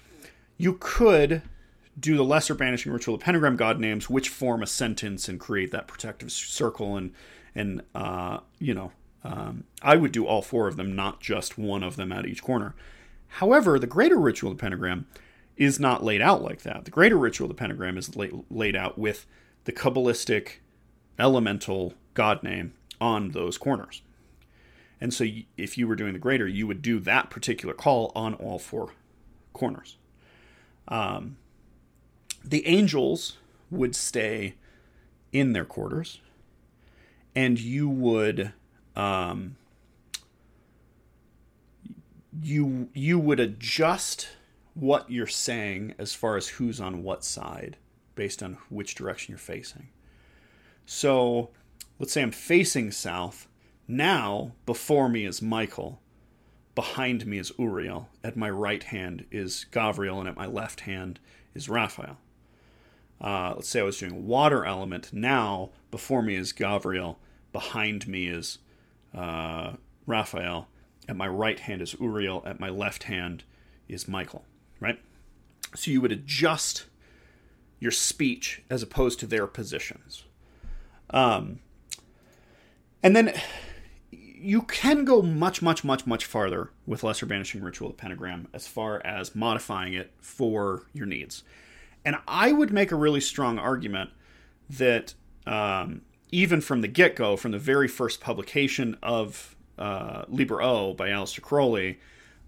[0.57, 1.41] you could
[1.99, 5.71] do the lesser banishing ritual, the pentagram god names, which form a sentence and create
[5.71, 6.97] that protective circle.
[6.97, 7.13] And
[7.60, 8.91] and uh, you know,
[9.23, 12.41] um, I would do all four of them, not just one of them at each
[12.41, 12.73] corner.
[13.27, 15.07] However, the greater ritual of the pentagram
[15.57, 16.86] is not laid out like that.
[16.86, 19.26] The greater ritual of the pentagram is laid out with
[19.65, 20.61] the kabbalistic
[21.19, 24.02] elemental god name on those corners.
[25.02, 25.26] And so,
[25.57, 28.94] if you were doing the greater, you would do that particular call on all four
[29.53, 29.98] corners.
[30.88, 31.38] Um,
[32.44, 33.38] the angels
[33.69, 34.56] would stay
[35.31, 36.19] in their quarters,
[37.35, 38.53] and you would
[38.95, 39.56] um,
[42.41, 44.30] you you would adjust
[44.73, 47.77] what you're saying as far as who's on what side
[48.15, 49.88] based on which direction you're facing.
[50.85, 51.49] So,
[51.99, 53.47] let's say I'm facing south.
[53.88, 56.01] Now, before me is Michael.
[56.76, 58.10] Behind me is Uriel.
[58.23, 61.19] At my right hand is Gavriel, and at my left hand
[61.53, 62.18] is Raphael
[63.21, 65.11] uh, let's say I was doing water element.
[65.11, 67.17] Now, before me is Gavriel,
[67.51, 68.59] behind me is
[69.13, 69.73] uh,
[70.05, 70.67] Raphael,
[71.07, 73.43] at my right hand is Uriel, at my left hand
[73.87, 74.45] is Michael,
[74.79, 74.99] right?
[75.75, 76.85] So you would adjust
[77.79, 80.23] your speech as opposed to their positions.
[81.09, 81.59] Um,
[83.01, 83.33] and then
[84.11, 88.67] you can go much, much, much, much farther with Lesser Banishing Ritual of Pentagram as
[88.67, 91.43] far as modifying it for your needs.
[92.05, 94.11] And I would make a really strong argument
[94.69, 95.13] that
[95.45, 96.01] um,
[96.31, 101.09] even from the get go, from the very first publication of uh, Liber O by
[101.09, 101.99] Aleister Crowley,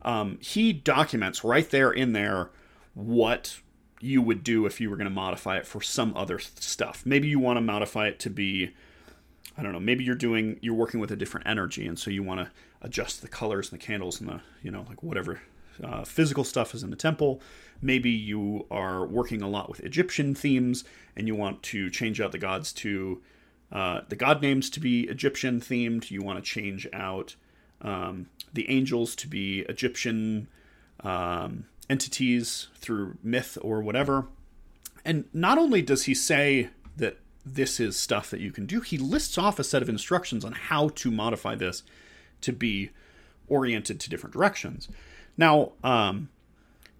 [0.04, 2.50] um, he documents right there in there
[2.94, 3.60] what
[4.00, 7.04] you would do if you were going to modify it for some other stuff.
[7.06, 8.72] Maybe you want to modify it to be,
[9.58, 12.24] I don't know, maybe you're doing, you're working with a different energy, and so you
[12.24, 12.52] want to
[12.82, 15.42] adjust the colors and the candles and the, you know, like whatever
[15.84, 17.42] uh, physical stuff is in the temple.
[17.82, 20.84] Maybe you are working a lot with Egyptian themes
[21.16, 23.22] and you want to change out the gods to
[23.72, 26.12] uh, the god names to be Egyptian themed.
[26.12, 27.36] You want to change out
[27.82, 30.48] um, the angels to be Egyptian
[31.04, 34.28] um, entities through myth or whatever.
[35.04, 38.98] And not only does he say that this is stuff that you can do, he
[38.98, 41.84] lists off a set of instructions on how to modify this
[42.42, 42.92] to be
[43.48, 44.88] oriented to different directions.
[45.38, 46.30] Now, um,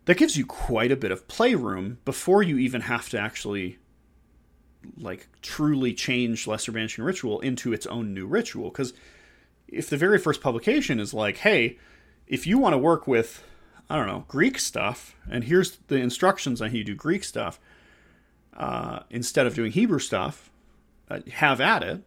[0.06, 3.78] that gives you quite a bit of playroom before you even have to actually
[4.98, 8.70] like truly change lesser banishing ritual into its own new ritual.
[8.70, 8.94] Because
[9.72, 11.78] if the very first publication is like hey
[12.28, 13.44] if you want to work with
[13.90, 17.60] i don't know greek stuff and here's the instructions on how you do greek stuff
[18.58, 20.52] uh, instead of doing hebrew stuff
[21.10, 22.04] uh, have at it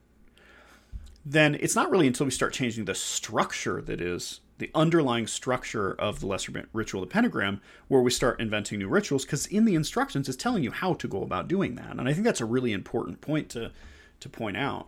[1.25, 5.93] then it's not really until we start changing the structure that is the underlying structure
[5.95, 9.75] of the lesser ritual, the pentagram, where we start inventing new rituals, because in the
[9.75, 12.47] instructions it's telling you how to go about doing that, and I think that's a
[12.47, 13.73] really important point to
[14.21, 14.87] to point out.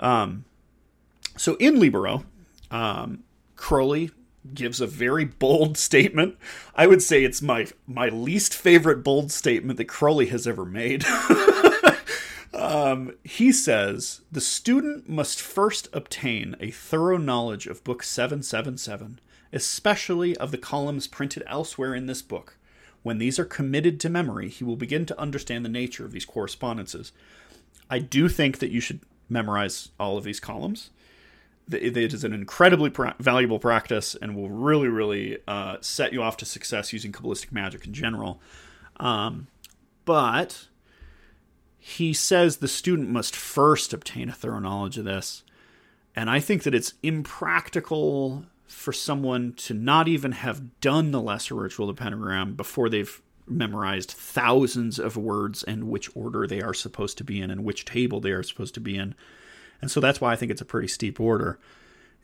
[0.00, 0.44] Um,
[1.36, 2.24] so in Liber O,
[2.70, 3.24] um,
[3.56, 4.10] Crowley
[4.52, 6.36] gives a very bold statement.
[6.74, 11.04] I would say it's my my least favorite bold statement that Crowley has ever made.
[12.74, 19.20] Um, he says the student must first obtain a thorough knowledge of Book 777,
[19.52, 22.56] especially of the columns printed elsewhere in this book.
[23.04, 26.24] When these are committed to memory, he will begin to understand the nature of these
[26.24, 27.12] correspondences.
[27.88, 30.90] I do think that you should memorize all of these columns.
[31.70, 32.90] it is an incredibly
[33.20, 37.86] valuable practice and will really, really uh, set you off to success using Kabbalistic magic
[37.86, 38.40] in general.
[38.96, 39.46] Um,
[40.04, 40.66] but
[41.86, 45.44] he says the student must first obtain a thorough knowledge of this.
[46.16, 51.54] And I think that it's impractical for someone to not even have done the lesser
[51.54, 56.72] ritual of the pentagram before they've memorized thousands of words and which order they are
[56.72, 59.14] supposed to be in and which table they are supposed to be in.
[59.82, 61.58] And so that's why I think it's a pretty steep order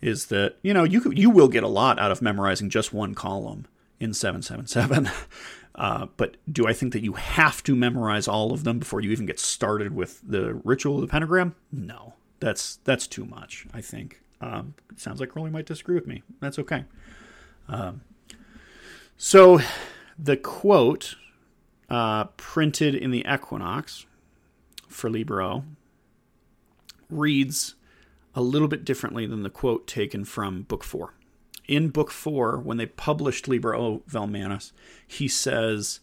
[0.00, 3.14] is that, you know, you you will get a lot out of memorizing just one
[3.14, 3.66] column
[3.98, 5.10] in 777.
[5.74, 9.10] Uh, but do I think that you have to memorize all of them before you
[9.10, 11.55] even get started with the ritual of the pentagram?
[11.72, 13.66] No, that's that's too much.
[13.72, 14.20] I think.
[14.40, 16.22] Um, sounds like Crowley might disagree with me.
[16.40, 16.84] That's okay.
[17.68, 18.01] Um,
[19.16, 19.60] so
[20.18, 21.16] the quote
[21.88, 24.06] uh, printed in the Equinox
[24.88, 25.64] for Liber O
[27.09, 27.74] reads
[28.34, 31.14] a little bit differently than the quote taken from Book Four
[31.70, 34.72] in book four, when they published Liber O Vel Manus,
[35.06, 36.01] he says,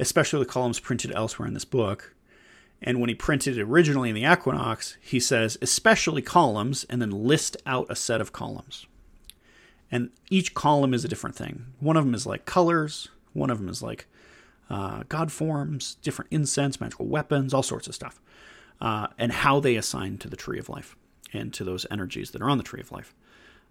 [0.00, 2.14] especially the columns printed elsewhere in this book,
[2.82, 7.10] and when he printed it originally in the Equinox, he says, especially columns, and then
[7.10, 8.86] list out a set of columns.
[9.90, 11.66] And each column is a different thing.
[11.78, 14.06] One of them is like colors, one of them is like
[14.68, 18.20] uh, god forms, different incense, magical weapons, all sorts of stuff,
[18.80, 20.96] uh, and how they assign to the tree of life
[21.32, 23.14] and to those energies that are on the tree of life.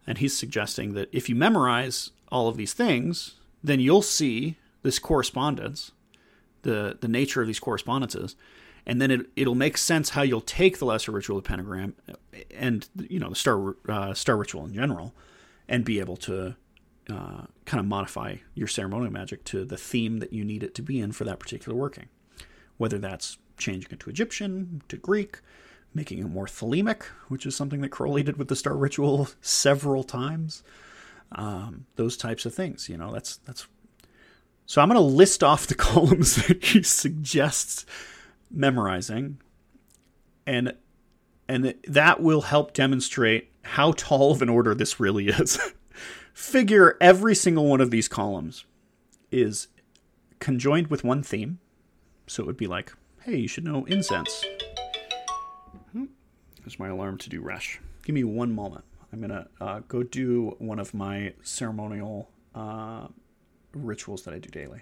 [0.07, 4.99] And he's suggesting that if you memorize all of these things, then you'll see this
[4.99, 5.91] correspondence,
[6.61, 8.35] the, the nature of these correspondences,
[8.85, 11.95] and then it, it'll make sense how you'll take the lesser ritual of the pentagram
[12.55, 15.13] and you know the star uh, star ritual in general,
[15.67, 16.55] and be able to
[17.09, 20.81] uh, kind of modify your ceremonial magic to the theme that you need it to
[20.81, 22.07] be in for that particular working,
[22.77, 25.39] whether that's changing it to Egyptian, to Greek,
[25.95, 27.91] making it more thelemic, which is something that
[28.23, 30.61] did with the Star Ritual several times.
[31.31, 33.67] Um, those types of things, you know, that's that's.
[34.67, 37.85] So I'm going to list off the columns that he suggests
[38.51, 39.39] memorizing,
[40.45, 40.75] and
[41.47, 45.59] and that will help demonstrate how tall of an order this really is.
[46.33, 48.65] Figure every single one of these columns
[49.31, 49.67] is
[50.39, 51.59] conjoined with one theme.
[52.27, 52.93] So it would be like,
[53.23, 54.43] hey, you should know incense.
[56.65, 57.79] There's my alarm to do Resh.
[58.03, 58.83] Give me one moment.
[59.13, 63.07] I'm gonna uh, go do one of my ceremonial uh,
[63.73, 64.81] rituals that I do daily.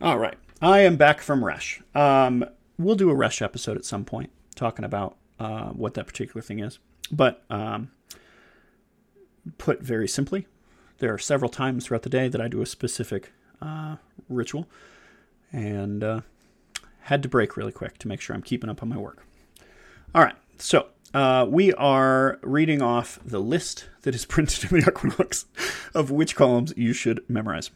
[0.00, 1.80] All right, I am back from Resh.
[1.94, 2.44] Um,
[2.76, 6.58] we'll do a Resh episode at some point talking about uh, what that particular thing
[6.58, 6.80] is.
[7.12, 7.92] But um,
[9.58, 10.48] put very simply,
[10.98, 13.96] there are several times throughout the day that I do a specific uh,
[14.28, 14.66] ritual,
[15.52, 16.20] and uh,
[17.02, 19.24] had to break really quick to make sure I'm keeping up on my work.
[20.16, 24.86] All right, so uh, we are reading off the list that is printed in the
[24.86, 25.46] Equinox
[25.94, 27.70] of which columns you should memorize.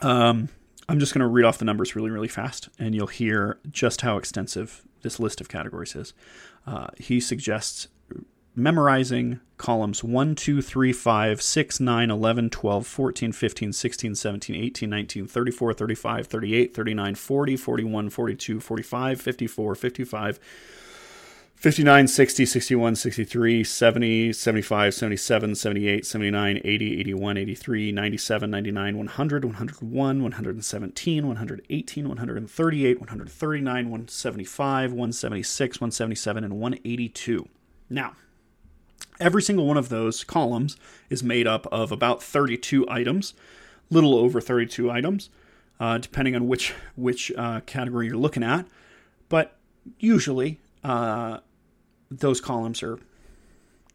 [0.00, 0.48] Um,
[0.88, 4.00] I'm just going to read off the numbers really, really fast, and you'll hear just
[4.00, 6.14] how extensive this list of categories is.
[6.66, 7.88] Uh, he suggests
[8.56, 14.88] memorizing columns 1, 2, 3, 5, 6, 9, 11, 12, 14, 15, 16, 17, 18,
[14.90, 20.40] 19, 34, 35, 38, 39, 40, 41, 42, 45, 54, 55,
[21.64, 29.44] 59, 60, 61, 63, 70, 75, 77, 78, 79, 80, 81, 83, 97, 99, 100,
[29.46, 37.48] 101, 117, 118, 138, 139, 175, 176, 177, and 182.
[37.88, 38.12] Now,
[39.18, 40.76] every single one of those columns
[41.08, 43.32] is made up of about 32 items,
[43.88, 45.30] little over 32 items,
[45.80, 48.66] uh, depending on which which uh, category you're looking at.
[49.30, 49.56] But
[49.98, 51.38] usually, uh,
[52.10, 52.98] those columns are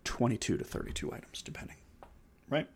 [0.03, 1.77] 22 to 32 items, depending,
[2.49, 2.68] right?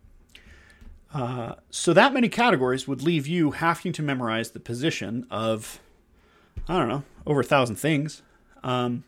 [1.13, 5.79] Uh, so that many categories would leave you having to memorize the position of,
[6.67, 8.23] I don't know, over a thousand things.
[8.63, 9.03] Um,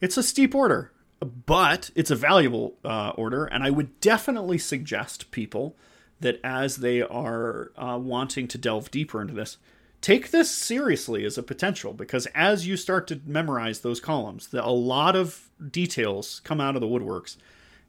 [0.00, 5.30] it's a steep order, but it's a valuable uh, order, and I would definitely suggest
[5.30, 5.76] people
[6.18, 9.56] that as they are uh, wanting to delve deeper into this,
[10.00, 14.64] take this seriously as a potential because as you start to memorize those columns, the,
[14.64, 17.36] a lot of details come out of the woodworks,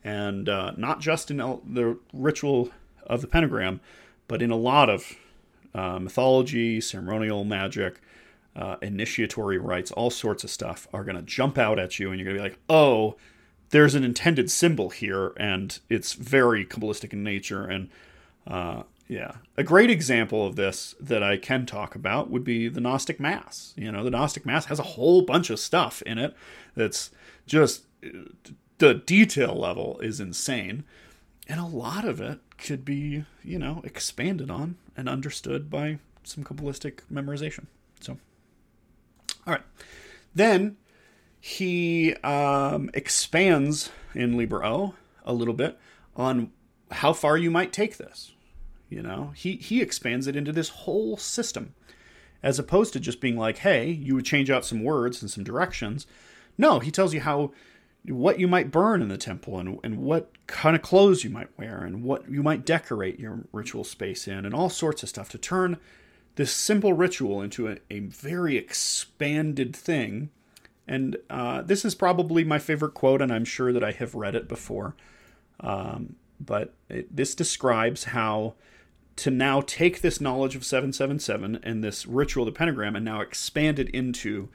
[0.04, 2.70] and uh, not just in the ritual
[3.06, 3.80] of the pentagram,
[4.28, 5.16] but in a lot of
[5.74, 8.02] uh, mythology, ceremonial magic,
[8.56, 12.20] uh, initiatory rites, all sorts of stuff are going to jump out at you, and
[12.20, 13.16] you're going to be like, oh,
[13.70, 17.90] there's an intended symbol here, and it's very Kabbalistic in nature, and
[18.46, 19.34] uh, yeah.
[19.58, 23.74] A great example of this that I can talk about would be the Gnostic Mass.
[23.76, 26.34] You know, the Gnostic Mass has a whole bunch of stuff in it
[26.78, 27.12] that's
[27.46, 27.84] just
[28.78, 30.86] the detail level is insane,
[31.46, 36.46] and a lot of it could be, you know, expanded on and understood by some
[36.46, 37.66] Kabbalistic memorization.
[38.00, 38.18] So,
[39.46, 39.64] all right.
[40.34, 40.78] Then
[41.42, 44.94] he um, expands in Liber O
[45.26, 45.78] a little bit
[46.16, 46.54] on
[46.92, 48.32] how far you might take this.
[48.92, 51.74] You know, he, he expands it into this whole system
[52.44, 55.46] as opposed to just being like, hey, you would change out some words and some
[55.46, 56.06] directions.
[56.58, 57.54] No, he tells you how
[58.06, 61.58] what you might burn in the temple and, and what kind of clothes you might
[61.58, 65.30] wear and what you might decorate your ritual space in and all sorts of stuff
[65.30, 65.78] to turn
[66.36, 70.32] this simple ritual into a, a very expanded thing.
[70.86, 74.36] And uh, this is probably my favorite quote, and I'm sure that I have read
[74.36, 74.96] it before.
[75.62, 78.56] Um, but it, this describes how
[79.22, 83.78] to now take this knowledge of 777 and this ritual, the pentagram, and now expand
[83.78, 84.50] it into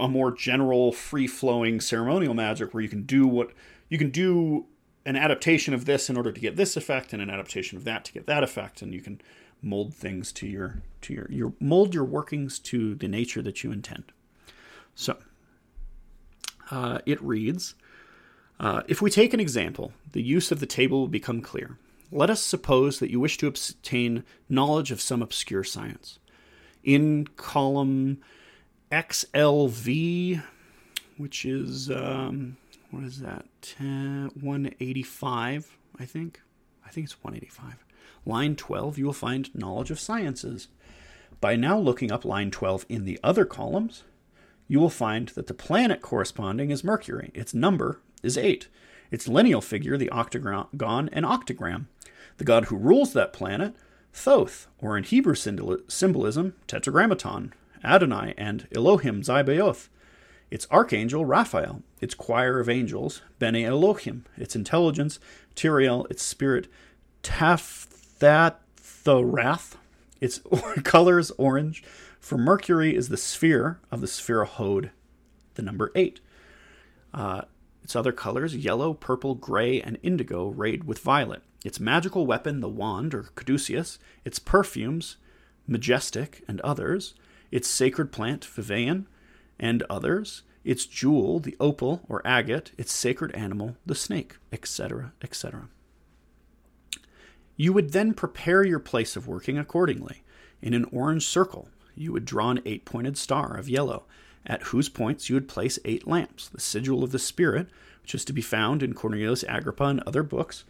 [0.00, 3.50] a more general, free flowing ceremonial magic where you can do what
[3.90, 4.64] you can do
[5.04, 8.06] an adaptation of this in order to get this effect and an adaptation of that
[8.06, 8.80] to get that effect.
[8.80, 9.20] And you can
[9.60, 13.72] mold things to your to your your mold your workings to the nature that you
[13.72, 14.04] intend.
[14.94, 15.18] So
[16.70, 17.74] uh, it reads
[18.58, 21.76] uh, if we take an example the use of the table will become clear
[22.10, 26.18] let us suppose that you wish to obtain knowledge of some obscure science
[26.84, 28.18] in column
[28.92, 30.42] XLV,
[31.16, 32.56] which is um,
[32.90, 33.44] what is that?
[33.62, 36.40] 10, 185, I think.
[36.86, 37.84] I think it's 185.
[38.24, 40.68] Line 12, you will find knowledge of sciences.
[41.40, 44.04] By now looking up line 12 in the other columns,
[44.68, 47.30] you will find that the planet corresponding is Mercury.
[47.34, 48.68] Its number is 8.
[49.10, 51.86] Its lineal figure, the octagon and octagram.
[52.36, 53.74] The god who rules that planet,
[54.12, 57.52] Thoth, or in Hebrew symbolism, Tetragrammaton,
[57.84, 59.88] Adonai, and Elohim Tzabaoth,
[60.50, 65.18] its archangel Raphael, its choir of angels, Bene Elohim, its intelligence,
[65.54, 66.68] Tiriel, its spirit,
[67.22, 69.74] Taphthatharath,
[70.20, 70.40] its
[70.84, 71.82] colors orange.
[72.20, 74.90] For Mercury is the sphere of the Sephira Hod,
[75.54, 76.20] the number eight.
[77.12, 77.42] Uh,
[77.82, 81.42] its other colors, yellow, purple, gray, and indigo, rayed with violet.
[81.66, 83.98] Its magical weapon, the wand, or caduceus.
[84.24, 85.16] Its perfumes,
[85.66, 87.14] mastic, and others
[87.50, 89.06] its sacred plant, vervain,
[89.58, 95.68] and others, its jewel, the opal or agate, its sacred animal, the snake, etc., etc.
[97.56, 100.22] You would then prepare your place of working accordingly.
[100.60, 104.04] In an orange circle, you would draw an eight pointed star of yellow,
[104.44, 107.68] at whose points you would place eight lamps, the sigil of the Spirit,
[108.02, 110.64] which is to be found in Cornelius Agrippa and other books.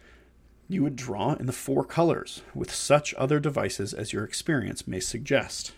[0.69, 4.99] You would draw in the four colors, with such other devices as your experience may
[4.99, 5.71] suggest.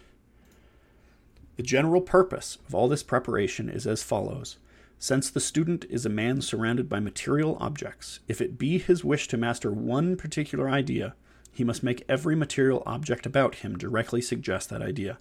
[1.58, 4.58] The general purpose of all this preparation is as follows.
[4.98, 9.28] Since the student is a man surrounded by material objects, if it be his wish
[9.28, 11.16] to master one particular idea,
[11.54, 15.18] he must make every material object about him directly suggest that idea.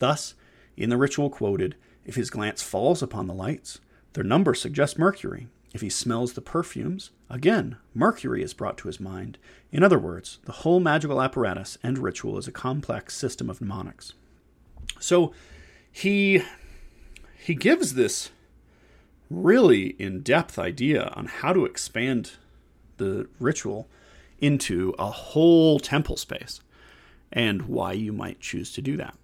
[0.00, 0.34] Thus,
[0.76, 3.80] in the ritual quoted, if his glance falls upon the lights,
[4.12, 5.48] their number suggests Mercury.
[5.74, 9.38] If he smells the perfumes, again, Mercury is brought to his mind.
[9.70, 14.14] In other words, the whole magical apparatus and ritual is a complex system of mnemonics.
[14.98, 15.32] So,
[15.90, 16.42] he
[17.38, 18.30] he gives this
[19.30, 22.32] really in-depth idea on how to expand
[22.96, 23.88] the ritual
[24.38, 26.60] into a whole temple space
[27.30, 29.14] and why you might choose to do that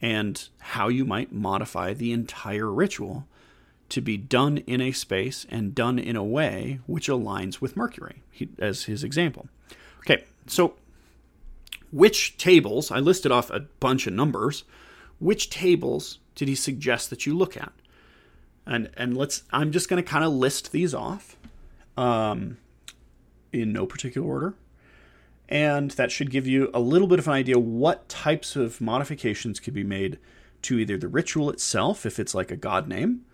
[0.00, 3.26] and how you might modify the entire ritual
[3.90, 8.22] to be done in a space and done in a way which aligns with Mercury,
[8.58, 9.48] as his example.
[10.00, 10.74] Okay, so
[11.92, 14.64] which tables, I listed off a bunch of numbers
[15.20, 17.72] which tables did he suggest that you look at?
[18.66, 21.36] And and let's I'm just going to kind of list these off
[21.96, 22.56] um,
[23.52, 24.54] in no particular order.
[25.48, 29.60] And that should give you a little bit of an idea what types of modifications
[29.60, 30.18] could be made
[30.62, 33.24] to either the ritual itself, if it's like a god name,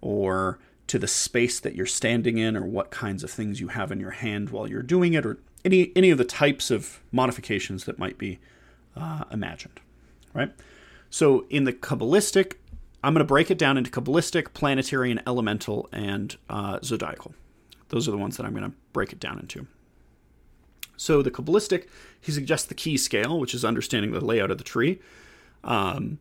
[0.00, 3.92] or to the space that you're standing in, or what kinds of things you have
[3.92, 7.84] in your hand while you're doing it, or any any of the types of modifications
[7.84, 8.38] that might be
[8.96, 9.80] uh, imagined,
[10.34, 10.52] right?
[11.10, 12.54] So in the Kabbalistic,
[13.02, 17.34] I'm going to break it down into Kabbalistic, planetary, and elemental, and uh, zodiacal.
[17.88, 19.66] Those are the ones that I'm going to break it down into.
[20.96, 21.88] So the Kabbalistic,
[22.20, 25.00] he suggests the key scale, which is understanding the layout of the tree,
[25.64, 26.18] um,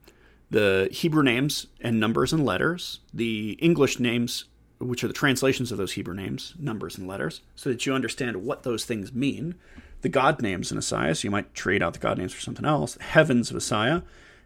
[0.50, 4.46] the Hebrew names and numbers and letters, the English names,
[4.80, 8.38] which are the translations of those Hebrew names, numbers and letters, so that you understand
[8.38, 9.56] what those things mean.
[10.02, 12.66] The God names in Assiah, so you might trade out the God names for something
[12.66, 12.96] else.
[12.96, 14.04] The heavens of Assiah,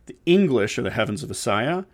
[0.08, 1.86] the English are the heavens of Assiah,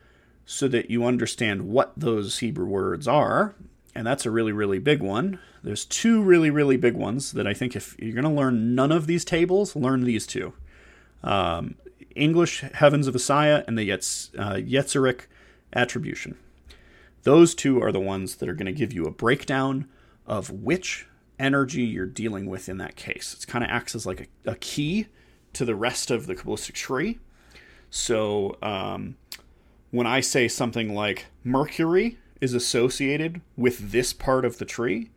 [0.45, 3.53] so that you understand what those Hebrew words are,
[3.93, 5.39] and that's a really, really big one.
[5.61, 8.91] There's two really, really big ones that I think if you're going to learn none
[8.91, 10.53] of these tables, learn these two.
[11.21, 11.75] Um,
[12.19, 15.25] English Heavens of Assiah and the Yetz, uh,
[15.73, 16.37] Attribution.
[17.23, 19.87] Those two are the ones that are going to give you a breakdown
[20.25, 23.35] of which energy you're dealing with in that case.
[23.39, 25.07] It kind of acts as like a, a, key
[25.53, 27.19] to the rest of the Kabbalistic tree.
[27.89, 29.17] So um,
[29.91, 35.09] when I say something like Mercury is associated with this part of the tree,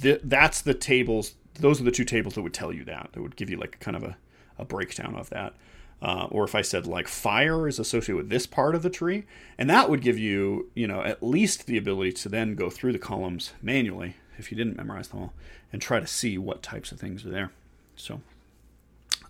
[0.00, 1.34] th- that's the tables.
[1.54, 3.10] Those are the two tables that would tell you that.
[3.12, 4.16] That would give you like kind of a,
[4.58, 5.54] a breakdown of that.
[6.02, 9.24] Uh, or if I said like fire is associated with this part of the tree,
[9.58, 12.92] and that would give you, you know, at least the ability to then go through
[12.92, 15.32] the columns manually if you didn't memorize them all
[15.72, 17.52] and try to see what types of things are there.
[17.96, 18.22] So,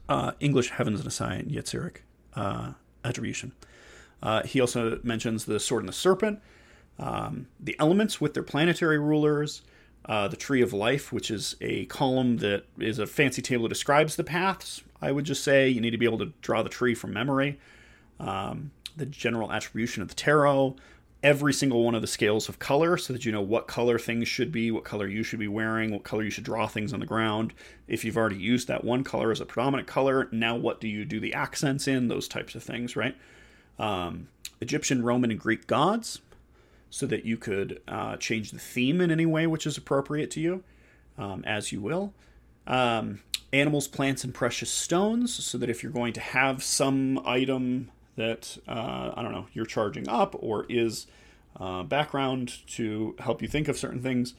[0.09, 1.97] uh, English heavens and Assiah and Yetzirah
[2.35, 2.73] uh,
[3.05, 3.53] attribution.
[4.23, 6.41] Uh, he also mentions the sword and the serpent,
[6.99, 9.63] um, the elements with their planetary rulers,
[10.05, 13.71] uh, the tree of life, which is a column that is a fancy table that
[13.71, 14.83] describes the paths.
[15.03, 17.59] I would just say you need to be able to draw the tree from memory.
[18.19, 20.77] Um, the general attribution of the tarot,
[21.23, 24.29] every single one of the scales of color so that you know what color things
[24.29, 27.01] should be, what color you should be wearing, what color you should draw things on
[27.01, 27.53] the ground.
[27.89, 31.05] If you've already used that one color as a predominant color, now what do you
[31.05, 32.09] do the accents in?
[32.09, 33.17] Those types of things, right?
[33.79, 34.29] Um,
[34.61, 36.21] Egyptian, Roman, and Greek gods
[36.91, 40.41] so that you could uh, change the theme in any way which is appropriate to
[40.41, 40.65] you,
[41.17, 42.13] um, as you will.
[42.67, 43.21] Um,
[43.53, 48.59] animals, plants, and precious stones so that if you're going to have some item that
[48.69, 51.07] uh, I don't know you're charging up or is
[51.59, 54.35] uh, background to help you think of certain things.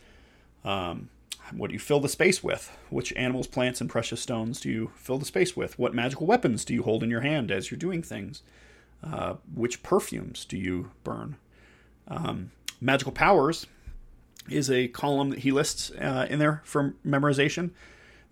[0.64, 1.10] Um,
[1.54, 2.78] what do you fill the space with?
[2.90, 5.78] Which animals, plants, and precious stones do you fill the space with?
[5.78, 8.42] What magical weapons do you hold in your hand as you're doing things?
[9.04, 11.36] Uh, which perfumes do you burn?
[12.08, 13.66] Um, magical powers
[14.50, 17.72] is a column that he lists uh, in there for memorization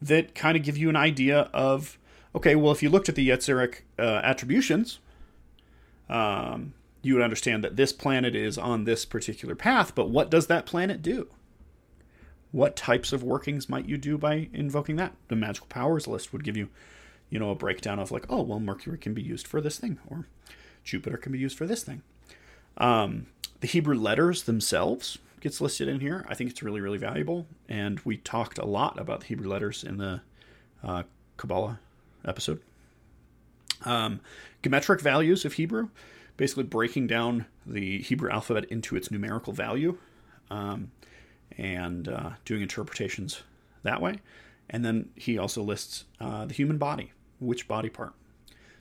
[0.02, 1.98] that kind of give you an idea of
[2.36, 5.00] okay, well, if you looked at the Yetzirah uh, attributions,
[6.10, 10.48] um, you would understand that this planet is on this particular path, but what does
[10.48, 11.28] that planet do?
[12.52, 15.14] What types of workings might you do by invoking that?
[15.28, 16.70] The magical powers list would give you,
[17.30, 20.00] you know, a breakdown of like, oh, well, Mercury can be used for this thing,
[20.08, 20.28] or
[20.84, 22.02] Jupiter can be used for this thing.
[22.78, 23.28] Um,
[23.60, 26.26] the Hebrew letters themselves gets listed in here.
[26.28, 29.84] I think it's really, really valuable, and we talked a lot about the Hebrew letters
[29.84, 30.22] in the
[30.84, 31.04] uh,
[31.38, 31.80] Kabbalah
[32.26, 32.62] episode.
[33.86, 34.20] Um,
[34.62, 35.90] geometric values of Hebrew,
[36.38, 39.98] basically breaking down the Hebrew alphabet into its numerical value
[40.50, 40.92] um,
[41.58, 43.44] and uh, doing interpretations
[43.84, 44.20] that way.
[44.70, 48.14] And then he also lists uh, the human body, which body part.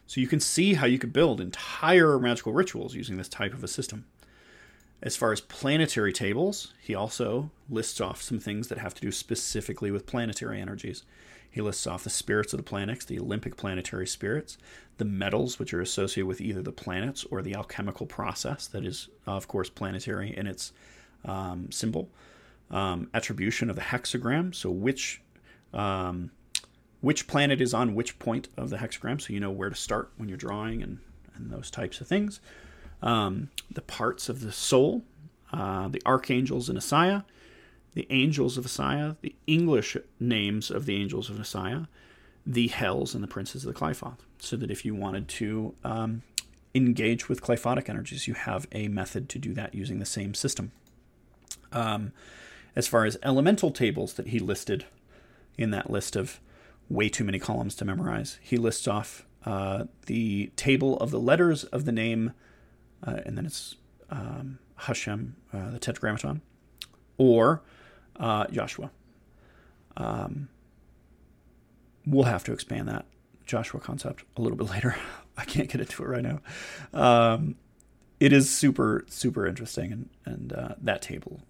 [0.07, 3.63] So you can see how you could build entire magical rituals using this type of
[3.63, 4.07] a system.
[5.01, 9.13] As far as planetary tables, he also lists off some things that have to do
[9.13, 11.05] specifically with planetary energies.
[11.51, 14.59] He lists off the spirits of the planets, the Olympic planetary spirits,
[14.99, 19.09] the metals, which are associated with either the planets or the alchemical process that is,
[19.27, 20.73] of course, planetary in its
[21.25, 22.11] um, symbol.
[22.71, 25.23] Um, attribution of the hexagram, so which
[25.73, 26.31] um,
[27.01, 30.11] which planet is on which point of the hexagram, so you know where to start
[30.17, 30.99] when you're drawing and,
[31.35, 32.41] and those types of things.
[33.03, 35.05] Um, the parts of the soul,
[35.53, 37.25] uh, the archangels in Assiah,
[37.95, 41.87] the angels of Assiah, the English names of the angels of Assiah,
[42.45, 44.19] the hells and the princes of the Qliphoth.
[44.39, 46.23] So that if you wanted to um,
[46.75, 50.73] engage with Qliphotic energies, you have a method to do that using the same system.
[51.73, 52.13] Um,
[52.75, 54.87] as far as elemental tables that he listed
[55.57, 56.41] in that list of
[56.89, 61.65] way too many columns to memorize, he lists off uh, the table of the letters
[61.65, 62.33] of the name,
[63.07, 63.77] uh, and then it's
[64.11, 66.41] um, Hashem, uh, the Tetragrammaton,
[67.17, 67.63] or
[68.17, 68.91] uh, Joshua.
[69.97, 70.49] Um,
[72.07, 73.07] we'll have to expand that
[73.45, 74.97] Joshua concept a little bit later.
[75.37, 76.41] I can't get into it right now.
[76.93, 77.57] Um,
[78.21, 81.43] it is super super interesting, and and uh, that table,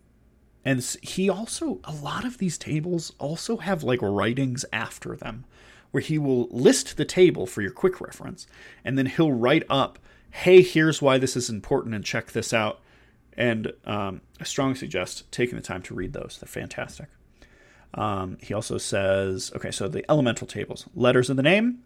[0.65, 5.45] and he also a lot of these tables also have like writings after them,
[5.91, 8.47] where he will list the table for your quick reference,
[8.85, 9.99] and then he'll write up,
[10.31, 12.81] "Hey, here's why this is important, and check this out."
[13.37, 16.39] And um, I strongly suggest taking the time to read those.
[16.41, 17.09] They're fantastic.
[17.95, 21.79] Um, he also says, okay, so the elemental tables letters of the name,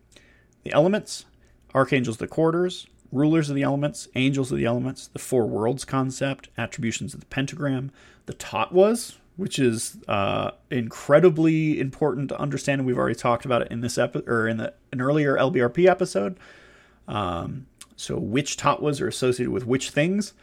[0.65, 1.27] the elements,
[1.75, 6.49] archangels the quarters, rulers of the elements, angels of the elements, the four worlds concept,
[6.57, 7.93] attributions of the pentagram,
[8.27, 12.81] the tattvas, which is uh, incredibly important to understand.
[12.81, 15.89] And we've already talked about it in this episode or in the, an earlier LBRP
[15.89, 16.39] episode.
[17.09, 17.67] Um,
[17.97, 20.35] so, which tattvas are associated with which things?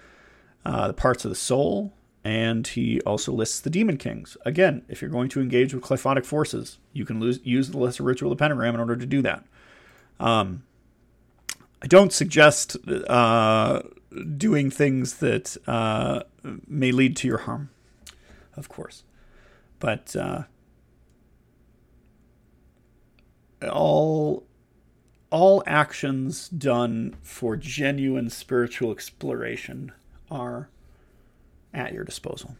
[0.65, 1.93] uh, the parts of the soul,
[2.23, 4.37] and he also lists the Demon Kings.
[4.45, 8.03] Again, if you're going to engage with Qliphothic forces, you can lose, use the Lesser
[8.03, 9.45] Ritual of the Pentagram in order to do that.
[10.19, 10.63] Um,
[11.81, 13.81] I don't suggest uh,
[14.37, 16.23] doing things that uh,
[16.67, 17.69] may lead to your harm,
[18.57, 19.03] of course.
[19.79, 20.43] But uh,
[23.71, 24.43] all
[25.31, 29.91] all actions done for genuine spiritual exploration
[30.29, 30.69] are
[31.73, 32.55] at your disposal.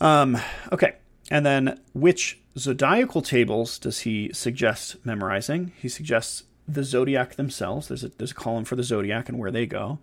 [0.00, 0.38] Um,
[0.70, 0.96] okay,
[1.30, 5.72] and then which zodiacal tables does he suggest memorizing?
[5.80, 7.88] He suggests the zodiac themselves.
[7.88, 9.98] There's a there's a column for the zodiac and where they go,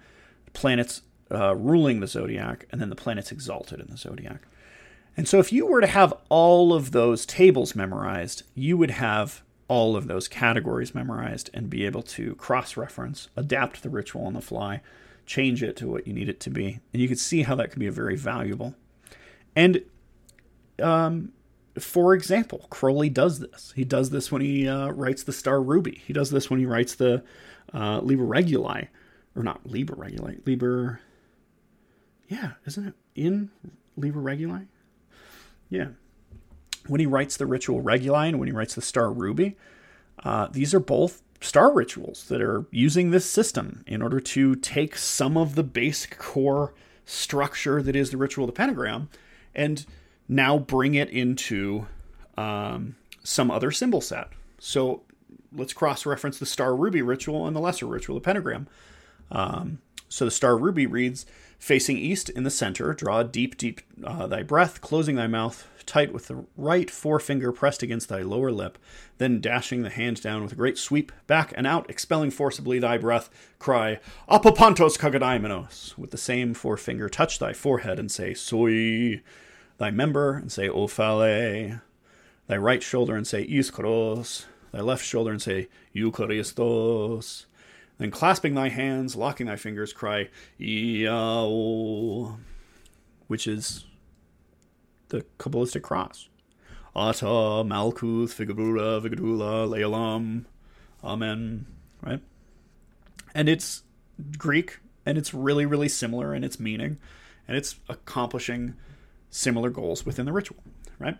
[0.54, 1.02] planets
[1.32, 4.42] uh, ruling the zodiac, and then the planets exalted in the zodiac.
[5.16, 9.44] And so, if you were to have all of those tables memorized, you would have
[9.68, 14.34] all of those categories memorized and be able to cross reference, adapt the ritual on
[14.34, 14.82] the fly,
[15.26, 16.80] change it to what you need it to be.
[16.92, 18.76] And you can see how that can be a very valuable.
[19.56, 19.84] And
[20.82, 21.32] um,
[21.80, 23.74] for example, Crowley does this.
[23.76, 26.02] He does this when he uh, writes the Star Ruby.
[26.06, 27.24] He does this when he writes the
[27.74, 28.88] uh, Liber Reguli,
[29.36, 31.00] or not Liber Reguli, Liber.
[32.28, 33.50] Yeah, isn't it in
[33.96, 34.68] Liber Reguli?
[35.70, 35.90] Yeah,
[36.88, 39.56] when he writes the ritual reguli and when he writes the star ruby,
[40.24, 44.96] uh, these are both star rituals that are using this system in order to take
[44.96, 46.74] some of the basic core
[47.06, 49.10] structure that is the ritual of the pentagram
[49.54, 49.86] and
[50.28, 51.86] now bring it into
[52.38, 54.30] um, some other symbol set.
[54.60, 55.04] So
[55.52, 58.68] let's cross reference the star ruby ritual and the lesser ritual, the pentagram.
[59.32, 61.26] Um, so the star ruby reads,
[61.64, 66.12] Facing east in the center, draw deep, deep uh, thy breath, closing thy mouth tight
[66.12, 68.78] with the right forefinger pressed against thy lower lip,
[69.18, 72.98] then dashing the hand down with a great sweep, back and out, expelling forcibly thy
[72.98, 73.30] breath,
[73.60, 79.22] cry, Apopantos kagadaimonos, with the same forefinger touch thy forehead and say, Soy,
[79.78, 81.80] thy member, and say, Ophale,
[82.48, 87.46] thy right shoulder and say, Iskros, thy left shoulder and say, Eucharistos,
[87.98, 90.30] then clasping thy hands, locking thy fingers, cry,
[90.60, 92.38] Iao,
[93.28, 93.86] which is
[95.10, 96.30] the Kabbalistic cross.
[96.96, 100.46] Ata, Malkuth, ve-Geburah, ve-Gedulah, Leolam,
[101.04, 101.66] Amen,
[102.02, 102.22] right?
[103.36, 103.84] And it's
[104.38, 106.98] Greek, and it's really, really similar in its meaning,
[107.48, 108.76] and it's accomplishing
[109.30, 110.64] similar goals within the ritual,
[111.00, 111.18] right?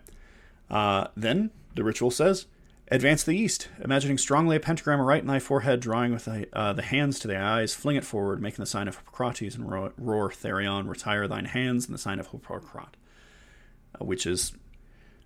[0.70, 2.46] Uh, then the ritual says,
[2.88, 6.74] Advance the east, imagining strongly a pentagram right in thy forehead, drawing with thy, uh,
[6.74, 9.92] the hands to thy eyes, fling it forward, making the sign of Hippocrates, and roar,
[9.96, 13.00] roar Therion, retire thine hands and the sign of Harpocrates,
[13.98, 14.52] uh, which is,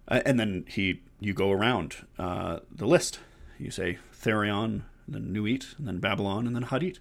[0.07, 3.19] uh, and then he, you go around uh, the list.
[3.59, 7.01] You say Therion, then Nuit, and then Babalon, and then Hadit.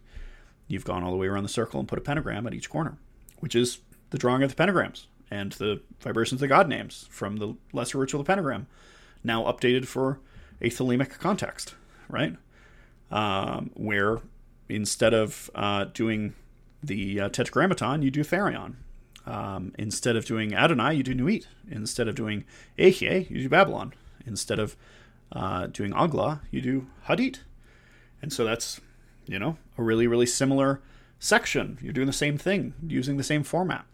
[0.68, 2.98] You've gone all the way around the circle and put a pentagram at each corner,
[3.42, 3.78] which is
[4.10, 8.00] the drawing of the pentagrams and the vibrations of the god names from the lesser
[8.00, 8.66] ritual of the pentagram,
[9.24, 10.20] now updated for
[10.62, 11.76] a thelemic context,
[12.10, 12.36] right?
[13.12, 14.20] Um, where
[14.70, 16.34] instead of uh, doing
[16.84, 18.76] the uh, tetragrammaton, you do therion.
[19.26, 21.48] Um, instead of doing Adonai, you do Nuit.
[21.70, 22.46] Instead of doing
[22.78, 23.94] Ehyeh, you do Babalon.
[24.26, 24.76] Instead of
[25.32, 27.40] uh, doing Agla, you do Hadit.
[28.22, 28.80] And so that's,
[29.26, 30.82] you know, a really, really similar
[31.20, 31.78] section.
[31.82, 33.86] You're doing the same thing, using the same format.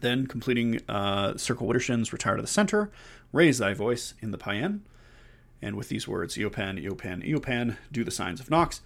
[0.00, 2.90] Then completing uh, Circle Widdershins, retire to the center,
[3.32, 4.82] raise thy voice in the paean,
[5.62, 8.80] and with these words, Eopan, Eopan, Eopan, do the signs of Nox.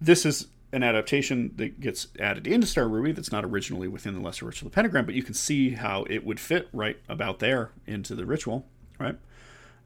[0.00, 4.20] This is an adaptation that gets added into Star Ruby that's not originally within the
[4.20, 7.40] Lesser Ritual of the Pentagram, but you can see how it would fit right about
[7.40, 8.66] there into the ritual,
[8.98, 9.16] right?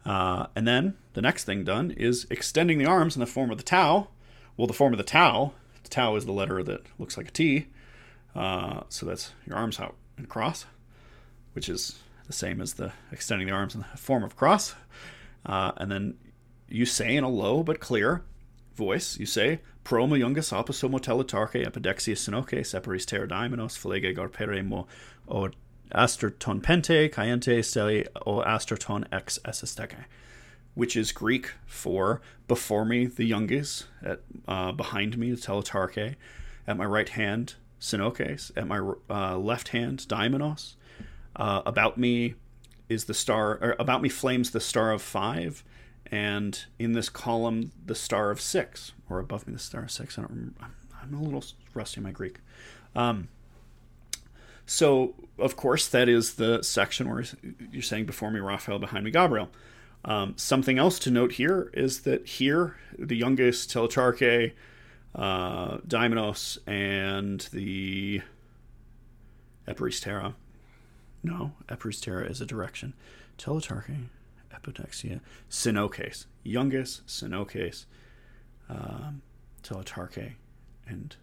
[0.04, 3.56] Uh, and then the next thing done is extending the arms in the form of
[3.56, 4.08] the Tau.
[4.56, 5.52] Well, the form of the Tau,
[5.82, 7.66] the Tau is the letter that looks like a T,
[8.34, 10.66] uh, so that's your arms out and cross,
[11.54, 14.74] which is the same as the extending the arms in the form of cross.
[15.46, 16.16] Uh, and then
[16.68, 18.24] you say in a low but clear
[18.74, 24.86] voice, you say, Promo youngus aposomo teletarche epidexia sinoke separis terrodimenos flege garpere mo
[25.28, 25.50] o
[25.92, 30.06] asterton pente cayente steli o asterton ex esesteke,
[30.74, 36.16] which is Greek for before me the youngest, at uh, behind me the teletarche,
[36.66, 38.80] at my right hand sinokes, at my
[39.10, 40.76] uh, left hand daimonos,
[41.36, 42.34] uh, about me
[42.88, 45.62] is the star, or about me flames the star of five,
[46.10, 50.18] and in this column the star of six or above me the star of six.
[50.18, 50.60] I don't remember
[51.02, 51.44] i'm a little
[51.74, 52.38] rusty in my greek.
[52.96, 53.28] Um,
[54.66, 57.24] so of course that is the section where
[57.70, 59.50] you're saying before me raphael behind me gabriel.
[60.06, 64.52] Um, something else to note here is that here the youngest teletarche
[65.14, 68.20] uh, Daimonos and the
[69.66, 70.34] Eperistera,
[71.22, 72.94] No, Epirus is a direction.
[73.38, 74.06] Teletarche,
[74.54, 75.20] Epodexia,
[75.50, 77.86] Sinocase, Youngus, Sinocase,
[78.68, 79.22] um,
[79.62, 80.34] Teletarche,
[80.86, 81.16] and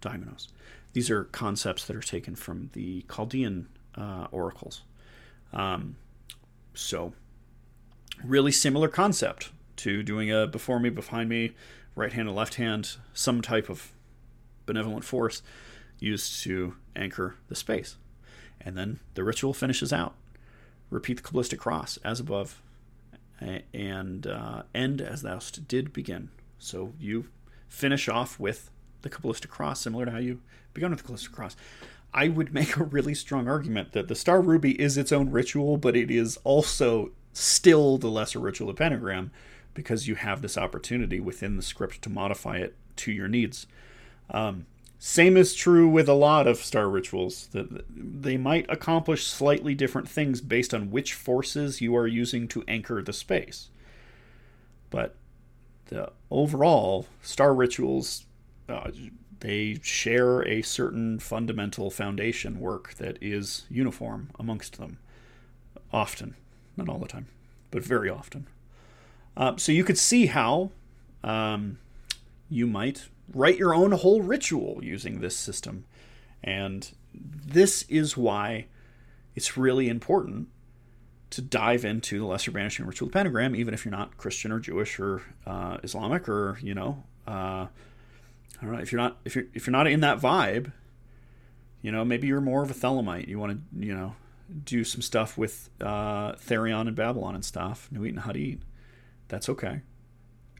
[0.00, 0.48] Daimonos.
[0.92, 4.82] These are concepts that are taken from the Chaldean uh, oracles.
[5.52, 5.96] Um,
[6.74, 7.14] so,
[8.22, 11.52] really similar concept to doing a before me, behind me,
[11.94, 13.92] right hand and left hand, some type of
[14.66, 15.42] benevolent force
[15.98, 17.96] used to anchor the space.
[18.60, 20.14] And then the ritual finishes out.
[20.90, 22.62] Repeat the Kabbalistic cross as above,
[23.40, 26.30] and uh, end as thou did begin.
[26.58, 27.26] So you
[27.68, 28.70] finish off with
[29.02, 30.40] the Kabbalistic cross, similar to how you
[30.72, 31.56] begun with the Kabbalistic cross.
[32.12, 35.76] I would make a really strong argument that the Star Ruby is its own ritual,
[35.76, 39.32] but it is also still the lesser ritual of pentagram
[39.74, 43.66] because you have this opportunity within the script to modify it to your needs.
[44.30, 44.66] Um,
[45.06, 50.08] same is true with a lot of star rituals that they might accomplish slightly different
[50.08, 53.68] things based on which forces you are using to anchor the space.
[54.88, 55.14] But
[55.88, 58.24] the overall star rituals
[58.66, 58.92] uh,
[59.40, 64.96] they share a certain fundamental foundation work that is uniform amongst them.
[65.92, 66.34] Often.
[66.78, 67.26] Not all the time
[67.70, 68.46] but very often.
[69.36, 70.70] Uh, so you could see how
[71.22, 71.76] um,
[72.48, 75.84] you might write your own whole ritual using this system.
[76.42, 78.66] And this is why
[79.34, 80.48] it's really important
[81.30, 85.00] to dive into the lesser banishing ritual pentagram, even if you're not Christian or Jewish
[85.00, 87.66] or uh, Islamic or you know, uh,
[88.60, 90.72] I don't know if you're not if you're if you're not in that vibe,
[91.82, 93.26] you know, maybe you're more of a Thelemite.
[93.26, 94.14] You want to you know
[94.64, 98.60] do some stuff with uh, Therion and Babalon and stuff, Nuit and Hadit.
[99.28, 99.80] That's okay.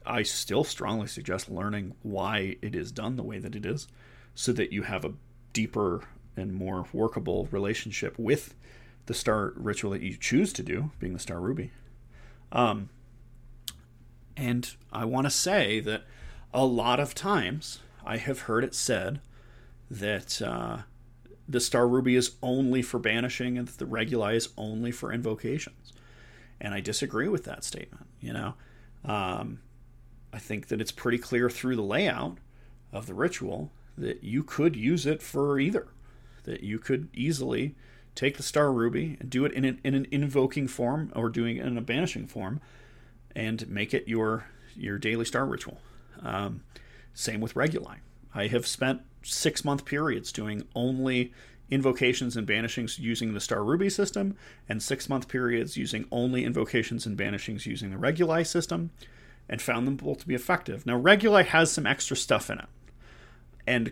[0.05, 3.87] I still strongly suggest learning why it is done the way that it is
[4.33, 5.13] so that you have a
[5.53, 6.03] deeper
[6.37, 8.53] and more workable relationship with
[9.05, 11.71] the star ritual that you choose to do, being the star ruby.
[12.51, 12.89] Um,
[14.35, 16.03] and I want to say that
[16.53, 19.21] a lot of times I have heard it said
[19.89, 20.79] that uh,
[21.47, 25.93] the star ruby is only for banishing and the reguli is only for invocations.
[26.59, 28.07] And I disagree with that statement.
[28.19, 28.53] You know,
[29.03, 29.59] um,
[30.35, 32.39] I think that it's pretty clear through the layout
[32.91, 35.87] of the ritual that you could use it for either.
[36.43, 37.73] That you could easily
[38.15, 41.55] take the star ruby and do it in an, in an invoking form or doing
[41.55, 42.59] it in a banishing form
[43.33, 45.77] and make it your your daily star ritual.
[46.21, 46.63] Um,
[47.13, 47.99] same with reguli.
[48.33, 51.31] I have spent six month periods doing only
[51.69, 54.35] invocations and banishings using the star ruby system,
[54.67, 58.91] and six month periods using only invocations and banishings using the reguli system
[59.47, 60.85] and found them both to be effective.
[60.85, 62.65] Now, Reguli has some extra stuff in it.
[63.67, 63.91] And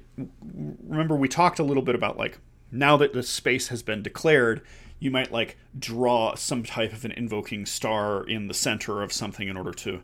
[0.87, 2.39] remember, we talked a little bit about like
[2.71, 4.61] now that the space has been declared,
[4.99, 9.47] you might like draw some type of an invoking star in the center of something
[9.47, 10.01] in order to,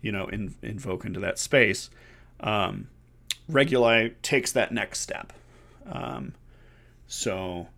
[0.00, 1.90] you know, in, invoke into that space.
[2.40, 2.88] Um,
[3.50, 5.32] Reguli takes that next step.
[5.86, 6.34] Um,
[7.06, 7.68] so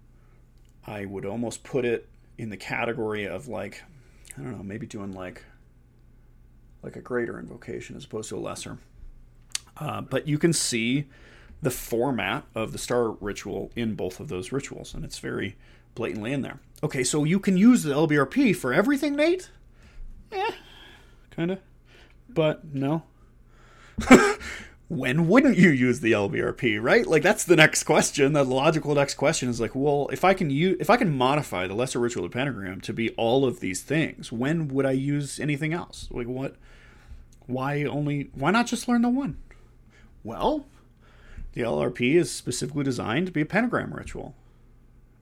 [0.87, 3.83] I would almost put it in the category of like,
[4.37, 5.43] I don't know, maybe doing like
[6.85, 8.79] like a greater invocation as opposed to a lesser.
[9.77, 11.07] Uh, but you can see
[11.63, 15.57] the format of the star ritual in both of those rituals, and it's very
[15.95, 16.61] blatantly in there.
[16.83, 19.51] Okay, so you can use the LBRP for everything, Nate?
[20.31, 20.51] Yeah,
[21.31, 21.59] kind of.
[22.29, 23.05] But no.
[24.89, 27.07] when wouldn't you use the LBRP, right?
[27.07, 28.33] Like that's the next question.
[28.33, 31.67] The logical next question is like, well, if I can use if I can modify
[31.67, 35.41] the lesser ritual of pentagram to be all of these things, when would I use
[35.41, 36.09] anything else?
[36.11, 36.57] Like what
[37.47, 39.37] why only why not just learn the one?
[40.23, 40.67] Well,
[41.53, 44.35] the LRP is specifically designed to be a pentagram ritual.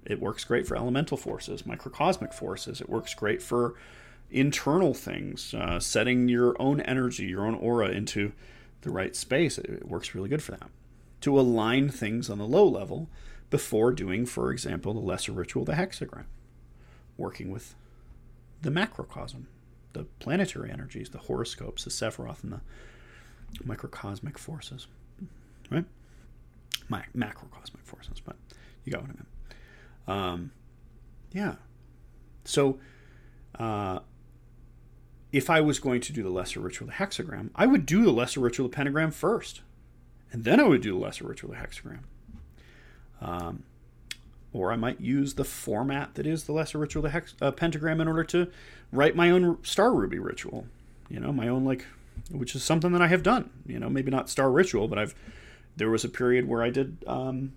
[0.04, 2.80] It works great for elemental forces, microcosmic forces.
[2.80, 3.74] It works great for
[4.30, 8.32] internal things, uh, setting your own energy, your own aura into
[8.80, 9.58] the right space.
[9.58, 10.70] It, it works really good for that.
[11.22, 13.08] To align things on the low level
[13.50, 16.24] before doing, for example, the lesser ritual, the hexagram,
[17.16, 17.74] working with
[18.62, 19.46] the macrocosm
[19.92, 22.60] the planetary energies, the horoscopes, the Sephiroth, and the
[23.64, 24.86] microcosmic forces,
[25.70, 25.84] right?
[26.88, 28.36] My macrocosmic forces, but
[28.84, 29.28] you got what I meant.
[30.08, 30.50] Um,
[31.32, 31.54] yeah.
[32.44, 32.78] So,
[33.58, 34.00] uh,
[35.32, 38.10] if I was going to do the lesser ritual, the hexagram, I would do the
[38.12, 39.62] lesser ritual, the pentagram first,
[40.30, 42.00] and then I would do the lesser ritual, the hexagram.
[43.20, 43.62] Um,
[44.52, 48.00] or I might use the format that is the lesser ritual, the hex, uh, pentagram,
[48.00, 48.48] in order to
[48.90, 50.66] write my own star ruby ritual.
[51.08, 51.86] You know, my own like,
[52.30, 53.50] which is something that I have done.
[53.66, 55.14] You know, maybe not star ritual, but I've.
[55.74, 57.54] There was a period where I did um,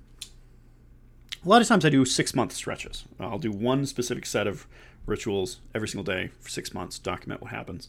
[1.45, 3.05] a lot of times I do six month stretches.
[3.19, 4.65] I'll do one specific set of
[5.05, 7.87] rituals every single day for six months, document what happens,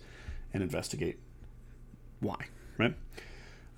[0.53, 1.19] and investigate
[2.21, 2.47] why,
[2.77, 2.95] right?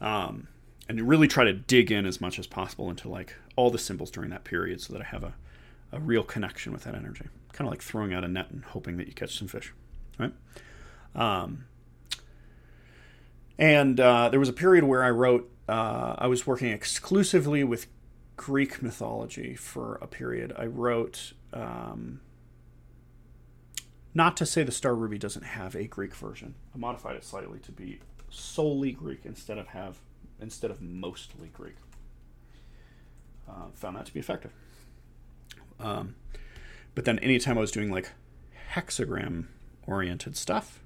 [0.00, 0.48] Um,
[0.88, 4.08] and really try to dig in as much as possible into like all the symbols
[4.12, 5.34] during that period so that I have a,
[5.90, 7.24] a real connection with that energy.
[7.52, 9.74] Kind of like throwing out a net and hoping that you catch some fish,
[10.16, 10.32] right?
[11.16, 11.64] Um,
[13.58, 17.88] and uh, there was a period where I wrote, uh, I was working exclusively with
[18.36, 20.52] Greek mythology for a period.
[20.56, 22.20] I wrote, um,
[24.14, 26.54] not to say the Star Ruby doesn't have a Greek version.
[26.72, 27.98] I modified it slightly to be
[28.30, 29.98] solely Greek instead of have
[30.40, 31.74] instead of mostly Greek.
[33.48, 34.52] Uh, found that to be effective.
[35.80, 36.16] Um,
[36.94, 38.10] but then anytime I was doing like
[38.72, 39.46] hexagram
[39.86, 40.80] oriented stuff,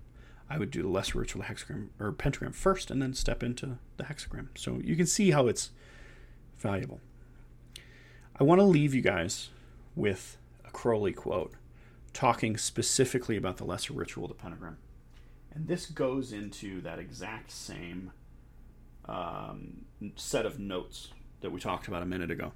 [0.49, 4.05] I would do the lesser ritual hexagram or pentagram first and then step into the
[4.05, 4.49] hexagram.
[4.55, 5.71] So you can see how it's
[6.59, 7.01] valuable.
[8.39, 9.49] I want to leave you guys
[9.97, 11.55] with a Crowley quote
[12.13, 14.77] talking specifically about the lesser ritual, the pentagram.
[15.55, 18.13] And this goes into that exact same
[19.07, 19.87] um,
[20.17, 21.09] set of notes
[21.43, 22.53] that we talked about a minute ago,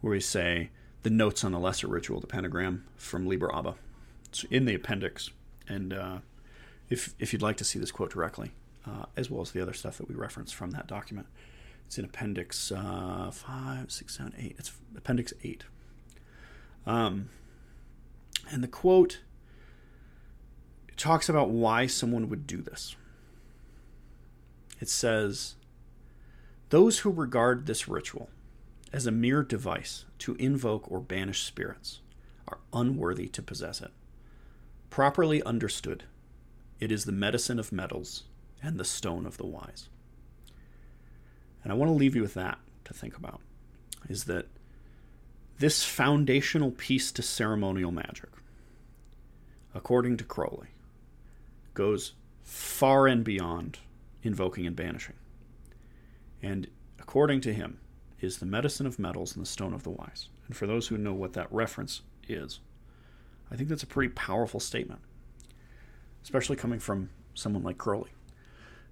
[0.00, 0.70] where we say
[1.02, 3.74] the notes on the lesser ritual, the pentagram from Liber ABA.
[4.26, 5.30] It's in the appendix.
[5.66, 6.18] And uh,
[6.90, 8.52] if, if you'd like to see this quote directly,
[8.86, 11.26] uh, as well as the other stuff that we reference from that document,
[11.86, 14.56] it's in Appendix uh, 5, 6, 7, 8.
[14.58, 15.64] It's Appendix 8.
[16.86, 17.30] Um,
[18.50, 19.20] and the quote
[20.96, 22.96] talks about why someone would do this.
[24.80, 25.54] It says,
[26.70, 28.28] Those who regard this ritual
[28.92, 32.00] as a mere device to invoke or banish spirits
[32.46, 33.90] are unworthy to possess it.
[34.90, 36.04] Properly understood,
[36.80, 38.24] it is the medicine of metals
[38.62, 39.88] and the stone of the wise.
[41.62, 43.40] And I want to leave you with that to think about
[44.08, 44.46] is that
[45.58, 48.30] this foundational piece to ceremonial magic,
[49.74, 50.68] according to Crowley,
[51.74, 52.12] goes
[52.42, 53.78] far and beyond
[54.22, 55.16] invoking and banishing.
[56.42, 57.78] And according to him,
[58.20, 60.28] is the medicine of metals and the stone of the wise.
[60.46, 62.60] And for those who know what that reference is,
[63.50, 65.00] I think that's a pretty powerful statement,
[66.22, 68.10] especially coming from someone like Crowley,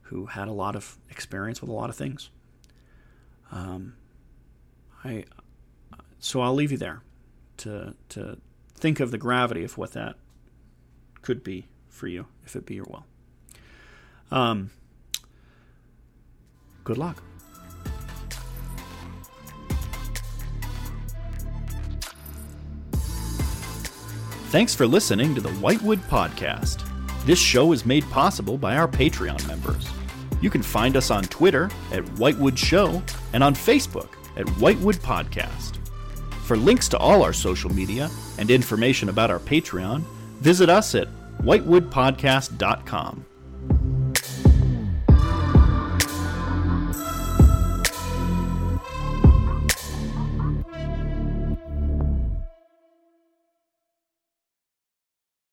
[0.02, 2.30] who had a lot of experience with a lot of things.
[3.50, 3.94] Um,
[5.04, 5.24] I
[6.18, 7.02] so I'll leave you there
[7.58, 8.38] to to
[8.74, 10.16] think of the gravity of what that
[11.22, 13.06] could be for you if it be your will.
[14.30, 14.70] Um,
[16.84, 17.22] good luck.
[24.50, 26.88] Thanks for listening to the Whitewood Podcast.
[27.24, 29.88] This show is made possible by our Patreon members.
[30.40, 33.02] You can find us on Twitter at Whitewood Show
[33.32, 35.78] and on Facebook at Whitewood Podcast.
[36.44, 38.08] For links to all our social media
[38.38, 40.04] and information about our Patreon,
[40.40, 41.08] visit us at
[41.42, 43.26] whitewoodpodcast.com.